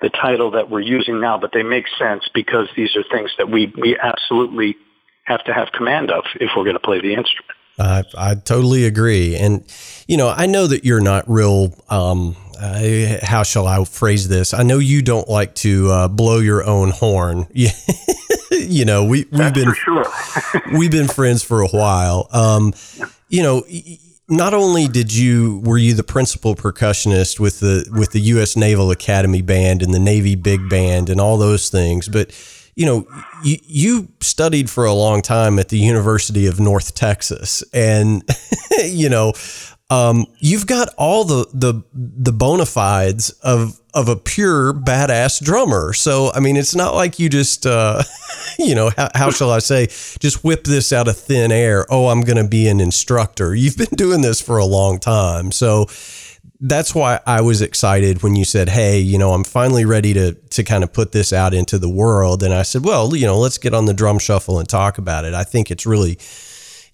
the 0.00 0.10
title 0.10 0.52
that 0.52 0.70
we're 0.70 0.80
using 0.80 1.20
now, 1.20 1.38
but 1.38 1.50
they 1.52 1.62
make 1.62 1.86
sense 1.98 2.28
because 2.34 2.68
these 2.76 2.96
are 2.96 3.04
things 3.10 3.30
that 3.38 3.48
we 3.50 3.72
we 3.76 3.96
absolutely 3.98 4.76
have 5.24 5.42
to 5.44 5.54
have 5.54 5.72
command 5.72 6.10
of 6.10 6.24
if 6.40 6.50
we're 6.56 6.64
going 6.64 6.76
to 6.76 6.80
play 6.80 7.00
the 7.00 7.14
instrument. 7.14 7.56
I, 7.78 8.04
I 8.16 8.34
totally 8.36 8.84
agree. 8.84 9.36
And, 9.36 9.64
you 10.06 10.16
know, 10.16 10.28
I 10.28 10.46
know 10.46 10.66
that 10.66 10.84
you're 10.84 11.00
not 11.00 11.28
real, 11.28 11.74
um, 11.88 12.36
uh, 12.60 13.18
how 13.22 13.42
shall 13.42 13.66
I 13.66 13.84
phrase 13.84 14.28
this? 14.28 14.54
I 14.54 14.62
know 14.62 14.78
you 14.78 15.02
don't 15.02 15.28
like 15.28 15.54
to 15.56 15.90
uh, 15.90 16.08
blow 16.08 16.38
your 16.38 16.64
own 16.64 16.90
horn. 16.90 17.46
you 18.50 18.84
know, 18.84 19.04
we, 19.04 19.24
we've 19.24 19.30
That's 19.30 19.58
been, 19.58 19.74
sure. 19.74 20.04
we've 20.78 20.90
been 20.90 21.08
friends 21.08 21.42
for 21.42 21.62
a 21.62 21.68
while. 21.68 22.28
Um, 22.32 22.74
you 23.28 23.42
know, 23.42 23.64
not 24.28 24.54
only 24.54 24.88
did 24.88 25.14
you 25.14 25.60
were 25.64 25.78
you 25.78 25.94
the 25.94 26.02
principal 26.02 26.54
percussionist 26.54 27.38
with 27.38 27.60
the 27.60 27.88
with 27.92 28.12
the 28.12 28.20
U.S. 28.20 28.56
Naval 28.56 28.90
Academy 28.90 29.42
Band 29.42 29.82
and 29.82 29.92
the 29.92 29.98
Navy 29.98 30.34
Big 30.34 30.68
Band 30.68 31.10
and 31.10 31.20
all 31.20 31.36
those 31.36 31.68
things, 31.68 32.08
but 32.08 32.32
you 32.76 32.86
know, 32.86 33.06
you, 33.44 33.58
you 33.62 34.08
studied 34.20 34.68
for 34.68 34.84
a 34.84 34.92
long 34.92 35.22
time 35.22 35.58
at 35.58 35.68
the 35.68 35.78
University 35.78 36.46
of 36.46 36.58
North 36.58 36.94
Texas, 36.94 37.62
and 37.72 38.28
you 38.84 39.08
know, 39.08 39.32
um, 39.90 40.26
you've 40.38 40.66
got 40.66 40.88
all 40.96 41.24
the 41.24 41.46
the 41.52 41.82
the 41.92 42.32
bona 42.32 42.66
fides 42.66 43.30
of 43.42 43.80
of 43.92 44.08
a 44.08 44.16
pure 44.16 44.72
badass 44.72 45.42
drummer. 45.42 45.92
So 45.92 46.32
I 46.34 46.40
mean, 46.40 46.56
it's 46.56 46.74
not 46.74 46.94
like 46.94 47.18
you 47.18 47.28
just 47.28 47.66
uh, 47.66 48.02
you 48.58 48.74
know 48.74 48.90
how, 48.96 49.08
how 49.14 49.30
shall 49.30 49.50
I 49.50 49.58
say 49.58 49.86
just 49.86 50.42
whip 50.42 50.64
this 50.64 50.92
out 50.92 51.06
of 51.06 51.16
thin 51.18 51.52
air. 51.52 51.86
Oh, 51.90 52.08
I'm 52.08 52.22
going 52.22 52.42
to 52.42 52.48
be 52.48 52.66
an 52.68 52.80
instructor. 52.80 53.54
You've 53.54 53.76
been 53.76 53.94
doing 53.94 54.22
this 54.22 54.40
for 54.40 54.58
a 54.58 54.64
long 54.64 54.98
time, 54.98 55.52
so 55.52 55.86
that's 56.60 56.94
why 56.94 57.20
I 57.26 57.42
was 57.42 57.60
excited 57.60 58.22
when 58.22 58.36
you 58.36 58.46
said, 58.46 58.70
"Hey, 58.70 59.00
you 59.00 59.18
know, 59.18 59.32
I'm 59.32 59.44
finally 59.44 59.84
ready 59.84 60.14
to 60.14 60.32
to 60.32 60.64
kind 60.64 60.82
of 60.82 60.94
put 60.94 61.12
this 61.12 61.30
out 61.30 61.52
into 61.52 61.78
the 61.78 61.90
world." 61.90 62.42
And 62.42 62.54
I 62.54 62.62
said, 62.62 62.86
"Well, 62.86 63.14
you 63.14 63.26
know, 63.26 63.38
let's 63.38 63.58
get 63.58 63.74
on 63.74 63.84
the 63.84 63.94
drum 63.94 64.18
shuffle 64.18 64.58
and 64.58 64.68
talk 64.68 64.96
about 64.96 65.26
it." 65.26 65.34
I 65.34 65.44
think 65.44 65.70
it's 65.70 65.84
really 65.84 66.18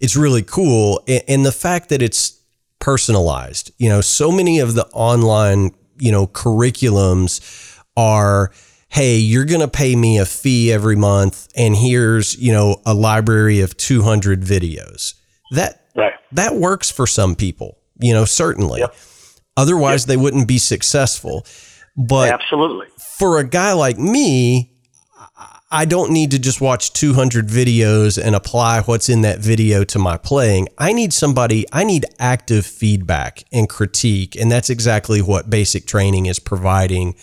it's 0.01 0.17
really 0.17 0.43
cool 0.43 1.05
and 1.29 1.45
the 1.45 1.53
fact 1.53 1.91
that 1.91 2.03
it's 2.03 2.40
personalized. 2.81 3.71
You 3.79 3.89
know, 3.89 4.01
so 4.01 4.33
many 4.33 4.59
of 4.59 4.75
the 4.75 4.87
online, 4.89 5.73
you 5.99 6.11
know, 6.11 6.27
curriculums 6.27 7.79
are 7.97 8.51
hey, 8.89 9.17
you're 9.17 9.45
going 9.45 9.61
to 9.61 9.69
pay 9.69 9.95
me 9.95 10.19
a 10.19 10.27
fee 10.27 10.73
every 10.73 10.97
month 10.97 11.47
and 11.55 11.77
here's, 11.77 12.37
you 12.37 12.53
know, 12.53 12.83
a 12.85 12.93
library 12.93 13.61
of 13.61 13.77
200 13.77 14.43
videos. 14.43 15.15
That 15.53 15.87
right. 15.95 16.15
that 16.33 16.57
works 16.57 16.91
for 16.91 17.07
some 17.07 17.37
people, 17.37 17.79
you 18.01 18.13
know, 18.13 18.25
certainly. 18.25 18.81
Yep 18.81 18.95
Otherwise, 19.61 20.03
yep. 20.03 20.09
they 20.09 20.17
wouldn't 20.17 20.49
be 20.49 20.59
successful. 20.59 21.47
But 21.97 22.33
absolutely, 22.33 22.87
for 23.19 23.39
a 23.39 23.45
guy 23.45 23.73
like 23.73 23.99
me, 23.99 24.70
I 25.71 25.85
don't 25.85 26.11
need 26.11 26.33
to 26.33 26.39
just 26.39 26.61
watch 26.61 26.93
200 26.93 27.47
videos 27.47 28.21
and 28.23 28.35
apply 28.35 28.81
what's 28.83 29.09
in 29.09 29.23
that 29.23 29.39
video 29.39 29.85
to 29.85 29.99
my 29.99 30.17
playing. 30.17 30.69
I 30.79 30.93
need 30.93 31.13
somebody, 31.13 31.65
I 31.73 31.85
need 31.85 32.07
active 32.19 32.67
feedback 32.67 33.45
and 33.53 33.69
critique. 33.69 34.35
And 34.35 34.51
that's 34.51 34.69
exactly 34.69 35.23
what 35.23 35.49
basic 35.49 35.87
training 35.87 36.27
is 36.27 36.39
providing 36.39 37.15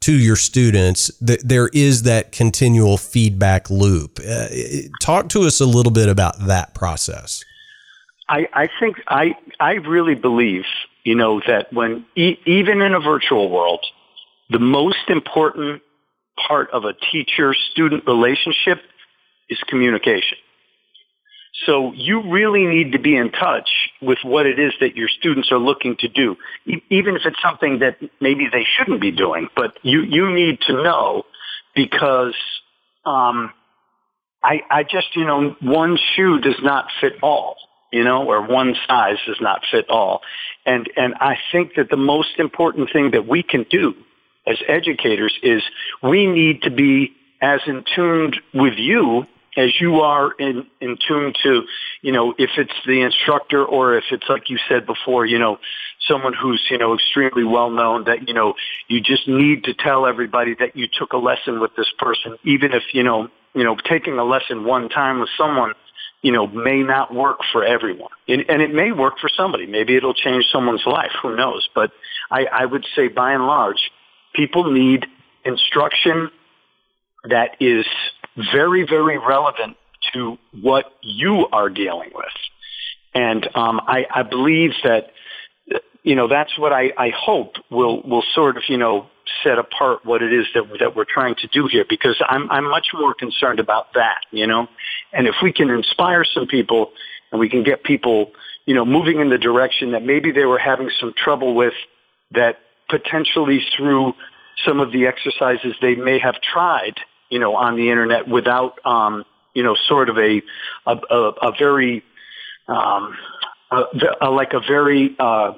to 0.00 0.12
your 0.12 0.36
students. 0.36 1.10
There 1.20 1.68
is 1.74 2.04
that 2.04 2.32
continual 2.32 2.96
feedback 2.96 3.68
loop. 3.68 4.18
Uh, 4.18 4.46
talk 5.02 5.28
to 5.30 5.42
us 5.42 5.60
a 5.60 5.66
little 5.66 5.92
bit 5.92 6.08
about 6.08 6.46
that 6.46 6.74
process. 6.74 7.44
I, 8.30 8.48
I 8.54 8.68
think 8.80 8.96
I, 9.08 9.36
I 9.58 9.72
really 9.72 10.14
believe 10.14 10.64
you 11.04 11.14
know, 11.14 11.40
that 11.46 11.72
when, 11.72 12.04
e- 12.16 12.38
even 12.46 12.80
in 12.82 12.94
a 12.94 13.00
virtual 13.00 13.50
world, 13.50 13.84
the 14.50 14.58
most 14.58 15.08
important 15.08 15.82
part 16.46 16.70
of 16.70 16.84
a 16.84 16.92
teacher-student 17.12 18.06
relationship 18.06 18.78
is 19.48 19.58
communication. 19.68 20.38
So 21.66 21.92
you 21.92 22.30
really 22.30 22.64
need 22.66 22.92
to 22.92 22.98
be 22.98 23.16
in 23.16 23.32
touch 23.32 23.68
with 24.00 24.18
what 24.22 24.46
it 24.46 24.58
is 24.58 24.72
that 24.80 24.96
your 24.96 25.08
students 25.08 25.50
are 25.50 25.58
looking 25.58 25.96
to 25.96 26.08
do, 26.08 26.36
even 26.88 27.16
if 27.16 27.22
it's 27.24 27.40
something 27.42 27.80
that 27.80 27.96
maybe 28.20 28.48
they 28.50 28.64
shouldn't 28.76 29.00
be 29.00 29.10
doing. 29.10 29.48
But 29.54 29.74
you 29.82 30.02
you 30.02 30.32
need 30.32 30.60
to 30.68 30.72
know 30.72 31.24
because 31.74 32.36
um, 33.04 33.52
I 34.42 34.62
I 34.70 34.84
just 34.84 35.14
you 35.16 35.24
know 35.24 35.56
one 35.60 35.98
shoe 36.14 36.38
does 36.38 36.60
not 36.62 36.86
fit 37.00 37.14
all 37.22 37.56
you 37.92 38.04
know, 38.04 38.24
or 38.24 38.46
one 38.46 38.74
size 38.86 39.16
does 39.26 39.40
not 39.40 39.62
fit 39.70 39.88
all. 39.88 40.20
And, 40.64 40.88
and 40.96 41.14
I 41.14 41.36
think 41.52 41.74
that 41.76 41.90
the 41.90 41.96
most 41.96 42.38
important 42.38 42.90
thing 42.92 43.10
that 43.12 43.26
we 43.26 43.42
can 43.42 43.66
do 43.68 43.94
as 44.50 44.58
educators 44.68 45.36
is 45.42 45.62
we 46.02 46.26
need 46.26 46.62
to 46.62 46.70
be 46.70 47.12
as 47.40 47.60
in 47.66 47.84
tuned 47.94 48.36
with 48.52 48.74
you 48.76 49.26
as 49.56 49.80
you 49.80 50.00
are 50.00 50.32
in, 50.32 50.66
in 50.80 50.96
tune 51.06 51.34
to, 51.42 51.62
you 52.02 52.12
know, 52.12 52.34
if 52.38 52.50
it's 52.56 52.72
the 52.86 53.02
instructor 53.02 53.64
or 53.64 53.96
if 53.96 54.04
it's 54.12 54.28
like 54.28 54.48
you 54.48 54.58
said 54.68 54.86
before, 54.86 55.26
you 55.26 55.38
know, 55.38 55.58
someone 56.06 56.32
who's, 56.32 56.64
you 56.70 56.78
know, 56.78 56.94
extremely 56.94 57.44
well 57.44 57.70
known 57.70 58.04
that, 58.04 58.28
you 58.28 58.34
know, 58.34 58.54
you 58.88 59.00
just 59.00 59.26
need 59.26 59.64
to 59.64 59.74
tell 59.74 60.06
everybody 60.06 60.54
that 60.60 60.76
you 60.76 60.86
took 60.86 61.12
a 61.12 61.16
lesson 61.16 61.60
with 61.60 61.74
this 61.76 61.90
person, 61.98 62.36
even 62.44 62.72
if, 62.72 62.82
you 62.92 63.02
know, 63.02 63.28
you 63.54 63.64
know, 63.64 63.76
taking 63.88 64.18
a 64.18 64.24
lesson 64.24 64.64
one 64.64 64.88
time 64.88 65.20
with 65.20 65.30
someone 65.36 65.72
you 66.22 66.32
know, 66.32 66.46
may 66.46 66.82
not 66.82 67.14
work 67.14 67.38
for 67.50 67.64
everyone. 67.64 68.10
And, 68.28 68.44
and 68.50 68.60
it 68.60 68.74
may 68.74 68.92
work 68.92 69.14
for 69.18 69.30
somebody. 69.34 69.66
Maybe 69.66 69.96
it'll 69.96 70.12
change 70.12 70.44
someone's 70.52 70.84
life. 70.84 71.12
Who 71.22 71.34
knows? 71.34 71.66
But 71.74 71.92
I, 72.30 72.44
I 72.44 72.66
would 72.66 72.84
say 72.94 73.08
by 73.08 73.32
and 73.32 73.46
large, 73.46 73.90
people 74.34 74.70
need 74.70 75.06
instruction 75.44 76.30
that 77.24 77.56
is 77.60 77.86
very, 78.52 78.86
very 78.86 79.18
relevant 79.18 79.76
to 80.12 80.38
what 80.60 80.86
you 81.02 81.46
are 81.52 81.68
dealing 81.68 82.10
with. 82.14 82.24
And 83.14 83.44
um, 83.54 83.80
I, 83.86 84.06
I 84.12 84.22
believe 84.22 84.70
that, 84.84 85.10
you 86.02 86.14
know, 86.14 86.28
that's 86.28 86.56
what 86.58 86.72
I, 86.72 86.92
I 86.96 87.10
hope 87.10 87.54
will, 87.70 88.02
will 88.02 88.24
sort 88.34 88.56
of, 88.56 88.62
you 88.68 88.78
know, 88.78 89.08
set 89.44 89.58
apart 89.58 90.04
what 90.04 90.22
it 90.22 90.32
is 90.32 90.46
that 90.54 90.64
that 90.80 90.96
we're 90.96 91.04
trying 91.04 91.34
to 91.36 91.46
do 91.48 91.66
here 91.66 91.84
because 91.88 92.20
I'm 92.26 92.50
I'm 92.50 92.64
much 92.64 92.88
more 92.94 93.14
concerned 93.14 93.60
about 93.60 93.94
that, 93.94 94.18
you 94.30 94.46
know. 94.46 94.66
And 95.12 95.26
if 95.26 95.36
we 95.42 95.52
can 95.52 95.70
inspire 95.70 96.24
some 96.24 96.46
people 96.46 96.92
and 97.30 97.40
we 97.40 97.48
can 97.48 97.62
get 97.62 97.82
people, 97.84 98.32
you 98.66 98.74
know, 98.74 98.84
moving 98.84 99.20
in 99.20 99.30
the 99.30 99.38
direction 99.38 99.92
that 99.92 100.02
maybe 100.02 100.32
they 100.32 100.44
were 100.44 100.58
having 100.58 100.90
some 100.98 101.12
trouble 101.16 101.54
with 101.54 101.74
that 102.32 102.58
potentially 102.90 103.60
through 103.76 104.12
some 104.66 104.80
of 104.80 104.92
the 104.92 105.06
exercises 105.06 105.74
they 105.80 105.94
may 105.94 106.18
have 106.18 106.34
tried, 106.40 106.94
you 107.30 107.38
know, 107.38 107.54
on 107.56 107.76
the 107.76 107.90
internet 107.90 108.28
without, 108.28 108.74
um, 108.84 109.24
you 109.54 109.62
know, 109.62 109.76
sort 109.88 110.08
of 110.10 110.18
a, 110.18 110.42
a, 110.86 110.96
a, 111.10 111.30
a 111.42 111.52
very, 111.58 112.02
um, 112.68 113.16
a, 113.70 113.82
a, 114.22 114.30
like 114.30 114.52
a 114.52 114.60
very, 114.60 115.16
uh, 115.18 115.52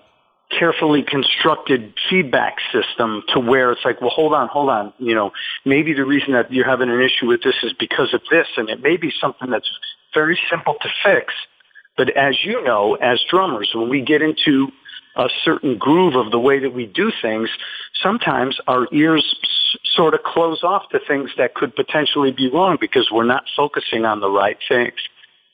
carefully 0.58 1.02
constructed 1.02 1.94
feedback 2.10 2.56
system 2.72 3.22
to 3.32 3.40
where 3.40 3.72
it's 3.72 3.80
like, 3.84 4.00
well, 4.00 4.10
hold 4.10 4.34
on, 4.34 4.48
hold 4.48 4.68
on. 4.68 4.92
You 4.98 5.14
know, 5.14 5.32
maybe 5.64 5.94
the 5.94 6.04
reason 6.04 6.34
that 6.34 6.52
you're 6.52 6.68
having 6.68 6.90
an 6.90 7.00
issue 7.00 7.26
with 7.26 7.42
this 7.42 7.54
is 7.62 7.72
because 7.78 8.12
of 8.12 8.20
this, 8.30 8.46
and 8.56 8.68
it 8.68 8.82
may 8.82 8.96
be 8.96 9.10
something 9.20 9.50
that's 9.50 9.70
very 10.14 10.38
simple 10.50 10.76
to 10.80 10.88
fix. 11.02 11.32
But 11.96 12.16
as 12.16 12.36
you 12.44 12.62
know, 12.62 12.94
as 12.94 13.20
drummers, 13.30 13.70
when 13.74 13.88
we 13.88 14.02
get 14.02 14.22
into 14.22 14.68
a 15.16 15.28
certain 15.44 15.78
groove 15.78 16.14
of 16.14 16.30
the 16.30 16.38
way 16.38 16.58
that 16.60 16.72
we 16.72 16.86
do 16.86 17.12
things, 17.20 17.48
sometimes 18.02 18.58
our 18.66 18.86
ears 18.92 19.34
sort 19.84 20.14
of 20.14 20.22
close 20.22 20.62
off 20.62 20.88
to 20.90 21.00
things 21.06 21.30
that 21.36 21.54
could 21.54 21.74
potentially 21.74 22.32
be 22.32 22.50
wrong 22.50 22.78
because 22.80 23.10
we're 23.10 23.24
not 23.24 23.44
focusing 23.56 24.04
on 24.04 24.20
the 24.20 24.30
right 24.30 24.58
things. 24.68 24.94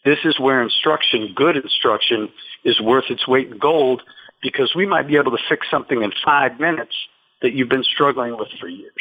This 0.05 0.19
is 0.25 0.39
where 0.39 0.63
instruction, 0.63 1.33
good 1.35 1.57
instruction, 1.57 2.29
is 2.65 2.81
worth 2.81 3.11
its 3.11 3.27
weight 3.27 3.49
in 3.49 3.59
gold 3.59 4.03
because 4.43 4.73
we 4.75 4.87
might 4.87 5.09
be 5.09 5.17
able 5.17 5.33
to 5.33 5.43
fix 5.49 5.67
something 5.71 6.03
in 6.03 6.13
five 6.25 6.61
minutes 6.61 6.95
that 7.43 7.53
you've 7.53 7.69
been 7.69 7.85
struggling 7.85 8.37
with 8.37 8.49
for 8.61 8.69
years. 8.69 8.93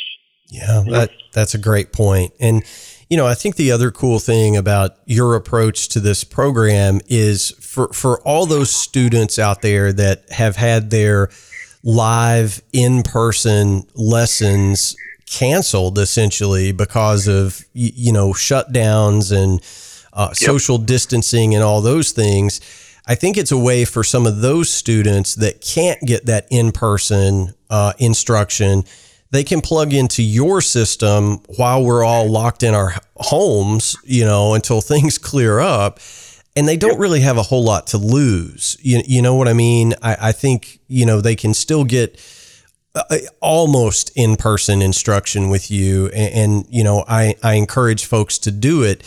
Yeah, 0.49 0.84
that, 0.89 1.12
that's 1.34 1.53
a 1.53 1.58
great 1.58 1.91
point. 1.93 2.34
And, 2.39 2.64
you 3.10 3.18
know, 3.18 3.28
I 3.28 3.34
think 3.34 3.55
the 3.55 3.72
other 3.72 3.91
cool 3.91 4.20
thing 4.20 4.58
about 4.58 4.97
your 5.05 5.36
approach 5.36 5.89
to 5.89 5.99
this 5.99 6.24
program 6.24 6.99
is 7.08 7.51
for, 7.60 7.91
for 7.93 8.22
all 8.22 8.45
those 8.45 8.74
students 8.74 9.39
out 9.39 9.62
there 9.62 9.93
that 9.93 10.30
have 10.32 10.55
had 10.55 10.89
their 10.89 11.30
live 11.84 12.62
in 12.74 13.03
person 13.03 13.88
lessons 13.95 14.95
canceled 15.26 15.97
essentially 15.97 16.72
because 16.72 17.28
of, 17.28 17.64
you 17.74 18.12
know, 18.12 18.30
shutdowns 18.34 19.32
and 19.32 19.62
uh, 20.14 20.30
yep. 20.30 20.36
social 20.36 20.78
distancing 20.78 21.53
and 21.53 21.64
all 21.64 21.82
those 21.82 22.12
things 22.12 22.60
I 23.08 23.16
think 23.16 23.38
it's 23.38 23.53
a 23.53 23.58
way 23.58 23.86
for 23.86 24.03
some 24.03 24.28
of 24.28 24.41
those 24.41 24.70
students 24.70 25.36
that 25.36 25.62
can't 25.62 25.99
get 26.01 26.26
that 26.26 26.45
in 26.51 26.74
person 26.74 27.53
uh, 27.70 27.93
instruction. 27.99 28.84
They 29.32 29.43
can 29.43 29.61
plug 29.61 29.93
into 29.93 30.23
your 30.23 30.61
system 30.61 31.39
while 31.57 31.84
we're 31.84 32.03
all 32.03 32.30
locked 32.30 32.63
in 32.63 32.73
our 32.73 32.95
homes, 33.17 33.95
you 34.03 34.25
know, 34.25 34.53
until 34.53 34.82
things 34.82 35.17
clear 35.17 35.59
up. 35.59 35.99
And 36.55 36.67
they 36.67 36.78
don't 36.78 36.97
really 36.97 37.19
have 37.19 37.38
a 37.38 37.43
whole 37.43 37.63
lot 37.63 37.88
to 37.88 37.99
lose. 37.99 38.78
You, 38.82 39.03
you 39.05 39.21
know 39.21 39.36
what 39.36 39.47
I 39.47 39.53
mean? 39.53 39.93
I, 40.01 40.17
I 40.30 40.32
think, 40.32 40.80
you 40.88 41.05
know, 41.05 41.21
they 41.21 41.36
can 41.36 41.53
still 41.53 41.84
get 41.84 42.19
uh, 42.95 43.17
almost 43.41 44.11
in 44.15 44.38
person 44.38 44.82
instruction 44.82 45.49
with 45.49 45.69
you. 45.69 46.07
And, 46.07 46.34
and, 46.34 46.65
you 46.69 46.84
know, 46.84 47.05
I, 47.07 47.36
I 47.43 47.53
encourage 47.53 48.05
folks 48.05 48.39
to 48.39 48.51
do 48.51 48.82
it. 48.82 49.03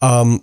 Um, 0.00 0.42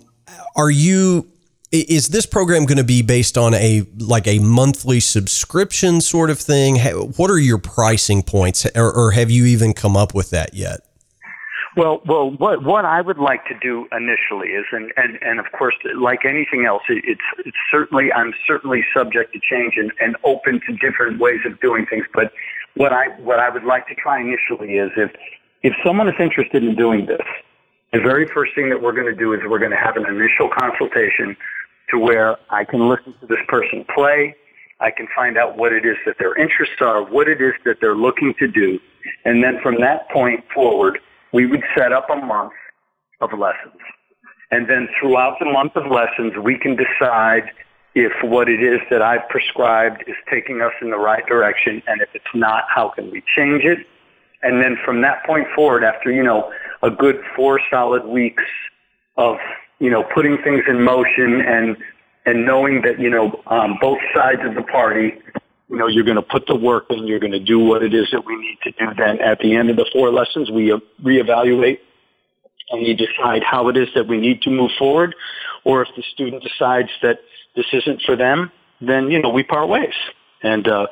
are 0.56 0.70
you 0.70 1.30
is 1.72 2.08
this 2.08 2.26
program 2.26 2.66
going 2.66 2.78
to 2.78 2.84
be 2.84 3.02
based 3.02 3.38
on 3.38 3.54
a 3.54 3.86
like 3.98 4.26
a 4.26 4.40
monthly 4.40 5.00
subscription 5.00 6.00
sort 6.00 6.30
of 6.30 6.38
thing? 6.38 6.78
What 7.16 7.30
are 7.30 7.38
your 7.38 7.58
pricing 7.58 8.22
points? 8.22 8.66
Or, 8.74 8.92
or, 8.92 9.10
have 9.12 9.30
you 9.30 9.44
even 9.44 9.72
come 9.72 9.96
up 9.96 10.12
with 10.14 10.30
that 10.30 10.54
yet? 10.54 10.80
Well 11.76 12.02
well 12.04 12.32
what 12.32 12.64
what 12.64 12.84
i 12.84 13.00
would 13.00 13.18
like 13.18 13.44
to 13.46 13.54
do 13.62 13.86
initially 13.92 14.48
is 14.48 14.64
and 14.72 14.92
and, 14.96 15.18
and 15.22 15.38
of 15.38 15.46
course 15.56 15.76
like 15.96 16.24
anything 16.24 16.66
else 16.66 16.82
it, 16.88 17.04
it's 17.06 17.20
it's 17.46 17.56
certainly 17.70 18.12
i'm 18.12 18.34
certainly 18.44 18.84
subject 18.92 19.32
to 19.34 19.38
change 19.38 19.74
and, 19.76 19.92
and 20.00 20.16
open 20.24 20.60
to 20.66 20.72
different 20.76 21.20
ways 21.20 21.38
of 21.46 21.60
doing 21.60 21.86
things 21.86 22.04
but 22.12 22.32
what 22.74 22.92
i 22.92 23.06
what 23.20 23.38
i 23.38 23.48
would 23.48 23.62
like 23.62 23.86
to 23.86 23.94
try 23.94 24.20
initially 24.20 24.78
is 24.78 24.90
if 24.96 25.12
if 25.62 25.72
someone 25.86 26.08
is 26.08 26.14
interested 26.18 26.64
in 26.64 26.74
doing 26.74 27.06
this 27.06 27.22
the 27.92 28.00
very 28.00 28.26
first 28.26 28.52
thing 28.56 28.68
that 28.70 28.82
we're 28.82 28.92
going 28.92 29.06
to 29.06 29.14
do 29.14 29.32
is 29.32 29.40
we're 29.48 29.60
going 29.60 29.70
to 29.70 29.76
have 29.76 29.96
an 29.96 30.06
initial 30.06 30.48
consultation 30.48 31.36
to 31.90 31.98
where 31.98 32.36
I 32.50 32.64
can 32.64 32.88
listen 32.88 33.14
to 33.20 33.26
this 33.26 33.40
person 33.48 33.84
play. 33.94 34.34
I 34.80 34.90
can 34.90 35.06
find 35.14 35.36
out 35.36 35.58
what 35.58 35.72
it 35.72 35.84
is 35.84 35.96
that 36.06 36.16
their 36.18 36.34
interests 36.36 36.76
are, 36.80 37.04
what 37.04 37.28
it 37.28 37.40
is 37.40 37.52
that 37.64 37.76
they're 37.80 37.96
looking 37.96 38.34
to 38.38 38.48
do. 38.48 38.78
And 39.24 39.42
then 39.42 39.60
from 39.62 39.80
that 39.80 40.08
point 40.10 40.44
forward, 40.54 40.98
we 41.32 41.46
would 41.46 41.62
set 41.76 41.92
up 41.92 42.08
a 42.10 42.16
month 42.16 42.52
of 43.20 43.30
lessons. 43.38 43.80
And 44.50 44.68
then 44.68 44.88
throughout 44.98 45.38
the 45.38 45.46
month 45.46 45.76
of 45.76 45.90
lessons, 45.90 46.32
we 46.42 46.58
can 46.58 46.76
decide 46.76 47.50
if 47.94 48.12
what 48.22 48.48
it 48.48 48.62
is 48.62 48.80
that 48.90 49.02
I've 49.02 49.28
prescribed 49.28 50.04
is 50.06 50.16
taking 50.30 50.60
us 50.62 50.72
in 50.80 50.90
the 50.90 50.98
right 50.98 51.24
direction. 51.26 51.82
And 51.86 52.00
if 52.00 52.08
it's 52.14 52.24
not, 52.34 52.64
how 52.68 52.88
can 52.88 53.10
we 53.10 53.22
change 53.36 53.64
it? 53.64 53.78
And 54.42 54.62
then 54.62 54.78
from 54.84 55.02
that 55.02 55.24
point 55.26 55.46
forward, 55.54 55.84
after, 55.84 56.10
you 56.10 56.22
know, 56.22 56.50
a 56.82 56.90
good 56.90 57.20
four 57.36 57.60
solid 57.70 58.06
weeks 58.06 58.44
of 59.16 59.36
you 59.80 59.90
know, 59.90 60.04
putting 60.14 60.38
things 60.44 60.62
in 60.68 60.82
motion 60.82 61.40
and 61.40 61.76
and 62.26 62.44
knowing 62.44 62.82
that 62.82 63.00
you 63.00 63.10
know 63.10 63.42
um, 63.46 63.78
both 63.80 63.98
sides 64.14 64.40
of 64.44 64.54
the 64.54 64.62
party, 64.62 65.14
you 65.68 65.76
know, 65.76 65.86
you're 65.86 66.04
going 66.04 66.16
to 66.16 66.22
put 66.22 66.46
the 66.46 66.54
work 66.54 66.84
in, 66.90 67.06
you're 67.06 67.18
going 67.18 67.32
to 67.32 67.40
do 67.40 67.58
what 67.58 67.82
it 67.82 67.94
is 67.94 68.08
that 68.12 68.24
we 68.24 68.36
need 68.36 68.58
to 68.62 68.70
do. 68.72 68.86
Then 68.96 69.20
at 69.20 69.38
the 69.40 69.56
end 69.56 69.70
of 69.70 69.76
the 69.76 69.88
four 69.92 70.10
lessons, 70.12 70.50
we 70.50 70.70
uh, 70.70 70.78
reevaluate 71.02 71.78
and 72.70 72.82
we 72.82 72.94
decide 72.94 73.42
how 73.42 73.68
it 73.68 73.76
is 73.76 73.88
that 73.94 74.06
we 74.06 74.18
need 74.18 74.42
to 74.42 74.50
move 74.50 74.70
forward. 74.78 75.16
Or 75.64 75.82
if 75.82 75.88
the 75.96 76.02
student 76.12 76.42
decides 76.42 76.90
that 77.02 77.20
this 77.56 77.66
isn't 77.72 78.02
for 78.02 78.16
them, 78.16 78.52
then 78.80 79.10
you 79.10 79.20
know 79.20 79.30
we 79.30 79.42
part 79.42 79.68
ways. 79.68 79.94
And 80.42 80.68
uh, 80.68 80.86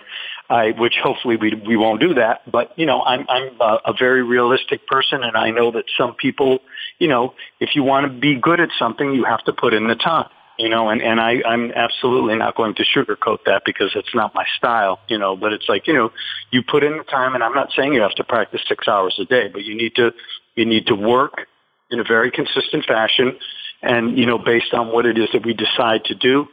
I, 0.51 0.71
which 0.71 0.95
hopefully 1.03 1.37
we 1.37 1.55
we 1.67 1.77
won't 1.77 2.01
do 2.01 2.15
that. 2.15 2.51
But 2.51 2.73
you 2.79 2.87
know, 2.87 3.03
I'm 3.03 3.27
I'm 3.29 3.61
a, 3.61 3.79
a 3.87 3.93
very 3.99 4.23
realistic 4.23 4.87
person, 4.87 5.23
and 5.23 5.37
I 5.37 5.51
know 5.51 5.71
that 5.73 5.85
some 5.97 6.15
people, 6.15 6.61
you 6.99 7.09
know, 7.09 7.35
if 7.61 7.71
you 7.75 7.83
want 7.83 8.07
to 8.07 8.21
be 8.21 8.37
good 8.41 8.59
at 8.59 8.71
something, 8.79 9.13
you 9.13 9.25
have 9.25 9.45
to 9.45 9.53
put 9.53 9.75
in 9.75 9.87
the 9.89 9.95
time. 9.95 10.29
You 10.59 10.71
know, 10.71 10.89
and 10.89 11.03
and 11.03 11.21
I 11.21 11.43
I'm 11.47 11.71
absolutely 11.73 12.37
not 12.37 12.57
going 12.57 12.75
to 12.77 12.85
sugarcoat 12.85 13.45
that 13.45 13.63
because 13.67 13.93
it's 13.95 14.15
not 14.15 14.35
my 14.35 14.45
style. 14.57 15.01
You 15.09 15.19
know, 15.19 15.37
but 15.37 15.53
it's 15.53 15.69
like 15.69 15.87
you 15.87 15.93
know, 15.93 16.13
you 16.51 16.63
put 16.63 16.83
in 16.83 16.97
the 16.97 17.05
time, 17.05 17.35
and 17.35 17.45
I'm 17.45 17.55
not 17.55 17.71
saying 17.77 17.93
you 17.93 18.01
have 18.01 18.15
to 18.15 18.25
practice 18.25 18.63
six 18.69 18.89
hours 18.89 19.19
a 19.21 19.27
day, 19.27 19.49
but 19.49 19.65
you 19.65 19.77
need 19.77 19.95
to 19.97 20.13
you 20.55 20.65
need 20.65 20.87
to 20.87 20.95
work 20.95 21.47
in 21.91 22.01
a 22.01 22.05
very 22.05 22.31
consistent 22.31 22.87
fashion, 22.87 23.37
and 23.83 24.19
you 24.19 24.25
know, 24.25 24.39
based 24.39 24.73
on 24.73 24.89
what 24.89 25.05
it 25.05 25.19
is 25.19 25.29
that 25.35 25.45
we 25.45 25.53
decide 25.53 26.05
to 26.07 26.15
do 26.15 26.49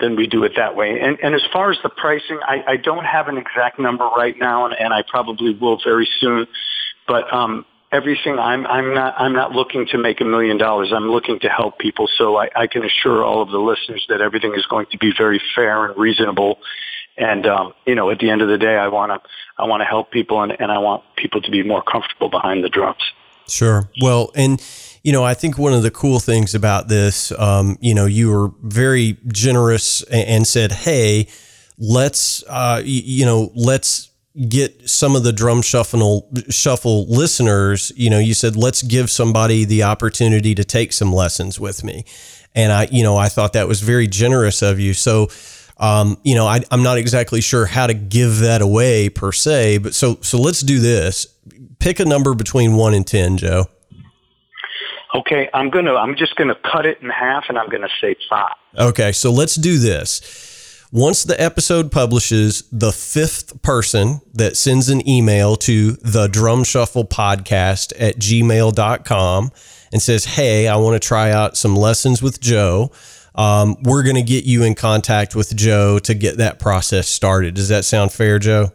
then 0.00 0.16
we 0.16 0.26
do 0.26 0.44
it 0.44 0.52
that 0.56 0.76
way. 0.76 1.00
And, 1.00 1.18
and 1.22 1.34
as 1.34 1.42
far 1.52 1.70
as 1.70 1.78
the 1.82 1.88
pricing, 1.88 2.38
I, 2.42 2.72
I 2.72 2.76
don't 2.76 3.04
have 3.04 3.28
an 3.28 3.38
exact 3.38 3.78
number 3.78 4.04
right 4.16 4.34
now, 4.38 4.66
and, 4.66 4.74
and 4.78 4.92
I 4.92 5.02
probably 5.08 5.54
will 5.54 5.78
very 5.82 6.08
soon. 6.20 6.46
But 7.08 7.32
um, 7.32 7.64
everything, 7.92 8.38
I'm, 8.38 8.66
I'm 8.66 8.92
not, 8.92 9.14
I'm 9.18 9.32
not 9.32 9.52
looking 9.52 9.86
to 9.92 9.98
make 9.98 10.20
a 10.20 10.24
million 10.24 10.58
dollars. 10.58 10.92
I'm 10.94 11.08
looking 11.08 11.38
to 11.40 11.48
help 11.48 11.78
people. 11.78 12.08
So 12.18 12.36
I, 12.36 12.50
I 12.54 12.66
can 12.66 12.84
assure 12.84 13.24
all 13.24 13.40
of 13.40 13.50
the 13.50 13.58
listeners 13.58 14.04
that 14.08 14.20
everything 14.20 14.54
is 14.54 14.66
going 14.66 14.86
to 14.92 14.98
be 14.98 15.12
very 15.16 15.40
fair 15.54 15.86
and 15.86 15.98
reasonable. 15.98 16.58
And 17.16 17.46
um, 17.46 17.72
you 17.86 17.94
know, 17.94 18.10
at 18.10 18.18
the 18.18 18.28
end 18.28 18.42
of 18.42 18.48
the 18.48 18.58
day, 18.58 18.76
I 18.76 18.88
want 18.88 19.12
to, 19.12 19.28
I 19.56 19.66
want 19.66 19.80
to 19.80 19.86
help 19.86 20.10
people, 20.10 20.42
and, 20.42 20.52
and 20.58 20.70
I 20.70 20.78
want 20.78 21.02
people 21.16 21.40
to 21.40 21.50
be 21.50 21.62
more 21.62 21.82
comfortable 21.82 22.28
behind 22.28 22.62
the 22.62 22.68
drums. 22.68 23.02
Sure. 23.48 23.88
Well, 24.00 24.30
and 24.34 24.62
you 25.02 25.12
know, 25.12 25.22
I 25.24 25.34
think 25.34 25.56
one 25.56 25.72
of 25.72 25.82
the 25.84 25.90
cool 25.90 26.18
things 26.18 26.54
about 26.54 26.88
this, 26.88 27.30
um, 27.38 27.78
you 27.80 27.94
know, 27.94 28.06
you 28.06 28.30
were 28.30 28.50
very 28.62 29.18
generous 29.28 30.02
and 30.04 30.44
said, 30.46 30.72
"Hey, 30.72 31.28
let's, 31.78 32.42
uh, 32.48 32.82
you 32.84 33.24
know, 33.24 33.52
let's 33.54 34.10
get 34.48 34.88
some 34.88 35.14
of 35.16 35.22
the 35.22 35.32
drum 35.32 35.62
shuffle 35.62 36.28
shuffle 36.50 37.06
listeners. 37.06 37.92
You 37.94 38.10
know, 38.10 38.18
you 38.18 38.34
said, 38.34 38.56
let's 38.56 38.82
give 38.82 39.08
somebody 39.10 39.64
the 39.64 39.84
opportunity 39.84 40.54
to 40.56 40.64
take 40.64 40.92
some 40.92 41.12
lessons 41.12 41.60
with 41.60 41.84
me, 41.84 42.04
and 42.54 42.72
I, 42.72 42.88
you 42.90 43.04
know, 43.04 43.16
I 43.16 43.28
thought 43.28 43.52
that 43.52 43.68
was 43.68 43.80
very 43.80 44.06
generous 44.08 44.62
of 44.62 44.80
you. 44.80 44.94
So." 44.94 45.28
Um, 45.78 46.16
you 46.24 46.34
know, 46.34 46.46
I, 46.46 46.62
I'm 46.70 46.82
not 46.82 46.96
exactly 46.96 47.42
sure 47.42 47.66
how 47.66 47.86
to 47.86 47.92
give 47.92 48.38
that 48.38 48.62
away 48.62 49.10
per 49.10 49.30
se, 49.30 49.76
but 49.76 49.94
so 49.94 50.16
so 50.22 50.40
let's 50.40 50.60
do 50.62 50.78
this. 50.78 51.26
Pick 51.78 52.00
a 52.00 52.04
number 52.04 52.34
between 52.34 52.76
one 52.76 52.94
and 52.94 53.06
ten, 53.06 53.36
Joe. 53.36 53.66
Okay, 55.14 55.48
I'm 55.54 55.70
gonna. 55.70 55.94
I'm 55.94 56.16
just 56.16 56.36
gonna 56.36 56.56
cut 56.70 56.86
it 56.86 57.00
in 57.00 57.10
half, 57.10 57.44
and 57.48 57.58
I'm 57.58 57.68
gonna 57.68 57.88
say 58.00 58.16
five. 58.28 58.54
Okay, 58.78 59.12
so 59.12 59.30
let's 59.32 59.54
do 59.54 59.78
this. 59.78 60.46
Once 60.92 61.24
the 61.24 61.40
episode 61.40 61.90
publishes, 61.90 62.62
the 62.70 62.92
fifth 62.92 63.60
person 63.60 64.20
that 64.34 64.56
sends 64.56 64.88
an 64.88 65.06
email 65.08 65.56
to 65.56 65.92
the 65.92 66.28
drum 66.28 66.62
shuffle 66.62 67.04
podcast 67.04 67.92
at 67.98 68.16
gmail.com 68.18 69.50
and 69.92 70.00
says, 70.02 70.24
Hey, 70.24 70.68
I 70.68 70.76
want 70.76 71.00
to 71.00 71.06
try 71.06 71.32
out 71.32 71.56
some 71.56 71.74
lessons 71.74 72.22
with 72.22 72.40
Joe. 72.40 72.92
Um, 73.34 73.76
we're 73.82 74.04
going 74.04 74.16
to 74.16 74.22
get 74.22 74.44
you 74.44 74.62
in 74.62 74.74
contact 74.74 75.34
with 75.34 75.54
Joe 75.56 75.98
to 75.98 76.14
get 76.14 76.38
that 76.38 76.58
process 76.58 77.08
started. 77.08 77.54
Does 77.54 77.68
that 77.68 77.84
sound 77.84 78.12
fair, 78.12 78.38
Joe? 78.38 78.72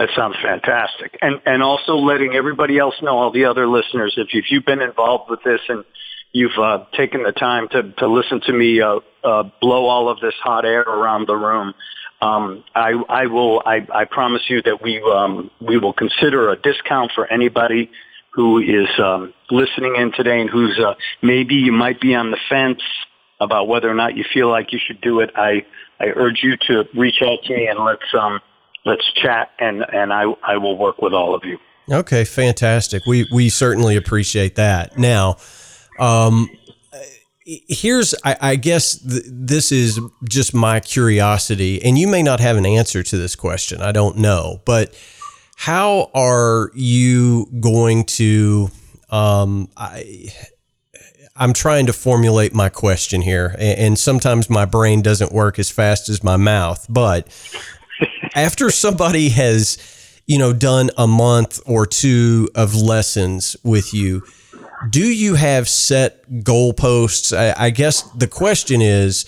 That 0.00 0.08
sounds 0.16 0.36
fantastic. 0.42 1.18
And 1.20 1.42
and 1.44 1.62
also 1.62 1.96
letting 1.96 2.32
everybody 2.34 2.78
else 2.78 2.94
know, 3.02 3.18
all 3.18 3.30
the 3.30 3.44
other 3.44 3.68
listeners, 3.68 4.14
if, 4.16 4.28
if 4.32 4.46
you've 4.50 4.64
been 4.64 4.80
involved 4.80 5.28
with 5.28 5.40
this 5.44 5.60
and 5.68 5.84
you've 6.32 6.56
uh, 6.58 6.86
taken 6.96 7.22
the 7.22 7.32
time 7.32 7.68
to, 7.68 7.92
to 7.98 8.06
listen 8.06 8.40
to 8.46 8.52
me 8.54 8.80
uh, 8.80 9.00
uh, 9.22 9.42
blow 9.60 9.84
all 9.84 10.08
of 10.08 10.18
this 10.20 10.32
hot 10.42 10.64
air 10.64 10.80
around 10.80 11.28
the 11.28 11.36
room, 11.36 11.74
um, 12.22 12.64
I, 12.74 12.92
I 13.10 13.26
will. 13.26 13.62
I, 13.66 13.86
I 13.94 14.06
promise 14.06 14.40
you 14.48 14.62
that 14.62 14.80
we 14.82 15.02
um, 15.02 15.50
we 15.60 15.76
will 15.76 15.92
consider 15.92 16.48
a 16.48 16.56
discount 16.56 17.12
for 17.14 17.30
anybody 17.30 17.90
who 18.30 18.58
is 18.58 18.88
um, 18.98 19.34
listening 19.50 19.96
in 19.96 20.12
today 20.12 20.40
and 20.40 20.48
who's 20.48 20.78
uh, 20.78 20.94
maybe 21.20 21.56
you 21.56 21.72
might 21.72 22.00
be 22.00 22.14
on 22.14 22.30
the 22.30 22.38
fence 22.48 22.80
about 23.38 23.68
whether 23.68 23.90
or 23.90 23.94
not 23.94 24.16
you 24.16 24.24
feel 24.32 24.48
like 24.48 24.72
you 24.72 24.78
should 24.82 25.02
do 25.02 25.20
it. 25.20 25.30
I 25.36 25.66
I 26.00 26.06
urge 26.16 26.40
you 26.42 26.56
to 26.68 26.88
reach 26.96 27.20
out 27.22 27.40
to 27.44 27.54
me 27.54 27.66
and 27.66 27.84
let's 27.84 28.14
um, 28.18 28.40
let's 28.84 29.10
chat 29.12 29.50
and 29.58 29.84
and 29.92 30.12
I 30.12 30.24
I 30.46 30.56
will 30.56 30.76
work 30.76 31.00
with 31.00 31.12
all 31.12 31.34
of 31.34 31.42
you. 31.44 31.58
Okay, 31.90 32.24
fantastic. 32.24 33.04
We 33.06 33.28
we 33.32 33.48
certainly 33.48 33.96
appreciate 33.96 34.56
that. 34.56 34.96
Now, 34.98 35.36
um, 35.98 36.48
here's 37.44 38.14
I, 38.24 38.36
I 38.40 38.56
guess 38.56 38.98
th- 38.98 39.24
this 39.26 39.72
is 39.72 40.00
just 40.28 40.54
my 40.54 40.80
curiosity, 40.80 41.82
and 41.82 41.98
you 41.98 42.06
may 42.06 42.22
not 42.22 42.40
have 42.40 42.56
an 42.56 42.66
answer 42.66 43.02
to 43.02 43.16
this 43.16 43.34
question. 43.34 43.82
I 43.82 43.92
don't 43.92 44.18
know, 44.18 44.60
but 44.64 44.96
how 45.56 46.10
are 46.14 46.70
you 46.74 47.46
going 47.60 48.04
to? 48.04 48.70
Um, 49.10 49.68
I 49.76 50.28
I'm 51.34 51.52
trying 51.52 51.86
to 51.86 51.92
formulate 51.92 52.54
my 52.54 52.68
question 52.68 53.22
here, 53.22 53.56
and 53.58 53.98
sometimes 53.98 54.48
my 54.48 54.64
brain 54.64 55.02
doesn't 55.02 55.32
work 55.32 55.58
as 55.58 55.70
fast 55.70 56.08
as 56.08 56.22
my 56.22 56.36
mouth. 56.36 56.86
But 56.88 57.28
after 58.34 58.70
somebody 58.70 59.30
has, 59.30 59.78
you 60.26 60.38
know, 60.38 60.52
done 60.52 60.90
a 60.96 61.06
month 61.06 61.60
or 61.66 61.86
two 61.86 62.48
of 62.54 62.74
lessons 62.74 63.56
with 63.62 63.92
you, 63.94 64.22
do 64.88 65.04
you 65.04 65.34
have 65.34 65.68
set 65.68 66.28
goalposts? 66.30 67.36
I, 67.36 67.66
I 67.66 67.70
guess 67.70 68.02
the 68.12 68.28
question 68.28 68.80
is, 68.80 69.26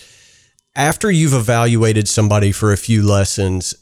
after 0.75 1.11
you've 1.11 1.35
evaluated 1.35 2.09
somebody 2.09 2.53
for 2.53 2.73
a 2.73 2.79
few 2.79 3.03
lessons, 3.03 3.75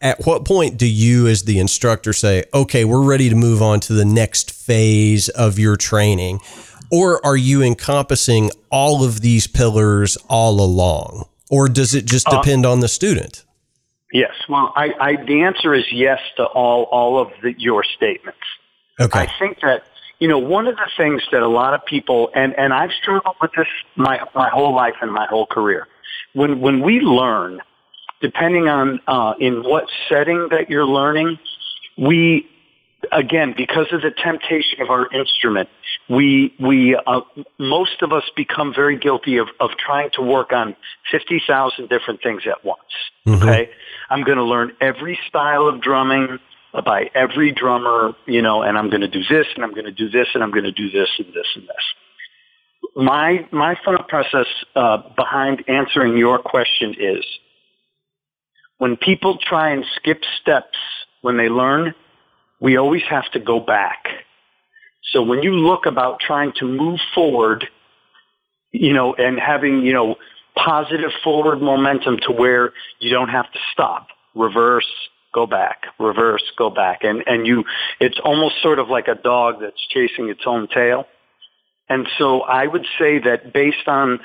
at 0.00 0.24
what 0.24 0.44
point 0.44 0.78
do 0.78 0.86
you 0.86 1.26
as 1.26 1.42
the 1.42 1.58
instructor 1.58 2.12
say 2.12 2.44
okay 2.54 2.84
we're 2.84 3.02
ready 3.02 3.28
to 3.28 3.34
move 3.34 3.60
on 3.60 3.80
to 3.80 3.92
the 3.92 4.04
next 4.04 4.50
phase 4.52 5.28
of 5.30 5.58
your 5.58 5.76
training 5.76 6.40
or 6.90 7.24
are 7.26 7.36
you 7.36 7.62
encompassing 7.62 8.50
all 8.70 9.04
of 9.04 9.20
these 9.20 9.46
pillars 9.46 10.16
all 10.28 10.60
along 10.60 11.26
or 11.50 11.68
does 11.68 11.94
it 11.94 12.06
just 12.06 12.28
uh, 12.28 12.40
depend 12.40 12.64
uh, 12.64 12.72
on 12.72 12.80
the 12.80 12.88
student 12.88 13.44
yes. 14.12 14.32
Well 14.48 14.72
I, 14.74 14.92
I, 15.00 15.16
the 15.24 15.42
answer 15.42 15.74
is 15.74 15.84
yes 15.92 16.20
to 16.36 16.44
all 16.44 16.84
all 16.84 17.20
of 17.20 17.28
the, 17.42 17.54
your 17.58 17.84
statements. 17.84 18.38
Okay. 19.00 19.20
I 19.20 19.32
think 19.38 19.60
that 19.60 19.84
you 20.18 20.28
know 20.28 20.38
one 20.38 20.66
of 20.66 20.76
the 20.76 20.90
things 20.96 21.22
that 21.32 21.42
a 21.42 21.48
lot 21.48 21.74
of 21.74 21.84
people 21.84 22.30
and 22.34 22.58
and 22.58 22.72
i've 22.72 22.90
struggled 23.00 23.36
with 23.40 23.52
this 23.56 23.68
my 23.96 24.20
my 24.34 24.48
whole 24.48 24.74
life 24.74 24.94
and 25.00 25.12
my 25.12 25.26
whole 25.26 25.46
career. 25.46 25.86
When 26.34 26.60
when 26.60 26.80
we 26.80 27.00
learn 27.00 27.60
depending 28.20 28.66
on 28.68 29.00
uh, 29.06 29.34
in 29.38 29.62
what 29.62 29.84
setting 30.08 30.48
that 30.50 30.68
you're 30.68 30.86
learning 30.86 31.38
we 31.96 32.48
again, 33.12 33.54
because 33.56 33.86
of 33.92 34.02
the 34.02 34.10
temptation 34.10 34.80
of 34.80 34.90
our 34.90 35.08
instrument, 35.12 35.68
we 36.08 36.54
we 36.58 36.96
uh, 36.96 37.20
most 37.58 38.02
of 38.02 38.12
us 38.12 38.24
become 38.36 38.72
very 38.74 38.96
guilty 38.98 39.38
of 39.38 39.48
of 39.60 39.70
trying 39.78 40.10
to 40.14 40.22
work 40.22 40.52
on 40.52 40.76
fifty 41.10 41.42
thousand 41.46 41.88
different 41.88 42.22
things 42.22 42.42
at 42.46 42.64
once. 42.64 42.80
Mm-hmm. 43.26 43.42
Okay, 43.42 43.70
I'm 44.10 44.24
going 44.24 44.38
to 44.38 44.44
learn 44.44 44.72
every 44.80 45.18
style 45.28 45.66
of 45.68 45.80
drumming 45.80 46.38
by 46.84 47.10
every 47.14 47.52
drummer, 47.52 48.14
you 48.26 48.42
know, 48.42 48.62
and 48.62 48.76
I'm 48.76 48.90
going 48.90 49.00
to 49.00 49.08
do 49.08 49.22
this, 49.28 49.46
and 49.54 49.64
I'm 49.64 49.72
going 49.72 49.86
to 49.86 49.92
do 49.92 50.08
this, 50.08 50.28
and 50.34 50.42
I'm 50.42 50.50
going 50.50 50.64
to 50.64 50.72
do 50.72 50.90
this, 50.90 51.08
and 51.18 51.28
this, 51.28 51.46
and 51.54 51.64
this. 51.64 52.94
My 52.94 53.46
my 53.52 53.76
thought 53.84 54.08
process 54.08 54.46
uh, 54.74 54.98
behind 55.16 55.64
answering 55.68 56.16
your 56.16 56.38
question 56.38 56.94
is 56.98 57.24
when 58.78 58.96
people 58.96 59.38
try 59.38 59.70
and 59.70 59.84
skip 59.96 60.22
steps 60.40 60.78
when 61.20 61.36
they 61.36 61.48
learn 61.48 61.94
we 62.60 62.76
always 62.76 63.02
have 63.08 63.30
to 63.32 63.38
go 63.38 63.60
back. 63.60 64.06
So 65.02 65.22
when 65.22 65.42
you 65.42 65.52
look 65.52 65.86
about 65.86 66.20
trying 66.20 66.52
to 66.56 66.66
move 66.66 67.00
forward, 67.14 67.66
you 68.72 68.92
know, 68.92 69.14
and 69.14 69.38
having, 69.38 69.82
you 69.82 69.92
know, 69.92 70.16
positive 70.54 71.10
forward 71.22 71.62
momentum 71.62 72.18
to 72.26 72.32
where 72.32 72.72
you 72.98 73.10
don't 73.10 73.28
have 73.28 73.50
to 73.52 73.58
stop, 73.72 74.08
reverse, 74.34 74.90
go 75.32 75.46
back, 75.46 75.86
reverse, 75.98 76.42
go 76.56 76.68
back. 76.70 77.04
And, 77.04 77.22
and 77.26 77.46
you, 77.46 77.64
it's 78.00 78.18
almost 78.22 78.60
sort 78.62 78.78
of 78.78 78.88
like 78.88 79.08
a 79.08 79.14
dog 79.14 79.60
that's 79.60 79.86
chasing 79.88 80.28
its 80.28 80.42
own 80.46 80.68
tail. 80.68 81.06
And 81.88 82.06
so 82.18 82.42
I 82.42 82.66
would 82.66 82.86
say 82.98 83.18
that 83.20 83.52
based 83.52 83.88
on 83.88 84.20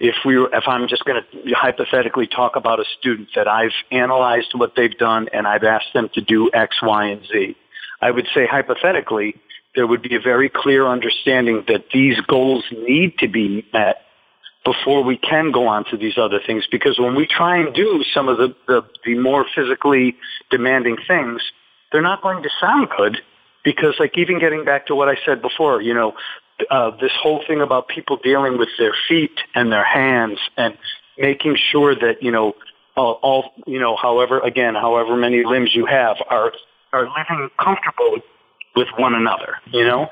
if 0.00 0.16
we 0.24 0.38
were, 0.38 0.52
if 0.52 0.64
I'm 0.66 0.88
just 0.88 1.04
going 1.04 1.22
to 1.22 1.54
hypothetically 1.54 2.26
talk 2.26 2.56
about 2.56 2.80
a 2.80 2.84
student 2.98 3.28
that 3.36 3.46
I've 3.46 3.72
analyzed 3.92 4.52
what 4.54 4.72
they've 4.76 4.96
done 4.96 5.28
and 5.32 5.46
I've 5.46 5.64
asked 5.64 5.92
them 5.94 6.08
to 6.14 6.20
do 6.20 6.50
X, 6.52 6.76
Y, 6.82 7.04
and 7.06 7.22
Z, 7.26 7.56
I 8.00 8.10
would 8.10 8.26
say 8.34 8.46
hypothetically, 8.46 9.36
there 9.74 9.86
would 9.86 10.02
be 10.02 10.14
a 10.14 10.20
very 10.20 10.48
clear 10.48 10.86
understanding 10.86 11.64
that 11.68 11.86
these 11.92 12.20
goals 12.28 12.64
need 12.72 13.18
to 13.18 13.28
be 13.28 13.66
met 13.72 14.02
before 14.64 15.02
we 15.02 15.16
can 15.18 15.52
go 15.52 15.66
on 15.66 15.84
to 15.90 15.96
these 15.96 16.16
other 16.16 16.40
things. 16.44 16.64
Because 16.70 16.98
when 16.98 17.14
we 17.14 17.26
try 17.26 17.58
and 17.58 17.74
do 17.74 18.02
some 18.14 18.28
of 18.28 18.38
the, 18.38 18.54
the, 18.66 18.82
the 19.04 19.18
more 19.18 19.44
physically 19.54 20.16
demanding 20.50 20.96
things, 21.06 21.42
they're 21.92 22.02
not 22.02 22.22
going 22.22 22.42
to 22.42 22.50
sound 22.60 22.88
good 22.96 23.18
because 23.64 23.94
like 23.98 24.16
even 24.16 24.38
getting 24.38 24.64
back 24.64 24.86
to 24.86 24.94
what 24.94 25.08
I 25.08 25.16
said 25.26 25.42
before, 25.42 25.82
you 25.82 25.94
know, 25.94 26.14
uh, 26.70 26.90
this 27.00 27.12
whole 27.20 27.42
thing 27.46 27.60
about 27.60 27.88
people 27.88 28.18
dealing 28.22 28.58
with 28.58 28.68
their 28.78 28.94
feet 29.08 29.38
and 29.54 29.72
their 29.72 29.84
hands 29.84 30.38
and 30.56 30.76
making 31.18 31.56
sure 31.70 31.94
that, 31.94 32.22
you 32.22 32.30
know, 32.30 32.54
all, 32.96 33.18
all 33.22 33.52
you 33.66 33.80
know, 33.80 33.96
however, 33.96 34.38
again, 34.40 34.74
however 34.74 35.16
many 35.16 35.44
limbs 35.44 35.74
you 35.74 35.84
have 35.86 36.16
are 36.30 36.52
are 36.92 37.08
living 37.08 37.50
comfortable 37.58 38.18
with 38.76 38.88
one 38.96 39.14
another, 39.14 39.56
you 39.70 39.84
know? 39.84 40.08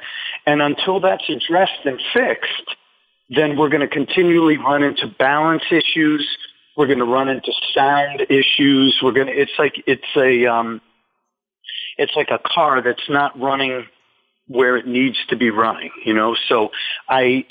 And 0.47 0.63
until 0.63 1.01
that's 1.01 1.25
addressed 1.29 1.85
and 1.85 2.01
fixed, 2.13 2.77
then 3.31 3.57
we're 3.57 3.69
going 3.69 3.81
to 3.81 3.89
continually 3.89 4.59
run 4.59 4.83
into 4.83 5.07
balance 5.19 5.63
issues. 5.71 6.27
We're 6.77 6.87
going 6.87 6.99
to 6.99 7.05
run 7.05 7.29
into 7.29 7.53
sound 7.75 8.27
issues. 8.29 8.99
We're 9.03 9.13
going 9.13 9.29
to, 9.29 9.33
it's 9.33 9.53
like, 9.59 9.83
it's 9.87 10.03
a, 10.17 10.47
um, 10.47 10.81
it's 11.99 12.13
like 12.17 12.31
a 12.31 12.41
car 12.45 12.83
that's 12.83 13.09
not 13.09 13.39
running 13.39 13.87
where 14.49 14.77
it 14.77 14.87
needs 14.87 15.17
to 15.29 15.37
be 15.37 15.51
running, 15.51 15.91
you 16.05 16.15
know? 16.15 16.37
So 16.49 16.71
I, 17.09 17.47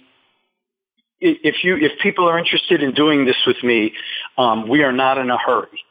if 1.19 1.63
you, 1.63 1.77
if 1.77 1.99
people 1.99 2.27
are 2.27 2.37
interested 2.37 2.81
in 2.81 2.93
doing 2.93 3.25
this 3.25 3.37
with 3.45 3.63
me, 3.63 3.93
um, 4.37 4.67
we 4.67 4.83
are 4.83 4.91
not 4.91 5.17
in 5.17 5.29
a 5.29 5.37
hurry. 5.37 5.83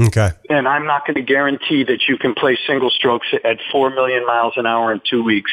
Okay. 0.00 0.30
And 0.50 0.68
I'm 0.68 0.86
not 0.86 1.06
going 1.06 1.14
to 1.14 1.22
guarantee 1.22 1.84
that 1.84 2.06
you 2.08 2.18
can 2.18 2.34
play 2.34 2.58
single 2.66 2.90
strokes 2.90 3.28
at 3.44 3.58
4 3.72 3.90
million 3.90 4.26
miles 4.26 4.54
an 4.56 4.66
hour 4.66 4.92
in 4.92 5.00
two 5.08 5.22
weeks 5.22 5.50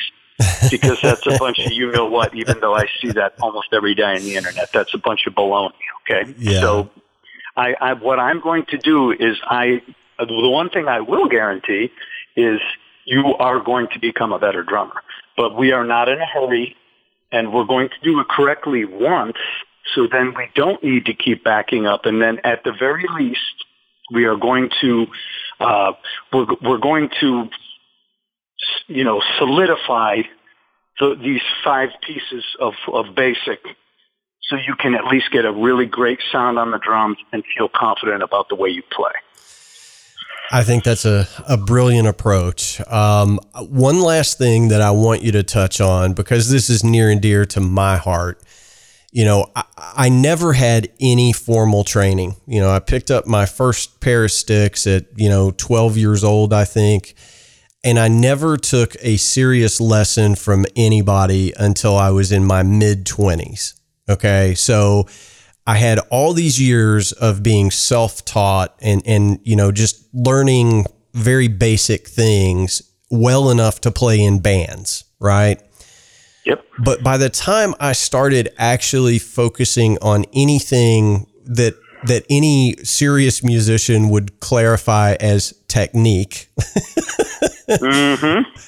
because 0.69 0.99
that's 1.01 1.25
a 1.27 1.37
bunch 1.37 1.59
of 1.59 1.71
you 1.71 1.91
know 1.91 2.05
what, 2.05 2.35
even 2.35 2.59
though 2.59 2.75
I 2.75 2.87
see 3.01 3.11
that 3.13 3.35
almost 3.41 3.67
every 3.71 3.95
day 3.95 4.15
on 4.15 4.21
the 4.21 4.35
internet. 4.35 4.71
That's 4.73 4.93
a 4.93 4.97
bunch 4.97 5.27
of 5.27 5.33
baloney. 5.33 5.71
Okay. 6.01 6.33
Yeah. 6.37 6.59
So 6.59 6.89
I, 7.55 7.73
I, 7.79 7.93
what 7.93 8.19
I'm 8.19 8.41
going 8.41 8.65
to 8.69 8.77
do 8.77 9.11
is 9.11 9.37
I, 9.45 9.81
the 10.19 10.49
one 10.49 10.69
thing 10.69 10.87
I 10.87 10.99
will 10.99 11.27
guarantee 11.29 11.91
is 12.35 12.59
you 13.05 13.35
are 13.39 13.59
going 13.61 13.87
to 13.93 13.99
become 13.99 14.33
a 14.33 14.39
better 14.39 14.63
drummer. 14.63 15.03
But 15.37 15.57
we 15.57 15.71
are 15.71 15.85
not 15.85 16.09
in 16.09 16.19
a 16.19 16.25
hurry 16.25 16.75
and 17.31 17.53
we're 17.53 17.65
going 17.65 17.89
to 17.89 17.95
do 18.03 18.19
it 18.19 18.27
correctly 18.27 18.83
once. 18.85 19.37
So 19.95 20.07
then 20.11 20.33
we 20.35 20.49
don't 20.55 20.83
need 20.83 21.05
to 21.05 21.13
keep 21.13 21.43
backing 21.43 21.85
up. 21.85 22.05
And 22.05 22.21
then 22.21 22.39
at 22.43 22.63
the 22.63 22.71
very 22.77 23.05
least, 23.15 23.65
we 24.11 24.25
are 24.25 24.35
going 24.35 24.69
to 24.81 25.07
uh, 25.59 25.93
we're 26.31 26.47
we're 26.61 26.77
going 26.77 27.09
to 27.19 27.49
you 28.87 29.03
know 29.03 29.21
solidify 29.37 30.21
the, 30.99 31.15
these 31.21 31.41
five 31.63 31.89
pieces 32.01 32.43
of 32.59 32.73
of 32.91 33.15
basic 33.15 33.59
so 34.43 34.57
you 34.57 34.75
can 34.75 34.93
at 34.93 35.05
least 35.05 35.31
get 35.31 35.45
a 35.45 35.51
really 35.51 35.85
great 35.85 36.19
sound 36.31 36.59
on 36.59 36.71
the 36.71 36.77
drums 36.79 37.17
and 37.31 37.43
feel 37.57 37.69
confident 37.73 38.21
about 38.21 38.49
the 38.49 38.55
way 38.55 38.69
you 38.69 38.83
play. 38.91 39.11
I 40.51 40.63
think 40.63 40.83
that's 40.83 41.05
a, 41.05 41.27
a 41.47 41.57
brilliant 41.57 42.07
approach. 42.07 42.81
Um, 42.87 43.39
one 43.69 44.01
last 44.01 44.37
thing 44.37 44.67
that 44.67 44.81
I 44.81 44.91
want 44.91 45.23
you 45.23 45.31
to 45.31 45.43
touch 45.43 45.79
on, 45.79 46.13
because 46.13 46.51
this 46.51 46.69
is 46.69 46.83
near 46.83 47.09
and 47.09 47.21
dear 47.21 47.45
to 47.45 47.61
my 47.61 47.97
heart, 47.97 48.41
you 49.14 49.24
know, 49.24 49.45
I, 49.55 49.64
I, 49.78 50.09
never 50.09 50.53
had 50.53 50.89
any 50.99 51.34
formal 51.34 51.84
training. 51.84 52.36
You 52.47 52.59
know, 52.59 52.72
I 52.72 52.80
picked 52.80 53.11
up 53.11 53.28
my 53.28 53.45
first 53.45 54.01
pair 54.01 54.26
of 54.26 54.32
sticks 54.32 54.88
at, 54.88 55.05
you 55.16 55.30
know, 55.30 55.51
12 55.51 55.97
years 55.97 56.24
old, 56.24 56.51
I 56.51 56.66
think. 56.66 57.14
And 57.84 57.99
I 57.99 58.07
never 58.07 58.57
took 58.57 58.95
a 59.01 59.18
serious 59.18 59.80
lesson 59.80 60.34
from 60.34 60.66
anybody 60.76 61.53
until 61.55 61.95
I 61.95 62.09
was 62.09 62.32
in 62.32 62.43
my 62.43 62.64
mid 62.64 63.05
20s. 63.05 63.80
Okay. 64.09 64.55
So 64.55 65.07
I 65.68 65.78
had 65.78 65.99
all 66.09 66.34
these 66.34 66.59
years 66.59 67.11
of 67.11 67.43
being 67.43 67.70
self 67.70 68.26
taught 68.26 68.76
and, 68.82 69.03
and, 69.05 69.39
you 69.43 69.55
know, 69.55 69.72
just 69.72 70.07
learning 70.11 70.86
very 71.14 71.47
basic 71.49 72.07
things 72.07 72.82
well 73.11 73.51
enough 73.51 73.80
to 73.82 73.91
play 73.91 74.24
in 74.24 74.39
bands, 74.39 75.03
right? 75.20 75.61
Yep. 76.45 76.65
But 76.79 77.03
by 77.03 77.17
the 77.17 77.29
time 77.29 77.73
I 77.79 77.93
started 77.93 78.49
actually 78.57 79.19
focusing 79.19 79.97
on 80.01 80.25
anything 80.33 81.27
that 81.45 81.75
that 82.05 82.25
any 82.29 82.75
serious 82.83 83.43
musician 83.43 84.09
would 84.09 84.39
clarify 84.41 85.15
as 85.19 85.53
technique. 85.67 86.49
mm-hmm. 87.69 88.49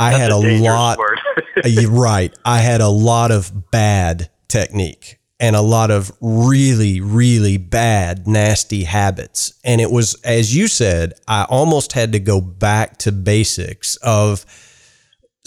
I 0.00 0.10
That's 0.10 0.22
had 0.22 0.30
a, 0.30 0.36
a 0.36 0.58
lot. 0.60 0.98
right. 1.88 2.32
I 2.44 2.58
had 2.58 2.80
a 2.80 2.88
lot 2.88 3.30
of 3.30 3.70
bad 3.70 4.30
technique 4.46 5.18
and 5.40 5.54
a 5.54 5.60
lot 5.60 5.90
of 5.90 6.12
really, 6.20 7.00
really 7.00 7.56
bad, 7.56 8.26
nasty 8.26 8.84
habits. 8.84 9.54
And 9.64 9.80
it 9.80 9.90
was, 9.90 10.14
as 10.22 10.54
you 10.54 10.68
said, 10.68 11.14
I 11.26 11.44
almost 11.44 11.92
had 11.92 12.12
to 12.12 12.20
go 12.20 12.40
back 12.40 12.98
to 12.98 13.12
basics 13.12 13.96
of, 13.96 14.46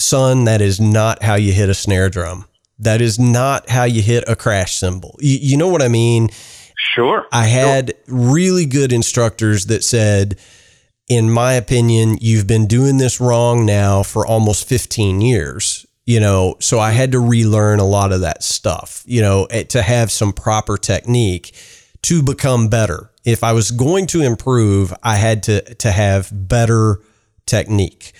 son, 0.01 0.45
that 0.45 0.61
is 0.61 0.79
not 0.79 1.23
how 1.23 1.35
you 1.35 1.53
hit 1.53 1.69
a 1.69 1.73
snare 1.73 2.09
drum. 2.09 2.45
That 2.79 3.01
is 3.01 3.19
not 3.19 3.69
how 3.69 3.83
you 3.83 4.01
hit 4.01 4.23
a 4.27 4.35
crash 4.35 4.75
cymbal. 4.75 5.15
You, 5.19 5.37
you 5.41 5.57
know 5.57 5.67
what 5.67 5.81
I 5.81 5.87
mean? 5.87 6.29
Sure. 6.77 7.25
I 7.31 7.45
had 7.45 7.93
sure. 8.07 8.17
really 8.17 8.65
good 8.65 8.91
instructors 8.91 9.67
that 9.67 9.83
said, 9.83 10.39
in 11.07 11.29
my 11.29 11.53
opinion, 11.53 12.17
you've 12.19 12.47
been 12.47 12.65
doing 12.67 12.97
this 12.97 13.21
wrong 13.21 13.65
now 13.65 14.01
for 14.03 14.25
almost 14.25 14.67
15 14.67 15.21
years 15.21 15.85
you 16.05 16.19
know 16.19 16.55
so 16.59 16.79
i 16.79 16.91
had 16.91 17.11
to 17.11 17.19
relearn 17.19 17.79
a 17.79 17.85
lot 17.85 18.11
of 18.11 18.21
that 18.21 18.43
stuff 18.43 19.03
you 19.05 19.21
know 19.21 19.45
eh, 19.45 19.63
to 19.63 19.81
have 19.81 20.11
some 20.11 20.33
proper 20.33 20.77
technique 20.77 21.55
to 22.01 22.23
become 22.23 22.67
better 22.67 23.11
if 23.23 23.43
i 23.43 23.53
was 23.53 23.71
going 23.71 24.07
to 24.07 24.21
improve 24.21 24.93
i 25.03 25.15
had 25.15 25.43
to 25.43 25.61
to 25.75 25.91
have 25.91 26.29
better 26.33 26.99
technique 27.45 28.13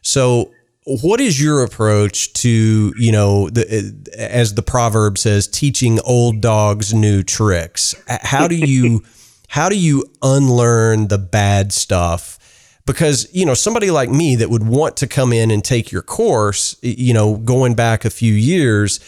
so 0.00 0.53
what 0.84 1.20
is 1.20 1.40
your 1.40 1.62
approach 1.62 2.32
to 2.34 2.92
you 2.96 3.12
know 3.12 3.48
the, 3.50 3.66
eh, 3.70 4.16
as 4.16 4.54
the 4.54 4.62
proverb 4.62 5.18
says 5.18 5.48
teaching 5.48 5.98
old 6.00 6.40
dogs 6.40 6.92
new 6.92 7.22
tricks? 7.22 7.94
How 8.06 8.46
do 8.48 8.54
you 8.54 9.02
how 9.48 9.68
do 9.68 9.78
you 9.78 10.04
unlearn 10.22 11.08
the 11.08 11.18
bad 11.18 11.72
stuff? 11.72 12.38
Because 12.86 13.28
you 13.32 13.46
know 13.46 13.54
somebody 13.54 13.90
like 13.90 14.10
me 14.10 14.36
that 14.36 14.50
would 14.50 14.66
want 14.66 14.96
to 14.98 15.06
come 15.06 15.32
in 15.32 15.50
and 15.50 15.64
take 15.64 15.90
your 15.90 16.02
course 16.02 16.76
you 16.82 17.14
know 17.14 17.36
going 17.36 17.74
back 17.74 18.04
a 18.04 18.10
few 18.10 18.34
years 18.34 19.00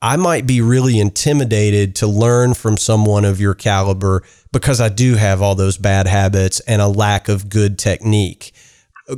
i 0.00 0.14
might 0.14 0.46
be 0.46 0.60
really 0.60 1.00
intimidated 1.00 1.96
to 1.96 2.06
learn 2.06 2.54
from 2.54 2.76
someone 2.76 3.24
of 3.24 3.40
your 3.40 3.54
caliber 3.54 4.22
because 4.52 4.80
i 4.80 4.88
do 4.88 5.14
have 5.14 5.42
all 5.42 5.56
those 5.56 5.76
bad 5.78 6.06
habits 6.06 6.60
and 6.60 6.80
a 6.80 6.86
lack 6.86 7.28
of 7.28 7.48
good 7.48 7.78
technique 7.78 8.52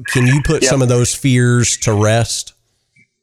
can 0.06 0.26
you 0.26 0.42
put 0.42 0.64
some 0.64 0.82
of 0.82 0.88
those 0.88 1.14
fears 1.14 1.76
to 1.78 1.92
rest 1.92 2.54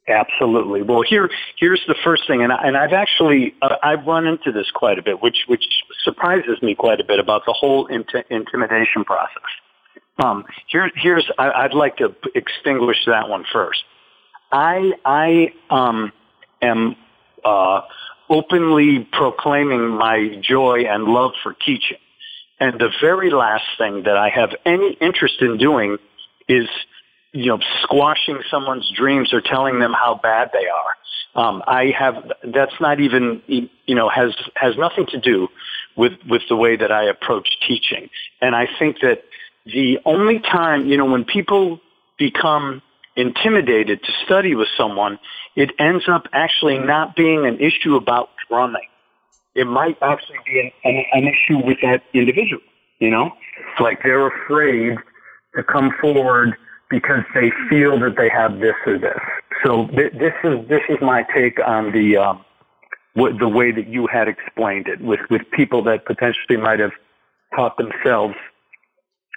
Absolutely. 0.07 0.83
Well, 0.83 1.01
here 1.01 1.31
here's 1.59 1.83
the 1.87 1.95
first 2.03 2.27
thing, 2.27 2.43
and 2.43 2.53
I, 2.53 2.67
and 2.67 2.77
I've 2.77 2.93
actually 2.93 3.55
uh, 3.63 3.77
I've 3.81 4.05
run 4.05 4.27
into 4.27 4.51
this 4.51 4.69
quite 4.69 4.99
a 4.99 5.01
bit, 5.01 5.21
which 5.21 5.45
which 5.47 5.63
surprises 6.03 6.61
me 6.61 6.75
quite 6.75 6.99
a 6.99 7.03
bit 7.03 7.19
about 7.19 7.41
the 7.47 7.53
whole 7.53 7.87
int- 7.87 8.25
intimidation 8.29 9.03
process. 9.03 9.41
Um, 10.23 10.45
here, 10.67 10.91
here's 10.95 11.29
I, 11.39 11.63
would 11.63 11.73
like 11.73 11.97
to 11.97 12.15
extinguish 12.35 12.97
that 13.07 13.29
one 13.29 13.45
first. 13.51 13.83
I 14.51 14.93
I 15.03 15.53
um, 15.71 16.11
am 16.61 16.95
uh, 17.43 17.81
openly 18.29 19.07
proclaiming 19.11 19.89
my 19.89 20.39
joy 20.39 20.83
and 20.87 21.05
love 21.05 21.31
for 21.41 21.53
teaching, 21.53 21.97
and 22.59 22.79
the 22.79 22.91
very 23.01 23.31
last 23.31 23.65
thing 23.79 24.03
that 24.03 24.17
I 24.17 24.29
have 24.29 24.51
any 24.67 24.93
interest 25.01 25.41
in 25.41 25.57
doing 25.57 25.97
is 26.47 26.67
you 27.31 27.47
know 27.47 27.59
squashing 27.81 28.39
someone's 28.49 28.89
dreams 28.95 29.33
or 29.33 29.41
telling 29.41 29.79
them 29.79 29.93
how 29.93 30.19
bad 30.21 30.51
they 30.53 30.67
are. 30.67 30.95
Um, 31.35 31.63
I 31.67 31.93
have 31.97 32.31
that's 32.43 32.79
not 32.79 32.99
even 32.99 33.41
you 33.47 33.95
know 33.95 34.09
has 34.09 34.33
has 34.55 34.77
nothing 34.77 35.05
to 35.07 35.19
do 35.19 35.47
with 35.95 36.13
with 36.29 36.43
the 36.49 36.55
way 36.55 36.75
that 36.75 36.91
I 36.91 37.05
approach 37.05 37.47
teaching, 37.67 38.09
and 38.41 38.55
I 38.55 38.67
think 38.79 38.99
that 39.01 39.23
the 39.65 39.99
only 40.05 40.39
time, 40.39 40.85
you 40.85 40.97
know, 40.97 41.05
when 41.05 41.25
people 41.25 41.79
become 42.17 42.81
intimidated 43.15 44.03
to 44.03 44.11
study 44.25 44.55
with 44.55 44.67
someone, 44.77 45.19
it 45.55 45.71
ends 45.79 46.07
up 46.07 46.27
actually 46.33 46.77
not 46.77 47.15
being 47.15 47.45
an 47.45 47.59
issue 47.59 47.95
about 47.95 48.29
drumming. 48.47 48.87
It 49.55 49.65
might 49.65 49.97
actually 50.01 50.39
be 50.45 50.59
an, 50.59 50.71
an, 50.83 51.05
an 51.13 51.33
issue 51.33 51.65
with 51.65 51.77
that 51.81 52.03
individual, 52.13 52.61
you 52.99 53.09
know? 53.09 53.31
Like 53.79 54.03
they're 54.03 54.27
afraid 54.27 54.97
to 55.55 55.63
come 55.63 55.91
forward 56.01 56.55
because 56.89 57.23
they 57.33 57.51
feel 57.69 57.99
that 57.99 58.15
they 58.17 58.29
have 58.29 58.59
this 58.59 58.75
or 58.85 58.97
this. 58.97 59.19
So 59.63 59.87
th- 59.87 60.13
this 60.13 60.33
is 60.43 60.67
this 60.67 60.81
is 60.89 60.97
my 61.01 61.25
take 61.33 61.59
on 61.65 61.91
the 61.91 62.17
um, 62.17 62.45
what, 63.13 63.39
the 63.39 63.47
way 63.47 63.71
that 63.71 63.87
you 63.87 64.07
had 64.07 64.27
explained 64.27 64.87
it 64.87 65.01
with 65.01 65.21
with 65.29 65.41
people 65.51 65.83
that 65.83 66.05
potentially 66.05 66.57
might 66.57 66.79
have 66.79 66.91
taught 67.55 67.77
themselves 67.77 68.35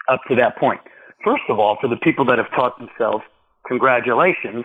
up 0.09 0.21
to 0.29 0.35
that 0.37 0.57
point. 0.57 0.81
First 1.25 1.45
of 1.49 1.59
all, 1.59 1.77
for 1.81 1.89
the 1.89 1.97
people 1.97 2.25
that 2.27 2.39
have 2.39 2.51
taught 2.51 2.79
themselves, 2.79 3.25
congratulations, 3.67 4.65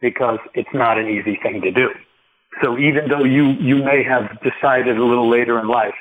because 0.00 0.38
it's 0.54 0.68
not 0.72 0.98
an 0.98 1.08
easy 1.08 1.38
thing 1.42 1.60
to 1.62 1.70
do. 1.70 1.90
So 2.62 2.78
even 2.78 3.08
though 3.08 3.24
you, 3.24 3.50
you 3.52 3.76
may 3.76 4.02
have 4.02 4.38
decided 4.42 4.98
a 4.98 5.04
little 5.04 5.28
later 5.28 5.58
in 5.60 5.68
life 5.68 5.94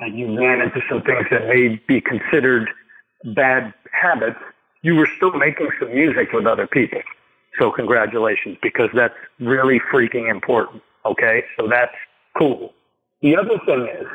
and 0.00 0.18
you 0.18 0.38
ran 0.38 0.60
into 0.60 0.80
some 0.88 1.02
things 1.02 1.26
that 1.30 1.46
may 1.46 1.80
be 1.88 2.00
considered 2.00 2.68
bad 3.24 3.72
habits, 3.92 4.38
you 4.82 4.94
were 4.94 5.08
still 5.16 5.32
making 5.32 5.68
some 5.78 5.94
music 5.94 6.32
with 6.32 6.46
other 6.46 6.66
people. 6.66 7.00
So 7.58 7.70
congratulations, 7.70 8.58
because 8.62 8.90
that's 8.94 9.14
really 9.38 9.80
freaking 9.92 10.30
important. 10.30 10.82
Okay? 11.04 11.44
So 11.58 11.68
that's 11.68 11.94
cool. 12.36 12.72
The 13.22 13.36
other 13.36 13.58
thing 13.64 13.88
is, 14.00 14.06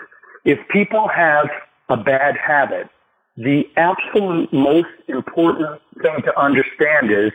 if 0.45 0.59
people 0.69 1.07
have 1.07 1.49
a 1.89 1.97
bad 1.97 2.37
habit, 2.37 2.89
the 3.37 3.67
absolute 3.77 4.51
most 4.51 4.89
important 5.07 5.81
thing 6.01 6.21
to 6.23 6.39
understand 6.39 7.11
is 7.11 7.31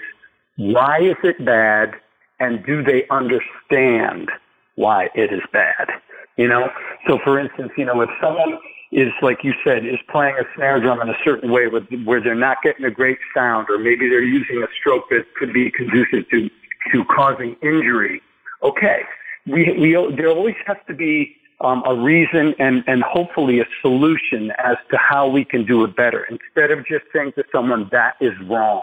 why 0.57 1.01
is 1.01 1.17
it 1.25 1.45
bad 1.45 1.95
and 2.39 2.65
do 2.65 2.83
they 2.83 3.07
understand 3.09 4.31
why 4.77 5.09
it 5.15 5.33
is 5.33 5.41
bad? 5.53 5.89
You 6.37 6.49
know? 6.49 6.69
So 7.07 7.19
for 7.25 7.39
instance, 7.39 7.73
you 7.77 7.85
know, 7.85 8.01
if 8.01 8.11
someone 8.21 8.59
is, 8.93 9.13
like 9.23 9.43
you 9.43 9.53
said, 9.65 9.85
is 9.85 9.99
playing 10.09 10.37
a 10.39 10.45
snare 10.55 10.81
drum 10.81 11.01
in 11.01 11.09
a 11.09 11.19
certain 11.25 11.51
way 11.51 11.67
with, 11.67 11.85
where 12.05 12.21
they're 12.21 12.35
not 12.35 12.59
getting 12.63 12.85
a 12.85 12.91
great 12.91 13.19
sound 13.35 13.67
or 13.69 13.79
maybe 13.79 14.09
they're 14.09 14.23
using 14.23 14.63
a 14.63 14.69
stroke 14.79 15.09
that 15.11 15.25
could 15.37 15.53
be 15.53 15.71
conducive 15.71 16.29
to, 16.31 16.49
to 16.93 17.05
causing 17.05 17.57
injury, 17.63 18.23
okay. 18.63 19.03
We, 19.47 19.77
we, 19.79 20.15
there 20.17 20.29
always 20.29 20.55
has 20.67 20.77
to 20.87 20.95
be 20.95 21.37
um, 21.61 21.83
a 21.87 21.95
reason 21.95 22.55
and, 22.59 22.85
and 22.87 23.03
hopefully 23.03 23.61
a 23.61 23.67
solution 23.83 24.53
as 24.59 24.77
to 24.91 24.97
how 24.97 25.29
we 25.29 25.45
can 25.45 25.65
do 25.67 25.85
it 25.85 25.97
better 25.97 26.25
instead 26.25 26.71
of 26.71 26.87
just 26.87 27.05
saying 27.13 27.33
to 27.37 27.45
someone 27.53 27.89
that 27.93 28.15
is 28.21 28.33
wrong. 28.49 28.83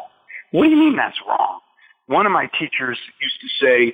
What 0.51 0.65
do 0.65 0.69
you 0.69 0.77
mean 0.77 0.95
that's 0.95 1.17
wrong? 1.27 1.59
One 2.07 2.25
of 2.25 2.31
my 2.31 2.47
teachers 2.59 2.99
used 3.21 3.41
to 3.41 3.65
say 3.65 3.93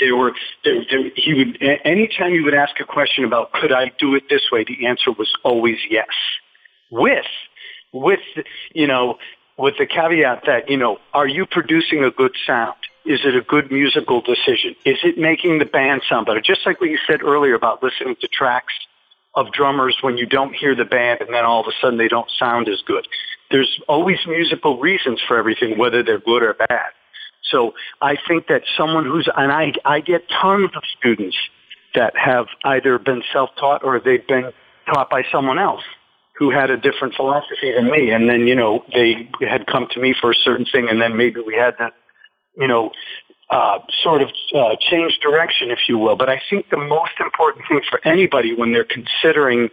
they 0.00 0.12
were 0.12 0.32
they, 0.64 0.86
they, 0.90 1.12
he 1.16 1.34
would 1.34 1.62
anytime 1.84 2.32
you 2.32 2.44
would 2.44 2.54
ask 2.54 2.78
a 2.80 2.84
question 2.84 3.24
about 3.24 3.52
could 3.52 3.72
I 3.72 3.92
do 3.98 4.14
it 4.14 4.24
this 4.28 4.42
way, 4.50 4.64
the 4.64 4.86
answer 4.86 5.12
was 5.12 5.32
always 5.44 5.78
yes. 5.90 6.08
With 6.90 7.26
with 7.92 8.20
you 8.74 8.86
know 8.86 9.18
with 9.58 9.74
the 9.78 9.86
caveat 9.86 10.44
that 10.46 10.70
you 10.70 10.76
know 10.76 10.98
are 11.12 11.28
you 11.28 11.46
producing 11.46 12.04
a 12.04 12.10
good 12.10 12.32
sound? 12.46 12.76
Is 13.04 13.20
it 13.24 13.36
a 13.36 13.40
good 13.40 13.70
musical 13.70 14.20
decision? 14.20 14.74
Is 14.84 14.98
it 15.04 15.16
making 15.16 15.58
the 15.58 15.64
band 15.64 16.02
sound 16.08 16.26
better? 16.26 16.40
Just 16.40 16.66
like 16.66 16.80
what 16.80 16.90
you 16.90 16.98
said 17.06 17.22
earlier 17.22 17.54
about 17.54 17.82
listening 17.82 18.16
to 18.20 18.28
tracks 18.28 18.74
of 19.36 19.52
drummers 19.52 19.96
when 20.00 20.16
you 20.16 20.26
don't 20.26 20.54
hear 20.54 20.74
the 20.74 20.84
band 20.84 21.20
and 21.20 21.32
then 21.32 21.44
all 21.44 21.60
of 21.60 21.66
a 21.66 21.72
sudden 21.80 21.98
they 21.98 22.08
don't 22.08 22.30
sound 22.38 22.68
as 22.68 22.82
good. 22.86 23.06
There's 23.50 23.80
always 23.86 24.18
musical 24.26 24.80
reasons 24.80 25.20
for 25.28 25.38
everything, 25.38 25.78
whether 25.78 26.02
they're 26.02 26.18
good 26.18 26.42
or 26.42 26.54
bad. 26.54 26.90
So 27.50 27.74
I 28.00 28.16
think 28.28 28.48
that 28.48 28.62
someone 28.76 29.04
who's, 29.04 29.28
and 29.36 29.52
I, 29.52 29.72
I 29.84 30.00
get 30.00 30.22
tons 30.28 30.70
of 30.74 30.82
students 30.98 31.36
that 31.94 32.16
have 32.16 32.46
either 32.64 32.98
been 32.98 33.22
self-taught 33.32 33.84
or 33.84 34.00
they've 34.00 34.26
been 34.26 34.52
taught 34.92 35.10
by 35.10 35.22
someone 35.32 35.58
else 35.58 35.82
who 36.38 36.50
had 36.50 36.70
a 36.70 36.76
different 36.76 37.14
philosophy 37.14 37.72
than 37.74 37.90
me. 37.90 38.10
And 38.10 38.28
then, 38.28 38.46
you 38.46 38.54
know, 38.54 38.84
they 38.92 39.28
had 39.40 39.66
come 39.66 39.86
to 39.92 40.00
me 40.00 40.14
for 40.20 40.32
a 40.32 40.34
certain 40.34 40.66
thing 40.70 40.88
and 40.88 41.00
then 41.00 41.16
maybe 41.16 41.40
we 41.40 41.54
had 41.54 41.78
to 41.78 41.90
you 42.56 42.66
know, 42.66 42.90
uh, 43.50 43.78
sort 44.02 44.22
of 44.22 44.28
uh, 44.54 44.76
change 44.80 45.18
direction, 45.22 45.70
if 45.70 45.78
you 45.88 45.98
will. 45.98 46.16
But 46.16 46.28
I 46.28 46.40
think 46.50 46.68
the 46.70 46.78
most 46.78 47.12
important 47.20 47.64
thing 47.68 47.80
for 47.88 48.00
anybody 48.06 48.54
when 48.54 48.72
they're 48.72 48.84
considering 48.84 49.68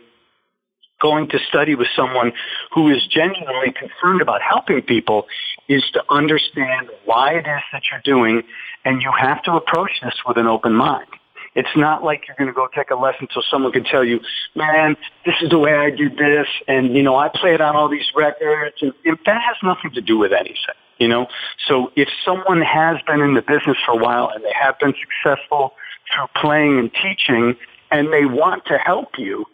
going 1.04 1.28
to 1.28 1.38
study 1.50 1.76
with 1.76 1.90
someone 1.96 2.32
who 2.72 2.90
is 2.90 3.06
genuinely 3.08 3.74
concerned 3.74 4.22
about 4.22 4.42
helping 4.42 4.82
people 4.82 5.28
is 5.68 5.84
to 5.92 6.02
understand 6.10 6.90
why 7.04 7.34
it 7.34 7.46
is 7.46 7.64
that 7.74 7.84
you're 7.92 8.02
doing, 8.06 8.42
and 8.86 9.02
you 9.02 9.12
have 9.20 9.44
to 9.44 9.52
approach 9.52 9.92
this 10.02 10.16
with 10.26 10.38
an 10.38 10.48
open 10.48 10.74
mind. 10.74 11.08
It's 11.56 11.76
not 11.76 12.04
like 12.04 12.24
you're 12.28 12.38
going 12.38 12.48
to 12.48 12.54
go 12.54 12.68
take 12.74 12.90
a 12.90 12.96
lesson 12.96 13.28
so 13.32 13.42
someone 13.52 13.74
can 13.74 13.84
tell 13.84 14.04
you, 14.04 14.22
man, 14.56 14.96
this 15.26 15.36
is 15.42 15.50
the 15.50 15.60
way 15.60 15.74
I 15.74 15.90
do 15.92 16.10
this, 16.10 16.48
and 16.68 16.96
you 16.96 17.04
know, 17.04 17.16
I 17.16 17.28
play 17.30 17.54
it 17.54 17.62
on 17.62 17.76
all 17.76 17.90
these 17.90 18.10
records, 18.16 18.78
and 18.82 18.94
that 19.26 19.42
has 19.42 19.58
nothing 19.62 19.92
to 19.92 20.02
do 20.02 20.18
with 20.18 20.32
anything. 20.32 20.80
You 21.00 21.10
know, 21.10 21.28
so 21.68 21.92
if 21.96 22.08
someone 22.24 22.62
has 22.62 22.98
been 23.06 23.20
in 23.20 23.34
the 23.34 23.42
business 23.42 23.78
for 23.86 23.92
a 23.92 23.98
while 23.98 24.30
and 24.34 24.44
they 24.44 24.54
have 24.54 24.80
been 24.80 24.94
successful 25.04 25.74
through 26.14 26.28
playing 26.40 26.80
and 26.80 26.92
teaching, 26.94 27.56
and 27.92 28.14
they 28.14 28.26
want 28.26 28.66
to 28.68 28.78
help 28.78 29.18
you, 29.18 29.46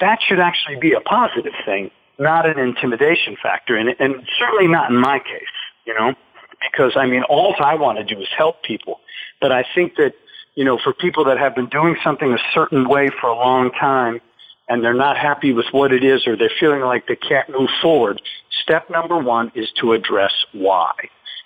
that 0.00 0.20
should 0.26 0.40
actually 0.40 0.76
be 0.76 0.92
a 0.92 1.00
positive 1.00 1.52
thing, 1.64 1.90
not 2.18 2.48
an 2.48 2.58
intimidation 2.58 3.36
factor. 3.42 3.76
And, 3.76 3.94
and 3.98 4.26
certainly 4.38 4.68
not 4.68 4.90
in 4.90 4.96
my 4.96 5.18
case, 5.18 5.42
you 5.86 5.94
know, 5.94 6.14
because 6.60 6.92
I 6.96 7.06
mean, 7.06 7.22
all 7.24 7.54
I 7.58 7.74
want 7.74 7.98
to 7.98 8.04
do 8.04 8.20
is 8.20 8.28
help 8.36 8.62
people. 8.62 9.00
But 9.40 9.52
I 9.52 9.64
think 9.74 9.96
that, 9.96 10.14
you 10.54 10.64
know, 10.64 10.78
for 10.82 10.92
people 10.92 11.24
that 11.24 11.38
have 11.38 11.54
been 11.54 11.68
doing 11.68 11.96
something 12.02 12.32
a 12.32 12.38
certain 12.52 12.88
way 12.88 13.10
for 13.20 13.28
a 13.28 13.36
long 13.36 13.70
time 13.72 14.20
and 14.68 14.82
they're 14.82 14.94
not 14.94 15.16
happy 15.16 15.52
with 15.52 15.66
what 15.72 15.92
it 15.92 16.02
is 16.02 16.26
or 16.26 16.36
they're 16.36 16.50
feeling 16.58 16.80
like 16.80 17.06
they 17.06 17.16
can't 17.16 17.48
move 17.50 17.68
forward, 17.82 18.20
step 18.62 18.88
number 18.88 19.18
one 19.18 19.52
is 19.54 19.70
to 19.80 19.92
address 19.92 20.32
why. 20.52 20.92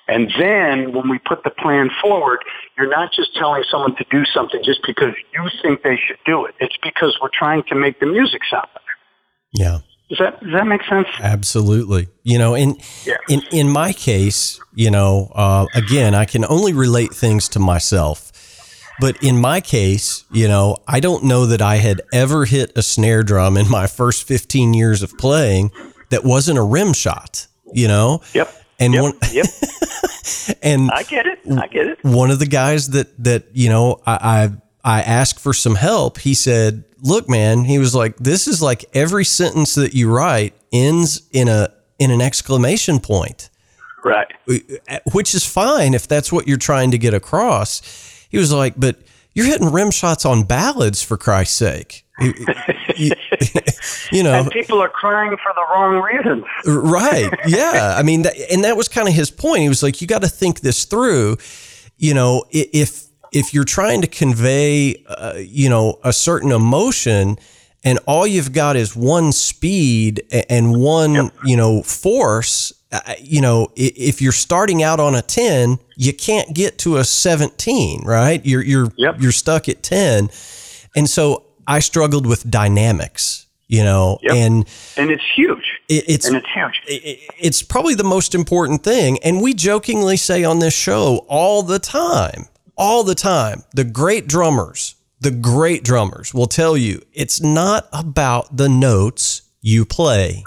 And 0.09 0.32
then 0.38 0.92
when 0.92 1.09
we 1.11 1.18
put 1.18 1.44
the 1.44 1.50
plan 1.50 1.90
forward, 2.00 2.38
you're 2.76 2.88
not 2.88 3.12
just 3.12 3.34
telling 3.36 3.62
someone 3.70 3.94
to 3.96 4.04
do 4.11 4.24
something 4.24 4.61
just 4.64 4.80
because 4.86 5.12
you 5.34 5.48
think 5.62 5.82
they 5.82 5.96
should 5.96 6.18
do 6.24 6.46
it. 6.46 6.54
It's 6.61 6.76
because 6.82 7.18
we're 7.20 7.28
trying 7.32 7.62
to 7.64 7.74
make 7.74 8.00
the 8.00 8.06
music 8.06 8.40
sound 8.50 8.66
better. 8.72 8.84
Yeah. 9.52 9.78
Does 10.09 10.18
that 10.18 10.40
does 10.42 10.52
that 10.54 10.66
make 10.66 10.82
sense? 10.84 11.09
Absolutely. 11.20 12.09
You 12.22 12.38
know, 12.38 12.54
in 12.54 12.76
Yeah. 13.04 13.16
in 13.28 13.42
in 13.52 13.68
my 13.68 13.92
case, 13.92 14.59
you 14.74 14.90
know, 14.90 15.30
uh, 15.34 15.66
again, 15.74 16.14
I 16.14 16.24
can 16.24 16.46
only 16.46 16.72
relate 16.72 17.12
things 17.12 17.46
to 17.50 17.59
myself. 17.59 18.32
But 19.00 19.22
in 19.22 19.38
my 19.40 19.61
case, 19.61 20.24
you 20.32 20.48
know, 20.48 20.78
I 20.88 20.98
don't 21.00 21.24
know 21.24 21.46
that 21.46 21.61
I 21.62 21.76
had 21.76 22.00
ever 22.12 22.46
hit 22.46 22.72
a 22.74 22.82
snare 22.82 23.22
drum 23.22 23.56
in 23.56 23.70
my 23.70 23.86
first 23.86 24.26
15 24.26 24.74
years 24.74 25.02
of 25.02 25.16
playing 25.18 25.70
that 26.11 26.24
wasn't 26.24 26.59
a 26.59 26.62
rim 26.62 26.92
shot, 26.94 27.46
you 27.72 27.86
know? 27.86 28.22
Yep. 28.34 28.52
And 28.79 28.95
Yep. 28.95 29.03
one 29.03 29.12
yep. 29.33 29.47
and 30.62 30.91
I 30.91 31.03
get 31.03 31.26
it. 31.26 31.39
I 31.59 31.66
get 31.66 31.87
it. 31.87 31.99
one 32.03 32.31
of 32.31 32.39
the 32.39 32.47
guys 32.47 32.91
that 32.91 33.22
that 33.24 33.47
you 33.53 33.68
know 33.68 34.01
I, 34.07 34.51
I 34.85 34.99
I 34.99 35.03
asked 35.03 35.41
for 35.41 35.53
some 35.53 35.74
help. 35.74 36.18
He 36.18 36.35
said, 36.35 36.85
"Look, 37.03 37.29
man," 37.29 37.64
he 37.64 37.79
was 37.79 37.95
like, 37.95 38.16
"This 38.18 38.47
is 38.47 38.62
like 38.62 38.85
every 38.95 39.24
sentence 39.24 39.74
that 39.74 39.95
you 39.95 40.11
write 40.11 40.55
ends 40.72 41.22
in 41.33 41.49
a 41.49 41.68
in 41.99 42.11
an 42.11 42.20
exclamation 42.20 43.01
point, 43.01 43.51
Right. 44.05 44.29
Uh, 44.49 44.55
uh, 44.89 44.99
which 45.12 45.35
is 45.35 45.45
fine 45.45 45.93
if 45.95 46.07
that's 46.07 46.31
what 46.33 46.47
you're 46.47 46.57
trying 46.57 46.93
to 46.93 46.99
get 46.99 47.14
across." 47.14 47.83
He 48.31 48.39
was 48.39 48.53
like, 48.53 48.74
"But 48.76 48.97
you're 49.35 49.47
hitting 49.47 49.72
rim 49.72 49.91
shots 49.91 50.24
on 50.24 50.45
ballads 50.45 51.03
for 51.03 51.16
Christ's 51.16 51.57
sake." 51.57 52.05
You, 52.21 53.11
you 54.12 54.23
know, 54.23 54.35
And 54.35 54.51
people 54.51 54.81
are 54.81 54.89
crying 54.89 55.31
for 55.37 55.53
the 55.55 55.64
wrong 55.71 56.03
reasons. 56.03 56.45
right. 56.66 57.31
Yeah. 57.47 57.95
I 57.97 58.03
mean 58.03 58.23
that, 58.23 58.35
and 58.53 58.64
that 58.64 58.77
was 58.77 58.89
kind 58.89 59.09
of 59.09 59.14
his 59.14 59.31
point. 59.31 59.62
He 59.62 59.69
was 59.69 59.83
like 59.83 60.01
you 60.01 60.07
got 60.07 60.23
to 60.23 60.29
think 60.29 60.61
this 60.61 60.85
through. 60.85 61.37
You 61.97 62.14
know 62.14 62.45
if 62.51 63.07
if 63.33 63.53
you're 63.53 63.64
trying 63.64 64.01
to 64.03 64.07
convey 64.07 65.05
uh, 65.09 65.35
you 65.39 65.69
know 65.69 65.99
a 66.05 66.12
certain 66.12 66.53
emotion 66.53 67.37
and 67.85 67.99
all 68.07 68.27
you've 68.27 68.53
got 68.53 68.77
is 68.77 68.95
one 68.97 69.33
speed 69.33 70.23
and 70.49 70.81
one 70.81 71.31
you 71.45 71.57
know 71.57 71.83
force 71.83 72.73
uh, 72.93 73.01
you 73.21 73.41
know 73.41 73.69
if 73.77 74.23
you're 74.23 74.33
starting 74.33 74.83
out 74.83 74.99
on 75.01 75.14
a 75.16 75.23
10 75.23 75.79
you 75.97 76.12
can't 76.12 76.55
get 76.55 76.79
to 76.79 76.97
a 76.99 77.05
17 77.05 78.03
right? 78.07 78.45
You're 78.47 78.62
you're 78.62 78.89
Yep. 78.97 79.16
you're 79.21 79.33
stuck 79.33 79.69
at 79.69 79.83
10 79.83 80.31
and 80.97 81.11
so 81.11 81.45
i 81.69 81.79
struggled 81.81 82.27
with 82.27 82.51
dynamics 82.51 83.47
you 83.69 83.85
know 83.85 84.19
Yep. 84.23 84.33
and 84.35 84.55
And 84.97 85.11
it's 85.11 85.23
huge. 85.37 85.66
it, 85.89 86.05
it's 86.09 86.27
And 86.27 86.37
it's 86.37 86.47
huge. 86.55 86.81
it- 86.89 87.21
it's 87.39 87.62
probably 87.62 87.95
the 87.95 88.11
most 88.16 88.35
important 88.35 88.83
thing. 88.83 89.19
And 89.23 89.41
we 89.43 89.53
jokingly 89.55 90.16
say 90.16 90.43
on 90.43 90.59
this 90.59 90.75
show 90.75 91.25
all 91.29 91.62
the 91.62 91.79
time, 91.79 92.47
all 92.77 93.05
the 93.05 93.14
time, 93.14 93.62
the 93.75 93.85
great 93.85 94.27
drummers, 94.27 94.95
the 95.21 95.31
great 95.31 95.85
drummers 95.85 96.33
will 96.33 96.47
tell 96.47 96.77
you 96.79 97.03
it's 97.12 97.41
not 97.43 97.89
about 97.93 98.57
the 98.57 98.69
notes 98.71 99.43
you 99.61 99.85
play. 99.85 100.45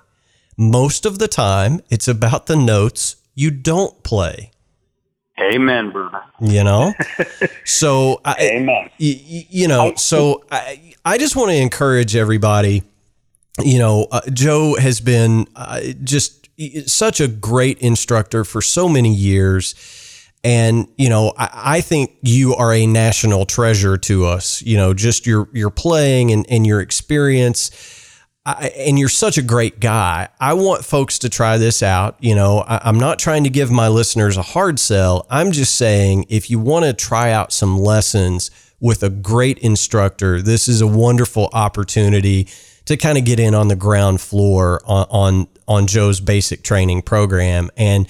Most 0.57 1.05
of 1.05 1.19
the 1.19 1.27
time, 1.27 1.81
it's 1.91 2.07
about 2.07 2.47
the 2.47 2.55
notes 2.55 3.17
you 3.35 3.51
don't 3.51 4.01
play, 4.03 4.49
Amen, 5.39 5.91
brother. 5.91 6.21
you 6.39 6.63
know? 6.63 6.93
so, 7.65 8.19
I, 8.25 8.35
Amen. 8.39 8.89
y- 8.99 9.21
y- 9.29 9.47
you 9.49 9.67
know, 9.67 9.93
so 9.95 10.43
I, 10.51 10.90
I 11.03 11.17
just 11.17 11.35
want 11.35 11.49
to 11.49 11.57
encourage 11.57 12.15
everybody. 12.15 12.83
You 13.59 13.79
know, 13.79 14.07
uh, 14.11 14.21
Joe 14.31 14.75
has 14.75 15.01
been 15.01 15.47
uh, 15.55 15.81
just 16.03 16.49
such 16.85 17.19
a 17.19 17.27
great 17.27 17.79
instructor 17.79 18.43
for 18.43 18.61
so 18.61 18.87
many 18.87 19.13
years. 19.13 19.75
And, 20.43 20.87
you 20.97 21.09
know, 21.09 21.33
I, 21.37 21.49
I 21.53 21.81
think 21.81 22.17
you 22.21 22.55
are 22.55 22.73
a 22.73 22.85
national 22.85 23.45
treasure 23.45 23.97
to 23.97 24.25
us, 24.25 24.61
you 24.61 24.77
know, 24.77 24.93
just 24.93 25.25
your, 25.25 25.49
your 25.53 25.69
playing 25.69 26.31
and, 26.31 26.45
and 26.49 26.65
your 26.65 26.81
experience. 26.81 27.71
I, 28.45 28.69
and 28.69 28.97
you're 28.97 29.09
such 29.09 29.37
a 29.37 29.43
great 29.43 29.79
guy. 29.79 30.29
I 30.39 30.53
want 30.53 30.83
folks 30.83 31.19
to 31.19 31.29
try 31.29 31.57
this 31.57 31.83
out. 31.83 32.17
You 32.19 32.35
know, 32.35 32.59
I, 32.59 32.79
I'm 32.83 32.99
not 32.99 33.19
trying 33.19 33.43
to 33.43 33.51
give 33.51 33.69
my 33.69 33.87
listeners 33.87 34.37
a 34.37 34.41
hard 34.41 34.79
sell. 34.79 35.27
I'm 35.29 35.51
just 35.51 35.75
saying 35.75 36.25
if 36.29 36.49
you 36.49 36.59
want 36.59 36.85
to 36.85 36.93
try 36.93 37.31
out 37.31 37.51
some 37.51 37.77
lessons 37.77 38.49
with 38.81 39.03
a 39.03 39.09
great 39.09 39.59
instructor, 39.59 40.41
this 40.41 40.67
is 40.67 40.81
a 40.81 40.87
wonderful 40.87 41.49
opportunity 41.53 42.47
to 42.85 42.97
kind 42.97 43.17
of 43.17 43.23
get 43.23 43.39
in 43.39 43.53
on 43.53 43.67
the 43.67 43.75
ground 43.75 44.19
floor 44.19 44.81
on, 44.85 45.05
on 45.09 45.47
on 45.67 45.87
Joe's 45.87 46.19
basic 46.19 46.63
training 46.63 47.03
program. 47.03 47.69
And 47.77 48.07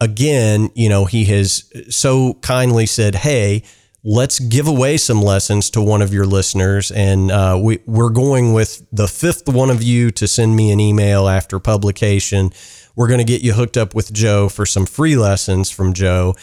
again, 0.00 0.70
you 0.74 0.88
know, 0.88 1.04
he 1.04 1.24
has 1.26 1.70
so 1.90 2.34
kindly 2.34 2.86
said, 2.86 3.16
"Hey, 3.16 3.64
let's 4.04 4.38
give 4.38 4.66
away 4.66 4.96
some 4.96 5.20
lessons 5.20 5.70
to 5.70 5.82
one 5.82 6.00
of 6.00 6.14
your 6.14 6.24
listeners." 6.24 6.90
And 6.92 7.30
uh, 7.30 7.58
we 7.62 7.80
we're 7.86 8.10
going 8.10 8.52
with 8.52 8.86
the 8.92 9.08
fifth 9.08 9.48
one 9.48 9.70
of 9.70 9.82
you 9.82 10.12
to 10.12 10.28
send 10.28 10.54
me 10.56 10.70
an 10.70 10.80
email 10.80 11.28
after 11.28 11.58
publication. 11.58 12.50
We're 12.94 13.08
going 13.08 13.18
to 13.18 13.24
get 13.24 13.42
you 13.42 13.54
hooked 13.54 13.76
up 13.76 13.94
with 13.94 14.12
Joe 14.12 14.48
for 14.48 14.66
some 14.66 14.86
free 14.86 15.16
lessons 15.16 15.70
from 15.70 15.94
Joe. 15.94 16.36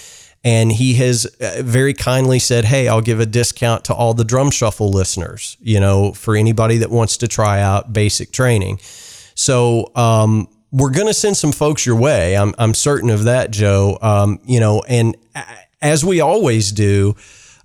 And 0.44 0.72
he 0.72 0.94
has 0.96 1.26
uh, 1.26 1.62
very 1.64 1.94
kindly 1.94 2.40
said, 2.40 2.66
Hey, 2.66 2.88
I'll 2.88 3.02
give 3.02 3.20
a 3.20 3.26
discount 3.26 3.84
to 3.86 3.94
all 3.94 4.14
the 4.14 4.24
drum 4.24 4.52
shuffle 4.52 4.90
listeners, 4.90 5.58
you 5.60 5.80
know, 5.80 6.14
for 6.14 6.36
anybody 6.36 6.78
that 6.78 6.90
wants 6.90 7.18
to 7.18 7.28
try 7.28 7.62
out 7.62 7.92
basic 7.92 8.32
training. 8.32 8.80
So, 9.36 9.92
um, 9.96 10.48
we're 10.72 10.92
going 10.92 11.08
to 11.08 11.14
send 11.14 11.36
some 11.36 11.52
folks 11.52 11.86
your 11.86 11.96
way. 11.96 12.38
I'm, 12.38 12.54
I'm 12.60 12.74
certain 12.74 13.10
of 13.10 13.24
that, 13.24 13.52
Joe. 13.52 13.98
Um, 14.02 14.40
you 14.46 14.60
know, 14.60 14.84
and 14.88 15.18
as 15.82 16.06
we 16.06 16.22
always 16.22 16.72
do, 16.72 17.16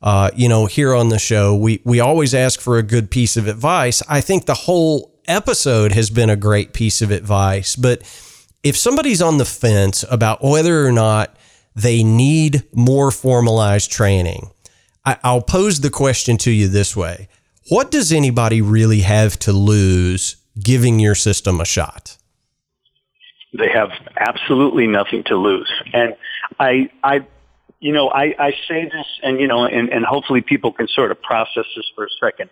uh, 0.03 0.31
you 0.35 0.49
know, 0.49 0.67
here 0.67 0.95
on 0.95 1.09
the 1.09 1.19
show, 1.19 1.55
we, 1.55 1.81
we 1.85 2.01
always 2.01 2.35
ask 2.35 2.61
for 2.61 2.79
a 2.79 2.83
good 2.83 3.11
piece 3.11 3.37
of 3.37 3.47
advice. 3.47 4.03
I 4.09 4.21
think 4.21 4.47
the 4.47 4.55
whole 4.55 5.15
episode 5.27 5.93
has 5.93 6.11
been 6.11 6.31
a 6.31 6.37
great 6.37 6.73
piece 6.73 7.03
of 7.03 7.11
advice, 7.11 7.77
but 7.77 8.01
if 8.63 8.77
somebody's 8.77 9.21
on 9.21 9.39
the 9.39 9.45
fence 9.45 10.05
about 10.11 10.43
whether 10.43 10.87
or 10.87 10.93
not 10.93 11.37
they 11.75 12.03
need 12.03 12.63
more 12.73 13.11
formalized 13.11 13.91
training, 13.91 14.51
I, 15.05 15.19
I'll 15.23 15.43
pose 15.43 15.81
the 15.81 15.91
question 15.91 16.37
to 16.39 16.51
you 16.51 16.69
this 16.69 16.97
way 16.97 17.29
What 17.69 17.91
does 17.91 18.13
anybody 18.13 18.63
really 18.63 19.01
have 19.01 19.39
to 19.41 19.53
lose 19.53 20.37
giving 20.61 20.99
your 21.01 21.15
system 21.15 21.61
a 21.61 21.65
shot? 21.65 22.17
They 23.57 23.69
have 23.69 23.91
absolutely 24.19 24.87
nothing 24.87 25.23
to 25.25 25.37
lose. 25.37 25.73
And 25.93 26.17
I, 26.59 26.91
I, 27.05 27.25
you 27.79 27.93
know, 27.93 28.09
I, 28.09 28.35
I 28.39 28.51
say 28.67 28.85
this 28.85 29.07
and, 29.23 29.41
you 29.41 29.47
know, 29.47 29.65
and, 29.65 29.91
and 29.91 30.05
hopefully 30.05 30.41
people 30.41 30.73
can 30.73 30.89
sort 30.89 31.13
of 31.13 31.23
process 31.23 31.65
this 31.77 31.85
for 31.95 32.05
a 32.05 32.09
second. 32.21 32.51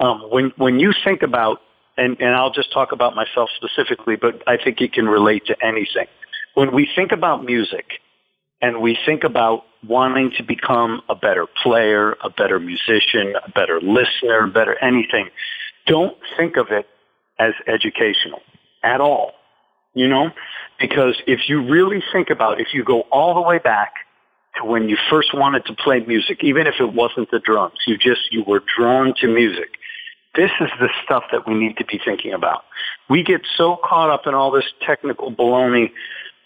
Um, 0.00 0.22
when, 0.30 0.52
when 0.56 0.80
you 0.80 0.92
think 1.04 1.22
about, 1.22 1.60
and, 1.98 2.18
and 2.20 2.34
I'll 2.34 2.52
just 2.52 2.72
talk 2.72 2.92
about 2.92 3.14
myself 3.14 3.50
specifically, 3.56 4.16
but 4.16 4.42
I 4.46 4.56
think 4.56 4.80
it 4.80 4.92
can 4.92 5.06
relate 5.06 5.44
to 5.46 5.56
anything. 5.62 6.06
When 6.54 6.72
we 6.72 6.88
think 6.94 7.12
about 7.12 7.44
music 7.44 8.00
and 8.60 8.80
we 8.80 8.98
think 9.06 9.24
about 9.24 9.64
wanting 9.86 10.32
to 10.36 10.42
become 10.42 11.02
a 11.08 11.14
better 11.14 11.46
player, 11.62 12.16
a 12.22 12.30
better 12.30 12.58
musician, 12.58 13.34
a 13.46 13.50
better 13.50 13.80
listener, 13.80 14.46
better 14.48 14.76
anything, 14.82 15.28
don't 15.86 16.16
think 16.36 16.56
of 16.56 16.68
it 16.70 16.86
as 17.38 17.54
educational 17.66 18.40
at 18.82 19.00
all 19.00 19.34
you 19.98 20.08
know? 20.08 20.30
Because 20.78 21.20
if 21.26 21.48
you 21.48 21.68
really 21.68 22.02
think 22.12 22.30
about, 22.30 22.60
if 22.60 22.68
you 22.72 22.84
go 22.84 23.00
all 23.10 23.34
the 23.34 23.40
way 23.40 23.58
back 23.58 23.94
to 24.56 24.64
when 24.64 24.88
you 24.88 24.96
first 25.10 25.34
wanted 25.34 25.66
to 25.66 25.74
play 25.74 26.00
music, 26.00 26.38
even 26.42 26.66
if 26.66 26.74
it 26.78 26.92
wasn't 26.94 27.30
the 27.30 27.40
drums, 27.40 27.78
you 27.86 27.98
just, 27.98 28.32
you 28.32 28.44
were 28.44 28.62
drawn 28.76 29.12
to 29.20 29.26
music. 29.26 29.70
This 30.36 30.50
is 30.60 30.68
the 30.78 30.88
stuff 31.04 31.24
that 31.32 31.48
we 31.48 31.54
need 31.54 31.76
to 31.78 31.84
be 31.84 32.00
thinking 32.02 32.32
about. 32.32 32.62
We 33.10 33.24
get 33.24 33.40
so 33.56 33.76
caught 33.82 34.10
up 34.10 34.26
in 34.26 34.34
all 34.34 34.52
this 34.52 34.66
technical 34.86 35.32
baloney 35.32 35.90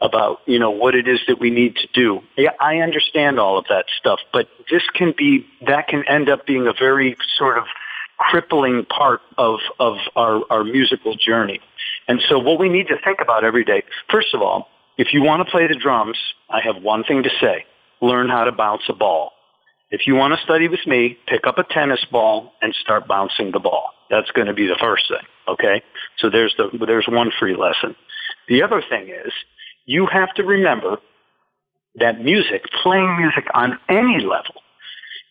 about, 0.03 0.41
you 0.47 0.59
know, 0.59 0.71
what 0.71 0.95
it 0.95 1.07
is 1.07 1.21
that 1.29 1.39
we 1.41 1.51
need 1.51 1.77
to 1.77 1.87
do. 1.95 2.21
Yeah, 2.37 2.51
I 2.61 2.79
understand 2.79 3.39
all 3.39 3.57
of 3.57 3.65
that 3.69 3.87
stuff, 3.99 4.19
but 4.33 4.49
this 4.71 4.83
can 4.95 5.15
be, 5.17 5.47
that 5.67 5.89
can 5.89 6.03
end 6.09 6.29
up 6.29 6.45
being 6.45 6.67
a 6.67 6.73
very 6.73 7.17
sort 7.39 7.57
of 7.57 7.65
crippling 8.19 8.85
part 8.85 9.21
of, 9.39 9.61
of 9.79 9.97
our, 10.17 10.43
our 10.51 10.65
musical 10.65 11.15
journey. 11.15 11.61
And 12.09 12.21
so 12.29 12.39
what 12.39 12.59
we 12.59 12.69
need 12.69 12.89
to 12.89 12.97
think 13.03 13.21
about 13.21 13.45
every 13.45 13.65
day, 13.65 13.85
first 14.11 14.35
of 14.35 14.43
all, 14.43 14.69
if 14.99 15.15
you 15.15 15.23
want 15.23 15.47
to 15.47 15.51
play 15.51 15.67
the 15.67 15.75
drums, 15.75 16.19
I 16.51 16.61
have 16.61 16.83
one 16.83 17.05
thing 17.05 17.23
to 17.23 17.31
say. 17.41 17.65
Learn 18.01 18.29
how 18.29 18.45
to 18.45 18.53
bounce 18.53 18.83
a 18.89 18.93
ball. 18.93 19.33
If 19.91 20.07
you 20.07 20.15
want 20.15 20.35
to 20.35 20.45
study 20.45 20.69
with 20.69 20.87
me, 20.87 21.19
pick 21.27 21.47
up 21.47 21.59
a 21.59 21.65
tennis 21.65 22.05
ball 22.11 22.53
and 22.61 22.75
start 22.75 23.07
bouncing 23.07 23.53
the 23.53 23.61
ball. 23.61 23.91
That's 24.11 24.31
going 24.33 24.49
to 24.49 24.55
be 24.55 24.67
the 24.67 24.77
first 24.81 25.05
thing. 25.09 25.27
Okay, 25.49 25.83
so 26.19 26.31
there's 26.31 26.55
the 26.57 26.71
there's 26.87 27.07
one 27.09 27.31
free 27.39 27.57
lesson. 27.57 27.97
The 28.49 28.63
other 28.63 28.83
thing 28.89 29.09
is 29.09 29.33
you 29.87 30.07
have 30.07 30.33
to 30.35 30.45
remember 30.45 30.99
that 31.97 32.23
music, 32.23 32.65
playing 32.83 33.17
music 33.19 33.45
on 33.55 33.79
any 33.89 34.21
level, 34.21 34.63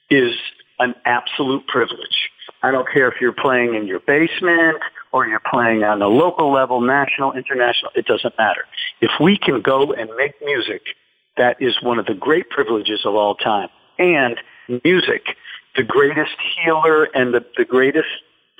is 0.10 0.34
an 0.80 0.94
absolute 1.06 1.66
privilege. 1.68 2.30
I 2.64 2.72
don't 2.72 2.88
care 2.92 3.08
if 3.08 3.22
you're 3.22 3.32
playing 3.34 3.76
in 3.76 3.88
your 3.88 4.00
basement 4.00 4.78
or 5.12 5.28
you're 5.28 5.42
playing 5.52 5.84
on 5.84 6.02
a 6.02 6.08
local 6.08 6.52
level, 6.52 6.82
national, 6.82 7.34
international, 7.34 7.92
it 7.96 8.06
doesn't 8.06 8.38
matter. 8.38 8.66
If 9.02 9.12
we 9.20 9.38
can 9.38 9.62
go 9.62 9.94
and 9.94 10.10
make 10.18 10.34
music, 10.44 10.82
that 11.38 11.58
is 11.62 11.82
one 11.82 12.00
of 12.00 12.06
the 12.06 12.14
great 12.14 12.50
privileges 12.50 13.02
of 13.06 13.16
all 13.16 13.36
time. 13.36 13.70
And 13.98 14.40
music, 14.84 15.36
the 15.76 15.84
greatest 15.84 16.36
healer 16.56 17.06
and 17.06 17.34
the, 17.34 17.46
the 17.58 17.66
greatest 17.66 18.10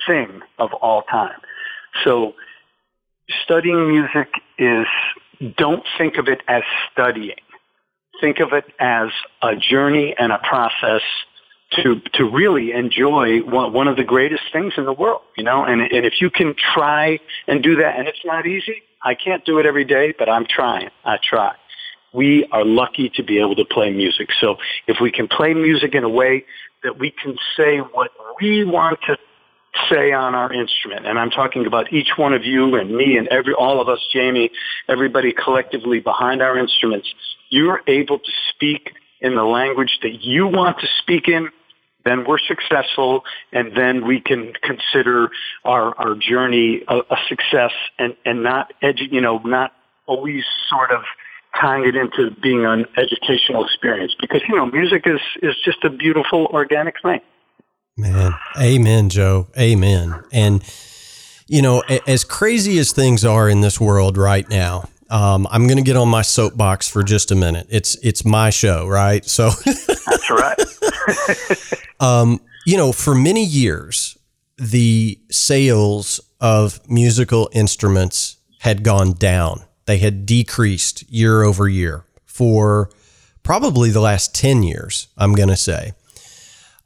thing 0.06 0.40
of 0.58 0.72
all 0.74 1.02
time. 1.02 1.38
So 2.04 2.34
studying 3.44 3.88
music 3.88 4.28
is, 4.58 4.86
don't 5.56 5.84
think 5.98 6.16
of 6.16 6.28
it 6.28 6.40
as 6.48 6.62
studying. 6.92 7.36
Think 8.20 8.40
of 8.40 8.52
it 8.52 8.64
as 8.78 9.08
a 9.42 9.56
journey 9.56 10.14
and 10.18 10.32
a 10.32 10.38
process 10.38 11.02
to 11.76 12.00
to 12.14 12.24
really 12.24 12.72
enjoy 12.72 13.40
one, 13.40 13.72
one 13.72 13.88
of 13.88 13.96
the 13.96 14.04
greatest 14.04 14.42
things 14.52 14.74
in 14.76 14.84
the 14.84 14.92
world, 14.92 15.22
you 15.36 15.44
know. 15.44 15.64
And 15.64 15.80
and 15.80 16.06
if 16.06 16.20
you 16.20 16.30
can 16.30 16.54
try 16.74 17.18
and 17.48 17.62
do 17.62 17.76
that, 17.76 17.98
and 17.98 18.06
it's 18.06 18.24
not 18.24 18.46
easy. 18.46 18.82
I 19.02 19.14
can't 19.14 19.44
do 19.44 19.58
it 19.58 19.66
every 19.66 19.84
day, 19.84 20.14
but 20.16 20.28
I'm 20.28 20.46
trying. 20.46 20.90
I 21.04 21.18
try. 21.22 21.54
We 22.14 22.46
are 22.52 22.64
lucky 22.64 23.10
to 23.16 23.22
be 23.22 23.40
able 23.40 23.56
to 23.56 23.64
play 23.64 23.90
music. 23.90 24.28
So 24.40 24.56
if 24.86 24.98
we 25.00 25.10
can 25.10 25.26
play 25.26 25.54
music 25.54 25.94
in 25.94 26.04
a 26.04 26.08
way 26.08 26.44
that 26.84 26.98
we 26.98 27.10
can 27.10 27.36
say 27.56 27.78
what 27.78 28.10
we 28.40 28.64
want 28.64 29.00
to 29.06 29.16
say 29.90 30.12
on 30.12 30.34
our 30.34 30.52
instrument, 30.52 31.06
and 31.06 31.18
I'm 31.18 31.30
talking 31.30 31.66
about 31.66 31.92
each 31.92 32.12
one 32.16 32.34
of 32.34 32.44
you 32.44 32.74
and 32.76 32.94
me 32.94 33.16
and 33.16 33.28
every 33.28 33.54
all 33.54 33.80
of 33.80 33.88
us, 33.88 34.00
Jamie, 34.12 34.50
everybody 34.88 35.32
collectively 35.32 36.00
behind 36.00 36.42
our 36.42 36.58
instruments, 36.58 37.08
you're 37.48 37.80
able 37.86 38.18
to 38.18 38.30
speak 38.50 38.92
in 39.20 39.34
the 39.34 39.44
language 39.44 39.98
that 40.02 40.22
you 40.22 40.46
want 40.46 40.78
to 40.80 40.86
speak 41.00 41.28
in 41.28 41.48
then 42.04 42.24
we're 42.26 42.38
successful 42.38 43.24
and 43.52 43.76
then 43.76 44.06
we 44.06 44.20
can 44.20 44.52
consider 44.62 45.30
our, 45.64 45.96
our 45.98 46.14
journey 46.14 46.82
a, 46.88 46.98
a 46.98 47.16
success 47.28 47.72
and, 47.98 48.16
and 48.24 48.42
not 48.42 48.72
edu- 48.82 49.10
you 49.10 49.20
know, 49.20 49.38
not 49.38 49.72
always 50.06 50.44
sort 50.68 50.90
of 50.90 51.02
tying 51.60 51.86
it 51.86 51.94
into 51.94 52.30
being 52.40 52.64
an 52.64 52.86
educational 52.96 53.64
experience. 53.64 54.14
Because, 54.20 54.40
you 54.48 54.56
know, 54.56 54.66
music 54.66 55.02
is, 55.06 55.20
is 55.42 55.54
just 55.64 55.84
a 55.84 55.90
beautiful 55.90 56.46
organic 56.46 56.96
thing. 57.02 57.20
Man, 57.96 58.32
amen, 58.58 59.10
Joe. 59.10 59.48
Amen. 59.58 60.22
And, 60.32 60.64
you 61.46 61.60
know, 61.60 61.82
as 62.06 62.24
crazy 62.24 62.78
as 62.78 62.92
things 62.92 63.24
are 63.24 63.48
in 63.48 63.60
this 63.60 63.78
world 63.78 64.16
right 64.16 64.48
now, 64.48 64.88
um, 65.10 65.46
I'm 65.50 65.66
going 65.66 65.76
to 65.76 65.82
get 65.84 65.96
on 65.96 66.08
my 66.08 66.22
soapbox 66.22 66.88
for 66.88 67.02
just 67.02 67.30
a 67.30 67.34
minute. 67.34 67.66
It's 67.68 67.96
it's 67.96 68.24
my 68.24 68.48
show, 68.48 68.88
right? 68.88 69.22
So 69.26 69.50
that's 69.50 70.30
right. 70.30 70.58
um, 72.00 72.40
you 72.64 72.78
know, 72.78 72.92
for 72.92 73.14
many 73.14 73.44
years, 73.44 74.16
the 74.56 75.20
sales 75.30 76.20
of 76.40 76.80
musical 76.88 77.50
instruments 77.52 78.38
had 78.60 78.82
gone 78.82 79.12
down. 79.12 79.62
They 79.84 79.98
had 79.98 80.24
decreased 80.24 81.10
year 81.10 81.42
over 81.42 81.68
year 81.68 82.06
for 82.24 82.90
probably 83.42 83.90
the 83.90 84.00
last 84.00 84.34
10 84.34 84.62
years, 84.62 85.08
I'm 85.18 85.34
going 85.34 85.48
to 85.48 85.56
say. 85.56 85.92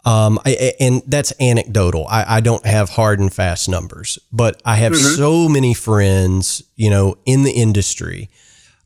Um, 0.06 0.38
I, 0.46 0.72
and 0.78 1.02
that's 1.08 1.32
anecdotal. 1.40 2.06
I, 2.08 2.36
I, 2.36 2.40
don't 2.40 2.64
have 2.64 2.90
hard 2.90 3.18
and 3.18 3.32
fast 3.32 3.68
numbers, 3.68 4.20
but 4.30 4.62
I 4.64 4.76
have 4.76 4.92
mm-hmm. 4.92 5.16
so 5.16 5.48
many 5.48 5.74
friends, 5.74 6.62
you 6.76 6.90
know, 6.90 7.18
in 7.26 7.42
the 7.42 7.50
industry, 7.50 8.30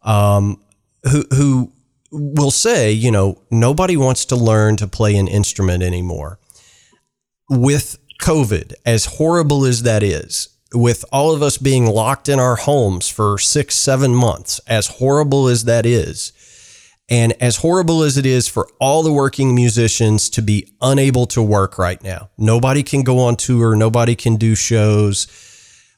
um, 0.02 0.58
who 1.10 1.24
who 1.30 1.72
will 2.10 2.50
say, 2.50 2.90
you 2.90 3.10
know, 3.10 3.38
nobody 3.50 3.98
wants 3.98 4.24
to 4.26 4.36
learn 4.36 4.76
to 4.76 4.88
play 4.88 5.14
an 5.16 5.28
instrument 5.28 5.82
anymore. 5.82 6.38
With 7.50 7.98
COVID, 8.22 8.72
as 8.86 9.04
horrible 9.04 9.66
as 9.66 9.82
that 9.82 10.02
is, 10.02 10.48
with 10.72 11.04
all 11.12 11.34
of 11.34 11.42
us 11.42 11.58
being 11.58 11.86
locked 11.86 12.28
in 12.28 12.38
our 12.38 12.56
homes 12.56 13.08
for 13.08 13.38
six, 13.38 13.74
seven 13.74 14.14
months, 14.14 14.58
as 14.66 14.86
horrible 14.86 15.48
as 15.48 15.64
that 15.64 15.84
is, 15.84 16.32
and 17.10 17.34
as 17.40 17.56
horrible 17.56 18.02
as 18.02 18.16
it 18.16 18.24
is 18.24 18.48
for 18.48 18.68
all 18.80 19.02
the 19.02 19.12
working 19.12 19.54
musicians 19.54 20.30
to 20.30 20.42
be 20.42 20.72
unable 20.80 21.26
to 21.26 21.42
work 21.42 21.76
right 21.76 22.02
now, 22.02 22.30
nobody 22.38 22.82
can 22.82 23.02
go 23.02 23.18
on 23.18 23.36
tour, 23.36 23.74
nobody 23.74 24.14
can 24.14 24.36
do 24.36 24.54
shows. 24.54 25.26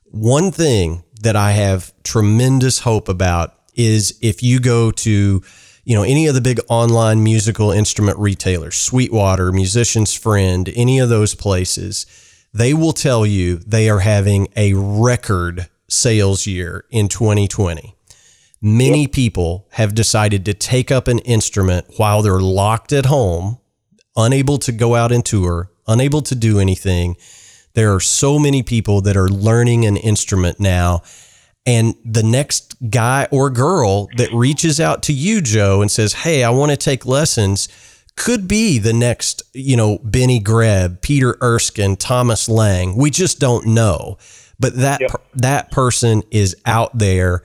One 0.07 0.51
thing 0.51 1.05
that 1.21 1.37
I 1.37 1.53
have 1.53 1.93
tremendous 2.03 2.81
hope 2.81 3.09
about 3.09 3.55
is 3.75 4.19
if 4.23 4.43
you 4.43 4.59
go 4.59 4.91
to 4.91 5.43
you 5.85 5.97
know, 5.97 6.03
any 6.05 6.29
of 6.29 6.35
the 6.35 6.41
big 6.41 6.61
online 6.69 7.25
musical 7.25 7.73
instrument 7.73 8.19
retailers, 8.19 8.77
Sweetwater, 8.77 9.51
Musician's 9.51 10.15
Friend, 10.15 10.71
any 10.77 11.01
of 11.01 11.09
those 11.09 11.35
places, 11.35 12.07
they 12.55 12.73
will 12.73 12.93
tell 12.93 13.27
you 13.27 13.57
they 13.57 13.91
are 13.91 14.01
having 14.01 14.49
a 14.55 14.75
record 14.75 15.69
sales 15.89 16.47
year 16.47 16.85
in 16.91 17.09
2020. 17.09 17.97
Many 18.63 19.09
people 19.09 19.67
have 19.73 19.95
decided 19.95 20.45
to 20.45 20.55
take 20.55 20.93
up 20.93 21.09
an 21.09 21.19
instrument 21.21 21.87
while 21.97 22.23
they're 22.23 22.41
locked 22.41 22.93
at 22.93 23.07
home, 23.07 23.59
unable 24.17 24.57
to 24.59 24.71
go 24.71 24.95
out 24.95 25.11
and 25.11 25.25
tour, 25.25 25.71
unable 25.89 26.23
to 26.23 26.35
do 26.37 26.61
anything. 26.61 27.17
There 27.75 27.93
are 27.93 28.01
so 28.01 28.39
many 28.39 28.63
people 28.63 29.01
that 29.01 29.17
are 29.17 29.29
learning 29.29 29.85
an 29.85 29.97
instrument 29.97 30.61
now 30.61 31.03
and 31.67 31.95
the 32.05 32.23
next 32.23 32.75
guy 32.91 33.29
or 33.31 33.51
girl 33.51 34.09
that 34.17 34.33
reaches 34.33 34.81
out 34.81 35.03
to 35.05 35.13
you, 35.13 35.41
Joe, 35.41 35.81
and 35.81 35.91
says, 35.91 36.13
Hey, 36.13 36.45
I 36.45 36.51
want 36.51 36.71
to 36.71 36.77
take 36.77 37.05
lessons 37.07 37.69
could 38.17 38.47
be 38.47 38.79
the 38.79 38.93
next, 38.93 39.43
you 39.53 39.77
know, 39.77 39.99
Benny 40.03 40.39
Greb, 40.39 41.01
Peter 41.01 41.37
Erskine, 41.43 41.97
Thomas 41.97 42.49
Lang. 42.49 42.97
We 42.97 43.11
just 43.11 43.39
don't 43.39 43.67
know. 43.69 44.19
But 44.61 44.77
that 44.77 45.01
yep. 45.01 45.11
that 45.35 45.71
person 45.71 46.23
is 46.31 46.55
out 46.65 46.97
there 46.97 47.43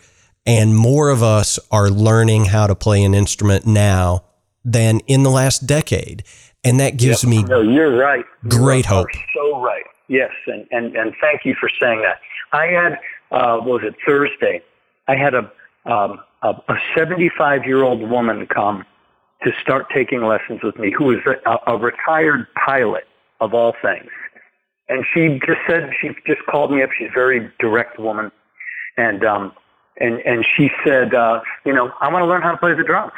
and 0.47 0.75
more 0.75 1.09
of 1.09 1.21
us 1.21 1.59
are 1.71 1.89
learning 1.89 2.45
how 2.45 2.65
to 2.65 2.73
play 2.73 3.03
an 3.03 3.13
instrument 3.13 3.67
now 3.67 4.23
than 4.63 5.01
in 5.01 5.23
the 5.23 5.29
last 5.29 5.67
decade. 5.67 6.23
And 6.63 6.79
that 6.79 6.97
gives 6.97 7.23
yep. 7.23 7.29
me 7.29 7.43
No, 7.43 7.61
you're 7.61 7.95
right. 7.95 8.25
Great 8.47 8.85
you 8.85 8.95
hope. 8.95 9.07
so 9.35 9.61
right. 9.61 9.83
Yes, 10.07 10.31
and, 10.47 10.65
and 10.71 10.95
and 10.95 11.13
thank 11.21 11.45
you 11.45 11.53
for 11.59 11.69
saying 11.79 12.01
that. 12.01 12.19
I 12.53 12.67
had 12.67 12.93
uh, 13.31 13.59
was 13.61 13.81
it 13.83 13.95
Thursday? 14.05 14.61
I 15.07 15.15
had 15.15 15.33
a 15.35 15.51
um, 15.85 16.19
a 16.41 16.75
75 16.95 17.65
year 17.65 17.83
old 17.83 18.09
woman 18.09 18.47
come 18.47 18.85
to 19.43 19.51
start 19.61 19.87
taking 19.93 20.23
lessons 20.23 20.61
with 20.63 20.77
me, 20.77 20.91
who 20.97 21.11
is 21.11 21.19
a, 21.45 21.57
a 21.67 21.77
retired 21.77 22.47
pilot 22.55 23.05
of 23.39 23.53
all 23.53 23.73
things. 23.81 24.09
And 24.89 25.05
she 25.13 25.39
just 25.45 25.59
said 25.67 25.91
she 26.01 26.09
just 26.25 26.45
called 26.49 26.71
me 26.71 26.81
up. 26.81 26.89
She's 26.97 27.09
a 27.09 27.13
very 27.13 27.51
direct 27.59 27.99
woman, 27.99 28.31
and 28.97 29.25
um, 29.25 29.51
and 29.99 30.19
and 30.19 30.45
she 30.55 30.69
said, 30.85 31.13
uh, 31.13 31.41
you 31.65 31.73
know, 31.73 31.91
I 31.99 32.11
want 32.11 32.23
to 32.23 32.27
learn 32.27 32.41
how 32.41 32.51
to 32.51 32.57
play 32.57 32.73
the 32.73 32.83
drums. 32.83 33.13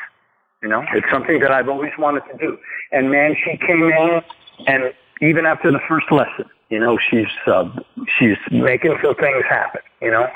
You 0.62 0.70
know, 0.70 0.84
it's 0.94 1.10
something 1.12 1.40
that 1.40 1.52
I've 1.52 1.70
always 1.70 1.92
wanted 1.98 2.24
to 2.32 2.38
do. 2.38 2.58
And 2.92 3.10
man, 3.10 3.36
she 3.44 3.58
came 3.58 3.84
in, 3.84 4.22
and 4.68 4.94
even 5.22 5.46
after 5.46 5.72
the 5.72 5.80
first 5.88 6.12
lesson, 6.12 6.46
you 6.70 6.80
know, 6.80 6.98
she's 7.10 7.28
uh, 7.48 7.70
she's 8.18 8.38
making 8.52 8.98
some 9.04 9.16
things 9.16 9.44
happen. 9.48 9.82
You 10.02 10.12
know, 10.12 10.28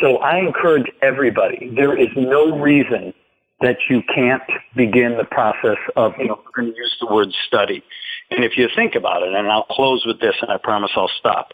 so 0.00 0.18
I 0.18 0.38
encourage 0.38 0.90
everybody. 1.02 1.72
There 1.74 1.98
is 1.98 2.08
no 2.16 2.58
reason 2.58 3.12
that 3.60 3.78
you 3.88 4.02
can't 4.14 4.42
begin 4.74 5.16
the 5.16 5.24
process 5.24 5.78
of, 5.96 6.12
you 6.18 6.28
know, 6.28 6.38
we're 6.44 6.62
going 6.62 6.72
to 6.72 6.78
use 6.78 6.96
the 7.00 7.12
word 7.12 7.32
study. 7.46 7.82
And 8.30 8.44
if 8.44 8.58
you 8.58 8.68
think 8.74 8.94
about 8.94 9.22
it, 9.22 9.32
and 9.32 9.48
I'll 9.48 9.64
close 9.64 10.04
with 10.04 10.20
this, 10.20 10.34
and 10.42 10.50
I 10.50 10.58
promise 10.58 10.90
I'll 10.94 11.10
stop. 11.18 11.52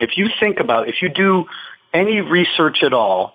If 0.00 0.16
you 0.16 0.28
think 0.40 0.60
about, 0.60 0.88
if 0.88 1.02
you 1.02 1.10
do 1.10 1.44
any 1.92 2.20
research 2.20 2.82
at 2.82 2.94
all 2.94 3.34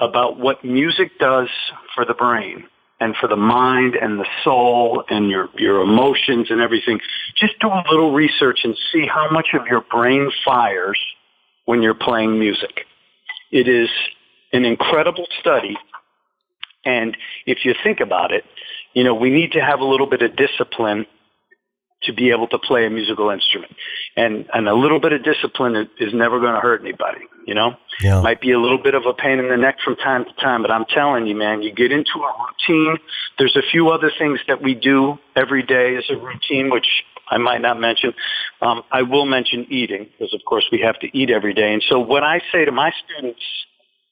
about 0.00 0.38
what 0.38 0.64
music 0.64 1.18
does 1.18 1.48
for 1.94 2.04
the 2.04 2.14
brain, 2.14 2.64
and 3.00 3.16
for 3.16 3.28
the 3.28 3.36
mind 3.36 3.94
and 3.94 4.20
the 4.20 4.26
soul 4.44 5.02
and 5.08 5.30
your, 5.30 5.48
your 5.56 5.80
emotions 5.80 6.48
and 6.50 6.60
everything, 6.60 7.00
just 7.34 7.58
do 7.58 7.68
a 7.68 7.82
little 7.90 8.12
research 8.12 8.60
and 8.62 8.76
see 8.92 9.06
how 9.06 9.28
much 9.30 9.48
of 9.54 9.66
your 9.66 9.80
brain 9.90 10.30
fires 10.44 10.98
when 11.64 11.82
you're 11.82 11.94
playing 11.94 12.38
music. 12.38 12.84
It 13.50 13.68
is 13.68 13.88
an 14.52 14.64
incredible 14.64 15.26
study. 15.40 15.78
And 16.84 17.16
if 17.46 17.64
you 17.64 17.74
think 17.82 18.00
about 18.00 18.32
it, 18.32 18.44
you 18.92 19.02
know, 19.04 19.14
we 19.14 19.30
need 19.30 19.52
to 19.52 19.60
have 19.60 19.80
a 19.80 19.84
little 19.84 20.06
bit 20.06 20.22
of 20.22 20.36
discipline 20.36 21.06
to 22.02 22.12
be 22.12 22.30
able 22.30 22.48
to 22.48 22.58
play 22.58 22.86
a 22.86 22.90
musical 22.90 23.30
instrument. 23.30 23.72
And, 24.16 24.48
and 24.54 24.68
a 24.68 24.74
little 24.74 25.00
bit 25.00 25.12
of 25.12 25.22
discipline 25.22 25.88
is 25.98 26.14
never 26.14 26.40
going 26.40 26.54
to 26.54 26.60
hurt 26.60 26.80
anybody, 26.80 27.20
you 27.46 27.54
know? 27.54 27.76
Yeah. 28.00 28.22
Might 28.22 28.40
be 28.40 28.52
a 28.52 28.58
little 28.58 28.82
bit 28.82 28.94
of 28.94 29.04
a 29.06 29.12
pain 29.12 29.38
in 29.38 29.48
the 29.48 29.56
neck 29.56 29.76
from 29.84 29.96
time 29.96 30.24
to 30.24 30.32
time, 30.40 30.62
but 30.62 30.70
I'm 30.70 30.86
telling 30.86 31.26
you, 31.26 31.36
man, 31.36 31.62
you 31.62 31.72
get 31.72 31.92
into 31.92 32.18
a 32.18 32.32
routine. 32.68 32.96
There's 33.38 33.56
a 33.56 33.62
few 33.70 33.90
other 33.90 34.10
things 34.18 34.40
that 34.48 34.62
we 34.62 34.74
do 34.74 35.18
every 35.36 35.62
day 35.62 35.96
as 35.96 36.04
a 36.08 36.16
routine, 36.16 36.70
which 36.70 36.86
I 37.28 37.38
might 37.38 37.60
not 37.60 37.78
mention. 37.78 38.14
Um, 38.60 38.82
I 38.90 39.02
will 39.02 39.26
mention 39.26 39.66
eating 39.70 40.08
because, 40.10 40.34
of 40.34 40.40
course, 40.46 40.64
we 40.72 40.80
have 40.80 40.98
to 41.00 41.16
eat 41.16 41.30
every 41.30 41.54
day. 41.54 41.72
And 41.72 41.82
so, 41.88 42.00
what 42.00 42.24
I 42.24 42.40
say 42.52 42.64
to 42.64 42.72
my 42.72 42.92
students 43.04 43.40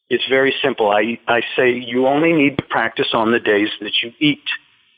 is 0.09 0.20
very 0.28 0.55
simple. 0.62 0.91
I 0.91 1.18
I 1.26 1.43
say 1.57 1.72
you 1.72 2.07
only 2.07 2.32
need 2.32 2.59
to 2.59 2.64
practice 2.64 3.09
on 3.12 3.32
the 3.32 3.41
days 3.41 3.68
that 3.80 3.93
you 4.03 4.12
eat. 4.20 4.45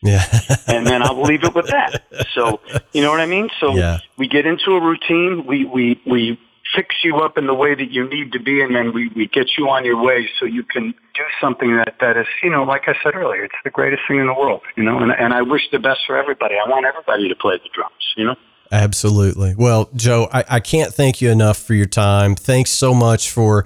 Yeah. 0.02 0.24
and 0.66 0.86
then 0.86 1.02
I'll 1.02 1.22
leave 1.22 1.44
it 1.44 1.54
with 1.54 1.66
that. 1.66 2.02
So, 2.34 2.60
you 2.92 3.02
know 3.02 3.10
what 3.10 3.20
I 3.20 3.26
mean? 3.26 3.50
So 3.60 3.74
yeah. 3.74 3.98
we 4.16 4.28
get 4.28 4.46
into 4.46 4.72
a 4.72 4.80
routine. 4.80 5.44
We, 5.46 5.64
we, 5.64 6.00
we 6.06 6.38
fix 6.74 6.94
you 7.02 7.16
up 7.16 7.36
in 7.36 7.46
the 7.46 7.54
way 7.54 7.74
that 7.74 7.90
you 7.90 8.08
need 8.08 8.32
to 8.32 8.38
be 8.38 8.62
and 8.62 8.74
then 8.74 8.92
we, 8.92 9.08
we 9.16 9.26
get 9.26 9.58
you 9.58 9.68
on 9.68 9.84
your 9.84 10.00
way 10.00 10.28
so 10.38 10.46
you 10.46 10.62
can 10.62 10.94
do 11.14 11.22
something 11.40 11.76
that, 11.76 11.96
that 12.00 12.16
is, 12.16 12.26
you 12.42 12.50
know, 12.50 12.62
like 12.62 12.82
I 12.86 12.94
said 13.02 13.14
earlier, 13.14 13.44
it's 13.44 13.54
the 13.64 13.70
greatest 13.70 14.02
thing 14.06 14.18
in 14.18 14.26
the 14.26 14.34
world, 14.34 14.62
you 14.76 14.84
know, 14.84 14.98
and, 14.98 15.10
and 15.12 15.34
I 15.34 15.42
wish 15.42 15.62
the 15.72 15.78
best 15.78 16.00
for 16.06 16.16
everybody. 16.16 16.54
I 16.54 16.68
want 16.68 16.86
everybody 16.86 17.28
to 17.28 17.34
play 17.34 17.58
the 17.62 17.68
drums, 17.74 18.14
you 18.16 18.24
know? 18.24 18.36
Absolutely. 18.72 19.54
Well, 19.56 19.90
Joe, 19.96 20.28
I, 20.32 20.44
I 20.48 20.60
can't 20.60 20.94
thank 20.94 21.20
you 21.20 21.30
enough 21.30 21.58
for 21.58 21.74
your 21.74 21.86
time. 21.86 22.36
Thanks 22.36 22.70
so 22.70 22.94
much 22.94 23.30
for 23.30 23.64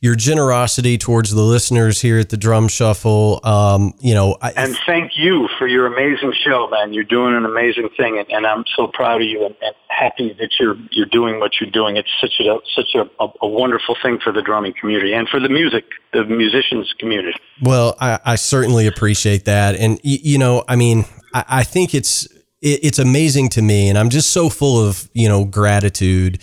your 0.00 0.14
generosity 0.14 0.96
towards 0.96 1.30
the 1.30 1.42
listeners 1.42 2.00
here 2.00 2.18
at 2.18 2.30
the 2.30 2.36
Drum 2.36 2.68
Shuffle. 2.68 3.40
Um, 3.44 3.92
you 4.00 4.14
know, 4.14 4.36
I, 4.40 4.52
and 4.52 4.76
thank 4.86 5.12
you 5.16 5.46
for 5.58 5.66
your 5.66 5.86
amazing 5.86 6.32
show, 6.42 6.68
man. 6.70 6.94
You're 6.94 7.04
doing 7.04 7.34
an 7.34 7.44
amazing 7.44 7.90
thing, 7.96 8.18
and, 8.18 8.26
and 8.30 8.46
I'm 8.46 8.64
so 8.76 8.86
proud 8.86 9.20
of 9.20 9.28
you 9.28 9.44
and, 9.44 9.54
and, 9.60 9.74
happy 9.88 10.34
that 10.38 10.48
you're 10.58 10.76
you're 10.92 11.04
doing 11.04 11.40
what 11.40 11.60
you're 11.60 11.70
doing. 11.70 11.96
It's 11.96 12.08
such 12.20 12.40
a 12.40 12.58
such 12.74 12.94
a, 12.94 13.02
a, 13.22 13.28
a, 13.42 13.46
wonderful 13.46 13.96
thing 14.02 14.18
for 14.18 14.32
the 14.32 14.40
drumming 14.40 14.72
community 14.80 15.12
and 15.12 15.28
for 15.28 15.38
the 15.38 15.50
music, 15.50 15.84
the 16.14 16.24
musicians 16.24 16.94
community. 16.98 17.36
Well, 17.60 17.96
I, 18.00 18.18
I 18.24 18.36
certainly 18.36 18.86
appreciate 18.86 19.44
that, 19.44 19.74
and 19.74 20.00
you, 20.02 20.18
you 20.22 20.38
know, 20.38 20.64
I 20.68 20.76
mean, 20.76 21.04
I, 21.34 21.44
I 21.48 21.64
think 21.64 21.94
it's 21.94 22.24
it, 22.62 22.80
it's 22.82 22.98
amazing 22.98 23.50
to 23.50 23.62
me, 23.62 23.90
and 23.90 23.98
I'm 23.98 24.08
just 24.08 24.32
so 24.32 24.48
full 24.48 24.82
of 24.82 25.10
you 25.12 25.28
know 25.28 25.44
gratitude 25.44 26.40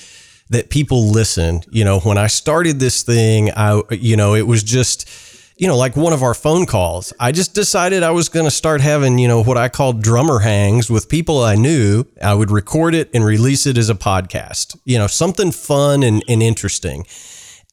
that 0.50 0.70
people 0.70 1.10
listen. 1.10 1.62
You 1.70 1.84
know, 1.84 2.00
when 2.00 2.18
I 2.18 2.28
started 2.28 2.80
this 2.80 3.04
thing, 3.04 3.52
I, 3.52 3.82
you 3.92 4.16
know, 4.16 4.36
it 4.36 4.48
was 4.48 4.64
just, 4.64 5.10
you 5.58 5.68
know, 5.68 5.76
like 5.76 5.96
one 5.96 6.14
of 6.14 6.24
our 6.24 6.34
phone 6.34 6.66
calls. 6.66 7.14
I 7.20 7.32
just 7.32 7.56
decided 7.56 8.04
I 8.04 8.12
was 8.12 8.30
going 8.30 8.46
to 8.46 8.52
start 8.52 8.80
having, 8.82 9.18
you 9.18 9.28
know, 9.28 9.44
what 9.44 9.58
I 9.58 9.70
called 9.70 10.02
drummer 10.02 10.40
hangs 10.40 10.90
with 10.90 11.10
people 11.10 11.44
I 11.44 11.56
knew. 11.56 12.06
I 12.22 12.34
would 12.34 12.52
record 12.52 12.94
it 12.94 13.10
and 13.14 13.26
release 13.26 13.66
it 13.66 13.78
as 13.78 13.90
a 13.90 13.96
podcast, 13.96 14.78
you 14.86 14.98
know, 14.98 15.08
something 15.08 15.52
fun 15.52 16.04
and, 16.04 16.24
and 16.28 16.44
interesting. 16.44 17.06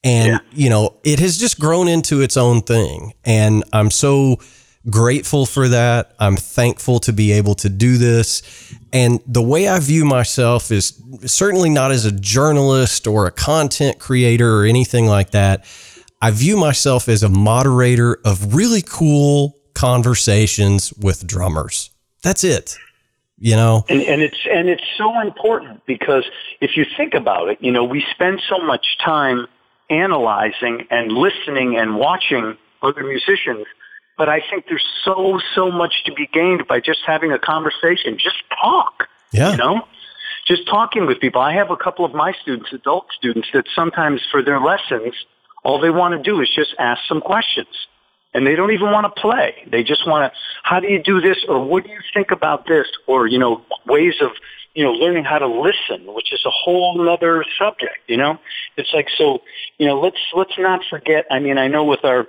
And, 0.03 0.33
yeah. 0.33 0.39
you 0.53 0.71
know, 0.71 0.97
it 1.05 1.19
has 1.21 1.39
just 1.39 1.59
grown 1.59 1.89
into 1.89 2.21
its 2.21 2.37
own 2.37 2.63
thing. 2.63 3.15
And 3.25 3.65
I'm 3.73 3.91
so, 3.91 4.39
grateful 4.91 5.47
for 5.47 5.69
that. 5.69 6.15
I'm 6.19 6.37
thankful 6.37 7.01
to 7.01 7.13
be 7.13 7.33
able 7.33 7.55
to 7.57 7.69
do 7.69 7.97
this. 7.97 8.43
And 8.93 9.21
the 9.27 9.43
way 9.43 9.69
I 9.69 9.81
view 9.81 10.05
myself 10.05 10.71
is 10.71 11.01
certainly 11.25 11.71
not 11.71 11.91
as 11.91 12.05
a 12.05 12.13
journalist 12.13 13.07
or 13.07 13.27
a 13.27 13.31
content 13.31 13.99
creator 13.99 14.61
or 14.61 14.65
anything 14.65 15.07
like 15.07 15.31
that. 15.31 15.65
I 16.21 16.31
view 16.31 16.57
myself 16.57 17.09
as 17.09 17.23
a 17.23 17.29
moderator 17.29 18.19
of 18.25 18.55
really 18.55 18.83
cool 18.83 19.57
conversations 19.75 20.93
with 20.95 21.27
drummers. 21.27 21.91
That's 22.23 22.45
it. 22.45 22.77
You 23.37 23.57
know, 23.57 23.85
and, 23.89 24.01
and 24.01 24.23
it's 24.23 24.39
and 24.51 24.69
it's 24.69 24.85
so 24.97 25.21
important 25.21 25.85
because 25.87 26.25
if 26.61 26.77
you 26.77 26.87
think 26.97 27.15
about 27.15 27.49
it, 27.49 27.59
you 27.61 27.73
know, 27.73 27.85
we 27.85 28.03
spend 28.13 28.41
so 28.49 28.59
much 28.59 28.97
time 29.05 29.49
analyzing 29.91 30.87
and 30.91 31.13
listening 31.13 31.77
and 31.77 31.97
watching 31.97 32.57
other 32.81 33.03
musicians 33.03 33.67
but 34.17 34.29
I 34.29 34.41
think 34.51 34.67
there's 34.69 34.85
so, 35.05 35.41
so 35.55 35.71
much 35.71 36.05
to 36.07 36.13
be 36.13 36.29
gained 36.33 36.67
by 36.69 36.81
just 36.81 37.01
having 37.07 37.33
a 37.33 37.39
conversation. 37.39 38.19
Just 38.19 38.37
talk. 38.61 39.09
Yeah. 39.33 39.53
You 39.53 39.57
know? 39.57 39.89
Just 40.47 40.67
talking 40.69 41.07
with 41.07 41.21
people. 41.21 41.41
I 41.41 41.55
have 41.55 41.71
a 41.71 41.77
couple 41.77 42.05
of 42.05 42.15
my 42.15 42.33
students, 42.43 42.73
adult 42.73 43.07
students, 43.17 43.49
that 43.55 43.65
sometimes 43.75 44.21
for 44.31 44.43
their 44.43 44.61
lessons, 44.61 45.15
all 45.65 45.81
they 45.81 45.91
want 45.91 46.13
to 46.13 46.23
do 46.23 46.41
is 46.41 46.51
just 46.55 46.75
ask 46.79 47.01
some 47.09 47.21
questions. 47.21 47.69
And 48.35 48.47
they 48.47 48.57
don't 48.57 48.73
even 48.73 48.91
want 48.91 49.05
to 49.07 49.21
play. 49.21 49.55
They 49.71 49.83
just 49.85 50.07
want 50.07 50.33
to, 50.33 50.39
how 50.65 50.81
do 50.81 50.89
you 50.89 51.03
do 51.03 51.21
this? 51.21 51.39
Or 51.49 51.65
what 51.65 51.85
do 51.85 51.91
you 51.91 52.01
think 52.13 52.31
about 52.31 52.67
this? 52.67 52.87
Or, 53.07 53.27
you 53.27 53.39
know, 53.39 53.63
ways 53.87 54.15
of, 54.21 54.33
you 54.75 54.85
know, 54.85 54.91
learning 54.91 55.25
how 55.25 55.39
to 55.39 55.47
listen, 55.47 56.13
which 56.13 56.33
is 56.33 56.43
a 56.45 56.51
whole 56.51 57.09
other 57.09 57.45
subject, 57.57 57.99
you 58.09 58.17
know? 58.17 58.39
It's 58.77 58.93
like, 58.93 59.09
so, 59.17 59.41
you 59.79 59.87
know, 59.87 60.01
let's, 60.01 60.19
let's 60.35 60.59
not 60.59 60.81
forget, 60.91 61.27
I 61.31 61.39
mean, 61.39 61.59
I 61.59 61.69
know 61.69 61.85
with 61.85 62.05
our, 62.05 62.27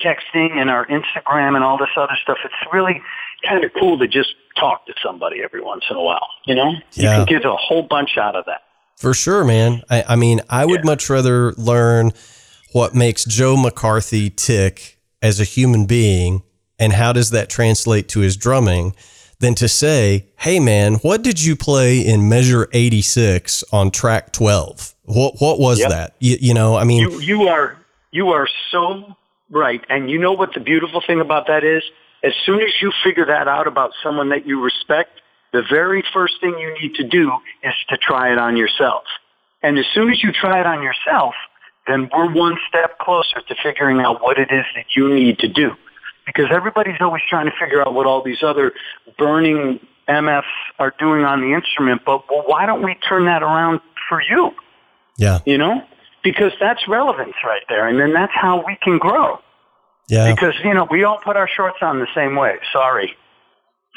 texting 0.00 0.56
and 0.56 0.70
our 0.70 0.86
Instagram 0.86 1.54
and 1.54 1.64
all 1.64 1.78
this 1.78 1.88
other 1.96 2.16
stuff, 2.22 2.38
it's 2.44 2.72
really 2.72 3.00
kind 3.46 3.64
of 3.64 3.70
cool 3.78 3.98
to 3.98 4.08
just 4.08 4.34
talk 4.58 4.86
to 4.86 4.94
somebody 5.02 5.42
every 5.42 5.60
once 5.60 5.84
in 5.90 5.96
a 5.96 6.02
while. 6.02 6.26
You 6.46 6.54
know, 6.54 6.72
yeah. 6.92 7.20
you 7.20 7.24
can 7.24 7.40
get 7.40 7.44
a 7.44 7.54
whole 7.54 7.82
bunch 7.82 8.18
out 8.18 8.36
of 8.36 8.44
that. 8.46 8.62
For 8.96 9.14
sure, 9.14 9.44
man. 9.44 9.82
I, 9.88 10.04
I 10.08 10.16
mean, 10.16 10.40
I 10.50 10.66
would 10.66 10.80
yeah. 10.80 10.90
much 10.90 11.08
rather 11.08 11.52
learn 11.52 12.12
what 12.72 12.94
makes 12.94 13.24
Joe 13.24 13.56
McCarthy 13.56 14.30
tick 14.30 14.98
as 15.22 15.40
a 15.40 15.44
human 15.44 15.86
being 15.86 16.42
and 16.78 16.92
how 16.92 17.12
does 17.12 17.30
that 17.30 17.48
translate 17.48 18.08
to 18.10 18.20
his 18.20 18.36
drumming 18.36 18.94
than 19.40 19.54
to 19.54 19.68
say, 19.68 20.26
hey, 20.38 20.58
man, 20.58 20.94
what 20.96 21.22
did 21.22 21.42
you 21.42 21.54
play 21.54 22.00
in 22.00 22.28
measure 22.28 22.68
86 22.72 23.64
on 23.72 23.90
track 23.90 24.32
12? 24.32 24.94
What, 25.04 25.36
what 25.38 25.58
was 25.60 25.78
yep. 25.78 25.90
that? 25.90 26.16
You, 26.18 26.36
you, 26.40 26.54
know, 26.54 26.76
I 26.76 26.84
mean, 26.84 27.02
you, 27.02 27.20
you 27.20 27.42
are, 27.48 27.76
you 28.10 28.30
are 28.30 28.48
so 28.70 29.16
Right. 29.50 29.82
And 29.88 30.10
you 30.10 30.18
know 30.18 30.32
what 30.32 30.54
the 30.54 30.60
beautiful 30.60 31.02
thing 31.06 31.20
about 31.20 31.46
that 31.46 31.64
is? 31.64 31.82
As 32.22 32.32
soon 32.44 32.60
as 32.60 32.70
you 32.82 32.92
figure 33.04 33.26
that 33.26 33.48
out 33.48 33.66
about 33.66 33.92
someone 34.02 34.30
that 34.30 34.46
you 34.46 34.60
respect, 34.60 35.20
the 35.52 35.62
very 35.68 36.04
first 36.12 36.34
thing 36.40 36.58
you 36.58 36.76
need 36.80 36.94
to 36.96 37.04
do 37.04 37.32
is 37.62 37.74
to 37.88 37.96
try 37.96 38.32
it 38.32 38.38
on 38.38 38.56
yourself. 38.56 39.04
And 39.62 39.78
as 39.78 39.86
soon 39.94 40.10
as 40.10 40.22
you 40.22 40.32
try 40.32 40.60
it 40.60 40.66
on 40.66 40.82
yourself, 40.82 41.34
then 41.86 42.10
we're 42.14 42.32
one 42.32 42.58
step 42.68 42.98
closer 42.98 43.40
to 43.40 43.54
figuring 43.62 44.00
out 44.00 44.22
what 44.22 44.38
it 44.38 44.50
is 44.50 44.64
that 44.74 44.84
you 44.94 45.12
need 45.12 45.38
to 45.38 45.48
do. 45.48 45.72
Because 46.26 46.46
everybody's 46.50 47.00
always 47.00 47.22
trying 47.28 47.46
to 47.46 47.52
figure 47.58 47.80
out 47.80 47.94
what 47.94 48.06
all 48.06 48.22
these 48.22 48.42
other 48.42 48.72
burning 49.16 49.80
MFs 50.08 50.42
are 50.78 50.92
doing 50.98 51.24
on 51.24 51.40
the 51.40 51.54
instrument, 51.54 52.02
but 52.04 52.30
well, 52.30 52.44
why 52.46 52.66
don't 52.66 52.82
we 52.82 52.94
turn 53.08 53.24
that 53.24 53.42
around 53.42 53.80
for 54.08 54.20
you? 54.22 54.52
Yeah. 55.16 55.38
You 55.46 55.58
know? 55.58 55.82
Because 56.30 56.52
that's 56.60 56.86
relevance 56.88 57.34
right 57.44 57.62
there. 57.68 57.86
And 57.86 57.98
then 57.98 58.12
that's 58.12 58.32
how 58.34 58.64
we 58.66 58.76
can 58.82 58.98
grow. 58.98 59.38
Yeah. 60.08 60.32
Because, 60.34 60.54
you 60.64 60.74
know, 60.74 60.86
we 60.90 61.04
all 61.04 61.18
put 61.18 61.36
our 61.36 61.48
shorts 61.48 61.78
on 61.82 61.98
the 61.98 62.08
same 62.14 62.34
way. 62.36 62.58
Sorry. 62.72 63.14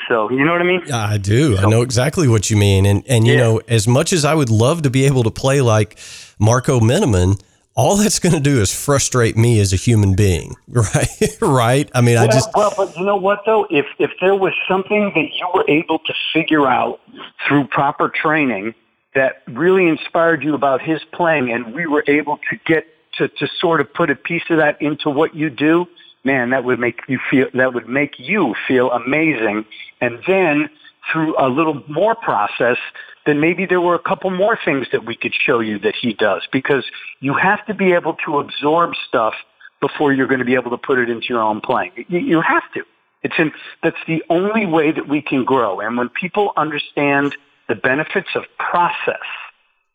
So, 0.08 0.32
you 0.32 0.44
know 0.44 0.52
what 0.52 0.62
I 0.62 0.66
mean? 0.66 0.92
I 0.92 1.18
do. 1.18 1.56
So, 1.56 1.64
I 1.64 1.70
know 1.70 1.82
exactly 1.82 2.28
what 2.28 2.50
you 2.50 2.58
mean. 2.58 2.86
And, 2.86 3.04
and 3.08 3.28
you 3.28 3.34
yeah. 3.34 3.39
know, 3.39 3.62
as 3.68 3.88
much 3.88 4.14
as 4.14 4.26
I 4.26 4.34
would 4.34 4.50
love 4.50 4.82
to 4.84 4.89
be 4.89 5.05
able 5.05 5.24
to 5.24 5.32
play 5.32 5.62
like 5.62 5.97
Marco 6.39 6.80
Minnemann, 6.80 7.36
all 7.76 7.96
that's 7.96 8.20
going 8.20 8.34
to 8.34 8.42
do 8.42 8.62
is 8.62 8.74
frustrate 8.74 9.38
me 9.38 9.60
as 9.60 9.74
a 9.74 9.76
human 9.76 10.16
being, 10.16 10.55
right? 10.68 11.38
right? 11.42 11.92
I 11.93 12.01
mean, 12.01 12.16
well, 12.16 12.24
I 12.24 12.28
just 12.28 12.50
well, 12.55 12.74
but 12.76 12.96
you 12.97 13.05
know 13.05 13.16
what 13.16 13.39
though? 13.46 13.66
If 13.70 13.86
if 13.97 14.12
there 14.20 14.36
was 14.36 14.54
something 14.68 15.12
that 15.16 15.30
you 15.34 15.47
were 15.54 15.66
able 15.68 16.00
to 16.00 16.14
figure 16.34 16.68
out 16.68 17.00
through 17.47 17.68
proper 17.68 18.10
training 18.10 18.74
that 19.16 19.43
really 19.47 19.88
inspired 19.88 20.43
you 20.43 20.55
about 20.55 20.82
his 20.82 21.01
playing 21.12 21.51
and 21.51 21.74
we 21.74 21.86
were 21.86 22.04
able 22.08 22.38
to 22.50 22.58
get 22.66 22.86
to, 23.17 23.28
to 23.28 23.47
sort 23.59 23.82
of 23.82 23.93
put 23.93 24.09
a 24.09 24.16
piece 24.16 24.43
of 24.50 24.58
that 24.58 24.82
into 24.82 25.09
what 25.09 25.36
you 25.36 25.50
do, 25.50 25.86
man, 26.24 26.51
that 26.51 26.63
would 26.63 26.79
make 26.79 27.01
you 27.08 27.20
feel, 27.29 27.47
that 27.54 27.74
would 27.74 27.89
make 27.89 28.20
you 28.20 28.55
feel 28.67 28.92
amazing. 28.92 29.66
And 30.00 30.20
then 30.25 30.70
through 31.12 31.36
a 31.38 31.50
little 31.50 31.83
more 31.89 32.16
process, 32.16 32.78
then 33.25 33.39
maybe 33.39 33.66
there 33.66 33.82
were 33.82 33.96
a 33.96 34.00
couple 34.00 34.29
more 34.29 34.58
things 34.63 34.88
that 34.92 35.05
we 35.05 35.16
could 35.16 35.33
show 35.33 35.59
you 35.59 35.78
that 35.79 35.96
he 35.96 36.13
does 36.13 36.47
because 36.51 36.86
you 37.20 37.33
have 37.33 37.66
to 37.66 37.74
be 37.74 37.92
able 37.92 38.16
to 38.25 38.39
absorb 38.39 38.93
stuff 39.08 39.33
before 39.79 40.13
you're 40.13 40.28
going 40.28 40.39
to 40.39 40.46
be 40.46 40.55
able 40.55 40.71
to 40.71 40.78
put 40.78 41.00
it 41.00 41.09
into 41.09 41.28
your 41.29 41.42
own 41.42 41.59
playing. 41.59 41.92
You, 42.08 42.20
you 42.20 42.42
have 42.42 42.63
to. 42.74 42.83
It's 43.24 43.36
in, 43.38 43.51
that's 43.83 43.97
the 44.08 44.24
only 44.29 44.66
way 44.66 44.92
that 44.92 45.08
we 45.08 45.21
can 45.21 45.43
grow. 45.43 45.79
And 45.79 45.97
when 45.97 46.09
people 46.09 46.54
understand 46.58 47.36
the 47.67 47.75
benefits 47.75 48.29
of 48.36 48.43
process. 48.58 49.25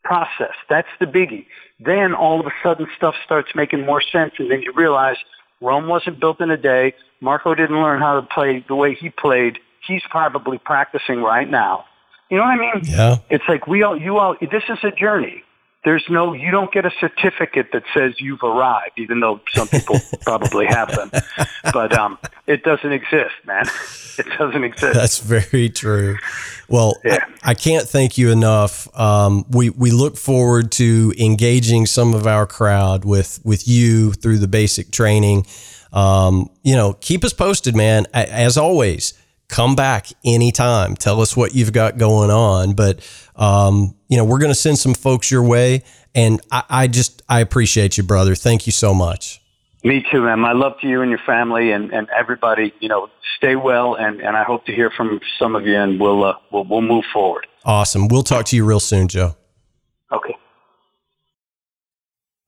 Process. 0.03 0.53
That's 0.69 0.87
the 0.99 1.05
biggie. 1.05 1.45
Then 1.79 2.13
all 2.13 2.39
of 2.39 2.45
a 2.45 2.51
sudden 2.63 2.87
stuff 2.95 3.15
starts 3.25 3.49
making 3.55 3.85
more 3.85 4.01
sense 4.01 4.33
and 4.39 4.49
then 4.49 4.61
you 4.61 4.71
realize 4.73 5.17
Rome 5.61 5.87
wasn't 5.87 6.19
built 6.19 6.39
in 6.39 6.49
a 6.49 6.57
day. 6.57 6.93
Marco 7.19 7.55
didn't 7.55 7.75
learn 7.81 7.99
how 7.99 8.19
to 8.19 8.27
play 8.27 8.63
the 8.67 8.75
way 8.75 8.93
he 8.93 9.09
played. 9.09 9.59
He's 9.85 10.03
probably 10.09 10.57
practicing 10.59 11.21
right 11.21 11.49
now. 11.49 11.85
You 12.29 12.37
know 12.37 12.43
what 12.43 12.51
I 12.51 12.57
mean? 12.57 12.81
Yeah. 12.83 13.17
It's 13.29 13.43
like 13.47 13.67
we 13.67 13.83
all, 13.83 13.99
you 13.99 14.17
all, 14.17 14.35
this 14.39 14.63
is 14.69 14.77
a 14.83 14.91
journey 14.91 15.43
there's 15.87 16.03
no, 16.09 16.33
you 16.33 16.51
don't 16.51 16.69
get 16.69 16.85
a 16.85 16.91
certificate 16.99 17.71
that 17.71 17.83
says 17.93 18.15
you've 18.19 18.43
arrived, 18.43 18.91
even 18.97 19.21
though 19.21 19.39
some 19.53 19.69
people 19.69 19.95
probably 20.21 20.65
have 20.65 20.93
them. 20.93 21.09
But 21.71 21.97
um, 21.97 22.17
it 22.45 22.63
doesn't 22.63 22.91
exist, 22.91 23.35
man. 23.45 23.65
It 24.19 24.25
doesn't 24.39 24.63
exist. 24.63 24.95
That's 24.95 25.19
very 25.19 25.69
true. 25.69 26.17
Well, 26.67 26.95
yeah. 27.05 27.19
I, 27.43 27.51
I, 27.51 27.53
can't 27.53 27.87
thank 27.87 28.17
you 28.17 28.31
enough. 28.31 28.87
Um, 28.99 29.45
we 29.51 29.69
we 29.69 29.91
look 29.91 30.17
forward 30.17 30.71
to 30.71 31.13
engaging 31.19 31.85
some 31.85 32.15
of 32.15 32.25
our 32.25 32.47
crowd 32.47 33.05
with 33.05 33.39
with 33.43 33.67
you 33.67 34.13
through 34.13 34.39
the 34.39 34.47
basic 34.47 34.89
training. 34.89 35.45
Um, 35.93 36.49
you 36.63 36.75
know, 36.75 36.93
keep 36.93 37.23
us 37.23 37.31
posted, 37.31 37.75
man. 37.75 38.07
As 38.11 38.57
always, 38.57 39.13
come 39.49 39.75
back 39.75 40.07
anytime. 40.25 40.95
Tell 40.95 41.21
us 41.21 41.35
what 41.35 41.55
you've 41.55 41.73
got 41.73 41.97
going 41.97 42.29
on. 42.29 42.73
But, 42.73 42.99
um, 43.35 43.95
you 44.07 44.17
know, 44.17 44.25
we're 44.25 44.39
going 44.39 44.51
to 44.51 44.55
send 44.55 44.77
some 44.77 44.93
folks 44.93 45.31
your 45.31 45.43
way. 45.43 45.83
And 46.15 46.41
I, 46.51 46.63
I 46.69 46.87
just, 46.87 47.21
I 47.29 47.41
appreciate 47.41 47.97
you, 47.97 48.03
brother. 48.03 48.35
Thank 48.35 48.65
you 48.65 48.71
so 48.71 48.93
much. 48.93 49.41
Me 49.83 50.03
too, 50.11 50.23
man. 50.23 50.39
My 50.39 50.53
love 50.53 50.73
to 50.81 50.87
you 50.87 51.01
and 51.01 51.09
your 51.11 51.21
family 51.25 51.71
and, 51.71 51.91
and 51.93 52.07
everybody. 52.09 52.73
You 52.79 52.89
know, 52.89 53.09
stay 53.37 53.55
well, 53.55 53.95
and, 53.95 54.19
and 54.19 54.35
I 54.35 54.43
hope 54.43 54.65
to 54.65 54.73
hear 54.73 54.89
from 54.89 55.19
some 55.39 55.55
of 55.55 55.65
you, 55.65 55.77
and 55.77 55.99
we'll 55.99 56.23
uh, 56.23 56.33
we'll 56.51 56.65
we'll 56.65 56.81
move 56.81 57.05
forward. 57.13 57.47
Awesome. 57.63 58.07
We'll 58.07 58.23
talk 58.23 58.45
to 58.47 58.55
you 58.55 58.65
real 58.65 58.79
soon, 58.79 59.07
Joe. 59.07 59.35
Okay. 60.11 60.35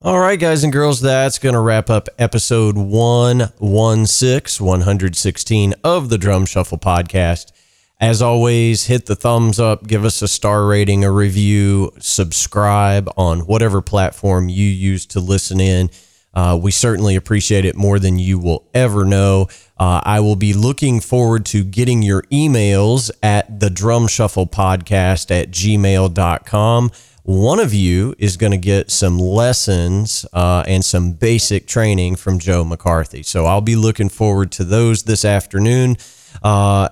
All 0.01 0.17
right, 0.17 0.39
guys 0.39 0.63
and 0.63 0.71
girls, 0.71 1.01
that's 1.01 1.39
going 1.39 1.55
to 1.55 1.59
wrap 1.59 1.89
up 1.89 2.07
episode 2.17 2.77
116, 2.77 4.65
116 4.65 5.73
of 5.83 6.07
the 6.07 6.17
Drum 6.17 6.45
Shuffle 6.45 6.77
podcast. 6.77 7.51
As 7.99 8.21
always, 8.21 8.85
hit 8.85 9.07
the 9.07 9.15
thumbs 9.17 9.59
up, 9.59 9.87
give 9.87 10.05
us 10.05 10.21
a 10.21 10.29
star 10.29 10.65
rating, 10.65 11.03
a 11.03 11.11
review, 11.11 11.91
subscribe 11.99 13.09
on 13.17 13.41
whatever 13.41 13.81
platform 13.81 14.47
you 14.47 14.67
use 14.67 15.05
to 15.07 15.19
listen 15.19 15.59
in. 15.59 15.89
Uh, 16.33 16.57
we 16.61 16.71
certainly 16.71 17.17
appreciate 17.17 17.65
it 17.65 17.75
more 17.75 17.99
than 17.99 18.17
you 18.17 18.39
will 18.39 18.69
ever 18.73 19.03
know. 19.03 19.49
Uh, 19.77 19.99
I 20.05 20.21
will 20.21 20.37
be 20.37 20.53
looking 20.53 21.01
forward 21.01 21.45
to 21.47 21.65
getting 21.65 22.03
your 22.03 22.21
emails 22.31 23.11
at 23.21 23.59
the 23.59 23.69
drum 23.69 24.07
shuffle 24.07 24.47
podcast 24.47 25.29
at 25.29 25.51
gmail.com 25.51 26.91
one 27.23 27.59
of 27.59 27.73
you 27.73 28.15
is 28.17 28.37
going 28.37 28.51
to 28.51 28.57
get 28.57 28.91
some 28.91 29.17
lessons 29.19 30.25
uh, 30.33 30.63
and 30.67 30.83
some 30.83 31.13
basic 31.13 31.67
training 31.67 32.15
from 32.15 32.39
Joe 32.39 32.63
McCarthy. 32.63 33.23
So 33.23 33.45
I'll 33.45 33.61
be 33.61 33.75
looking 33.75 34.09
forward 34.09 34.51
to 34.53 34.63
those 34.63 35.03
this 35.03 35.25
afternoon. 35.25 35.97
Uh, 36.41 36.89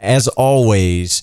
as 0.00 0.28
always, 0.28 1.22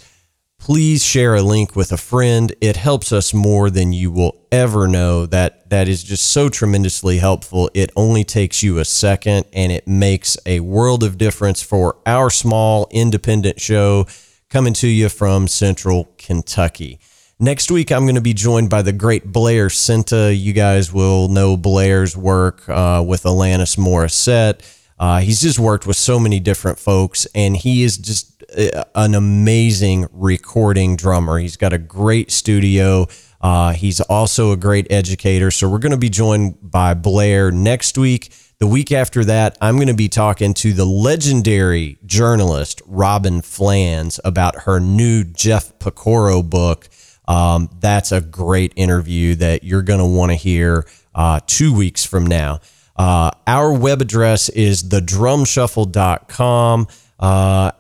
please 0.60 1.04
share 1.04 1.36
a 1.36 1.42
link 1.42 1.76
with 1.76 1.92
a 1.92 1.98
friend. 1.98 2.54
It 2.62 2.76
helps 2.76 3.12
us 3.12 3.34
more 3.34 3.70
than 3.70 3.94
you 3.94 4.12
will 4.12 4.46
ever 4.52 4.88
know. 4.88 5.26
That 5.26 5.70
that 5.70 5.88
is 5.88 6.04
just 6.04 6.26
so 6.26 6.50
tremendously 6.50 7.18
helpful. 7.18 7.70
It 7.74 7.92
only 7.96 8.24
takes 8.24 8.64
you 8.64 8.80
a 8.80 8.86
second, 8.86 9.46
and 9.54 9.72
it 9.72 9.88
makes 9.88 10.38
a 10.46 10.60
world 10.62 11.04
of 11.04 11.18
difference 11.18 11.62
for 11.62 11.98
our 12.06 12.30
small 12.30 12.88
independent 12.92 13.60
show 13.60 14.08
coming 14.50 14.74
to 14.74 14.88
you 14.88 15.10
from 15.10 15.48
Central 15.48 16.14
Kentucky. 16.18 17.00
Next 17.40 17.70
week, 17.70 17.92
I'm 17.92 18.04
going 18.06 18.16
to 18.16 18.22
be 18.22 18.34
joined 18.34 18.70
by 18.70 18.82
the 18.82 18.94
great 18.94 19.26
Blair 19.26 19.68
Sinta. 19.68 20.34
You 20.34 20.54
guys 20.54 20.94
will 20.94 21.28
know 21.28 21.58
Blair's 21.58 22.16
work 22.16 22.68
uh, 22.70 23.04
with 23.06 23.24
Alanis 23.24 23.78
Morissette. 23.78 24.62
Uh, 24.98 25.20
he's 25.20 25.42
just 25.42 25.60
worked 25.60 25.86
with 25.86 25.98
so 25.98 26.18
many 26.18 26.40
different 26.40 26.80
folks, 26.80 27.28
and 27.36 27.58
he 27.58 27.84
is 27.84 27.98
just 27.98 28.42
uh, 28.58 28.86
an 28.96 29.16
amazing 29.16 30.08
recording 30.14 30.96
drummer. 30.96 31.38
He's 31.38 31.58
got 31.58 31.74
a 31.74 31.78
great 31.78 32.32
studio. 32.32 33.08
Uh, 33.42 33.74
he's 33.74 34.00
also 34.00 34.54
a 34.54 34.58
great 34.58 34.88
educator. 34.90 35.52
So 35.52 35.68
we're 35.68 35.80
going 35.80 35.92
to 35.92 35.98
be 35.98 36.10
joined 36.10 36.56
by 36.62 36.94
Blair 36.94 37.52
next 37.52 37.98
week. 37.98 38.32
The 38.60 38.68
week 38.68 38.94
after 38.94 39.26
that, 39.26 39.58
I'm 39.60 39.76
going 39.76 39.90
to 39.90 39.94
be 39.94 40.08
talking 40.08 40.54
to 40.54 40.72
the 40.72 40.86
legendary 40.86 41.98
journalist 42.06 42.82
Robyn 42.86 43.42
Flans 43.42 44.22
about 44.24 44.60
her 44.60 44.80
new 44.80 45.26
Jeff 45.26 45.78
Porcaro 45.80 46.42
book. 46.50 46.88
Um, 47.28 47.70
that's 47.80 48.12
a 48.12 48.22
great 48.22 48.74
interview 48.76 49.36
that 49.36 49.64
you're 49.64 49.82
going 49.82 50.00
to 50.00 50.06
want 50.06 50.32
to 50.32 50.36
hear 50.36 50.86
uh, 51.14 51.40
two 51.48 51.74
weeks 51.74 52.06
from 52.06 52.28
now. 52.28 52.60
Uh, 52.96 53.32
our 53.48 53.74
web 53.74 54.02
address 54.02 54.50
is 54.50 54.84
thedrumshuffle.com. 54.84 56.88
Uh, 57.18 57.72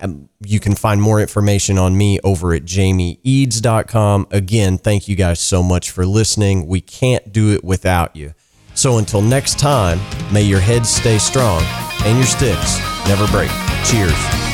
you 0.46 0.60
can 0.60 0.76
find 0.76 1.02
more 1.02 1.20
information 1.20 1.78
on 1.78 1.98
me 1.98 2.20
over 2.24 2.54
at 2.54 2.64
jamieeads.com. 2.64 4.28
Again, 4.32 4.78
thank 4.78 5.08
you 5.08 5.16
guys 5.16 5.40
so 5.40 5.62
much 5.62 5.92
for 5.92 6.06
listening. 6.06 6.68
We 6.68 6.82
can't 6.82 7.32
do 7.32 7.52
it 7.52 7.64
without 7.64 8.16
you. 8.16 8.34
So 8.76 8.98
until 8.98 9.22
next 9.22 9.58
time, 9.58 10.00
may 10.34 10.44
your 10.44 10.60
heads 10.60 10.90
stay 10.90 11.18
strong 11.18 11.64
and 12.04 12.18
your 12.18 12.28
sticks 12.28 12.80
never 13.08 13.26
break. 13.28 13.50
Cheers. 13.86 14.45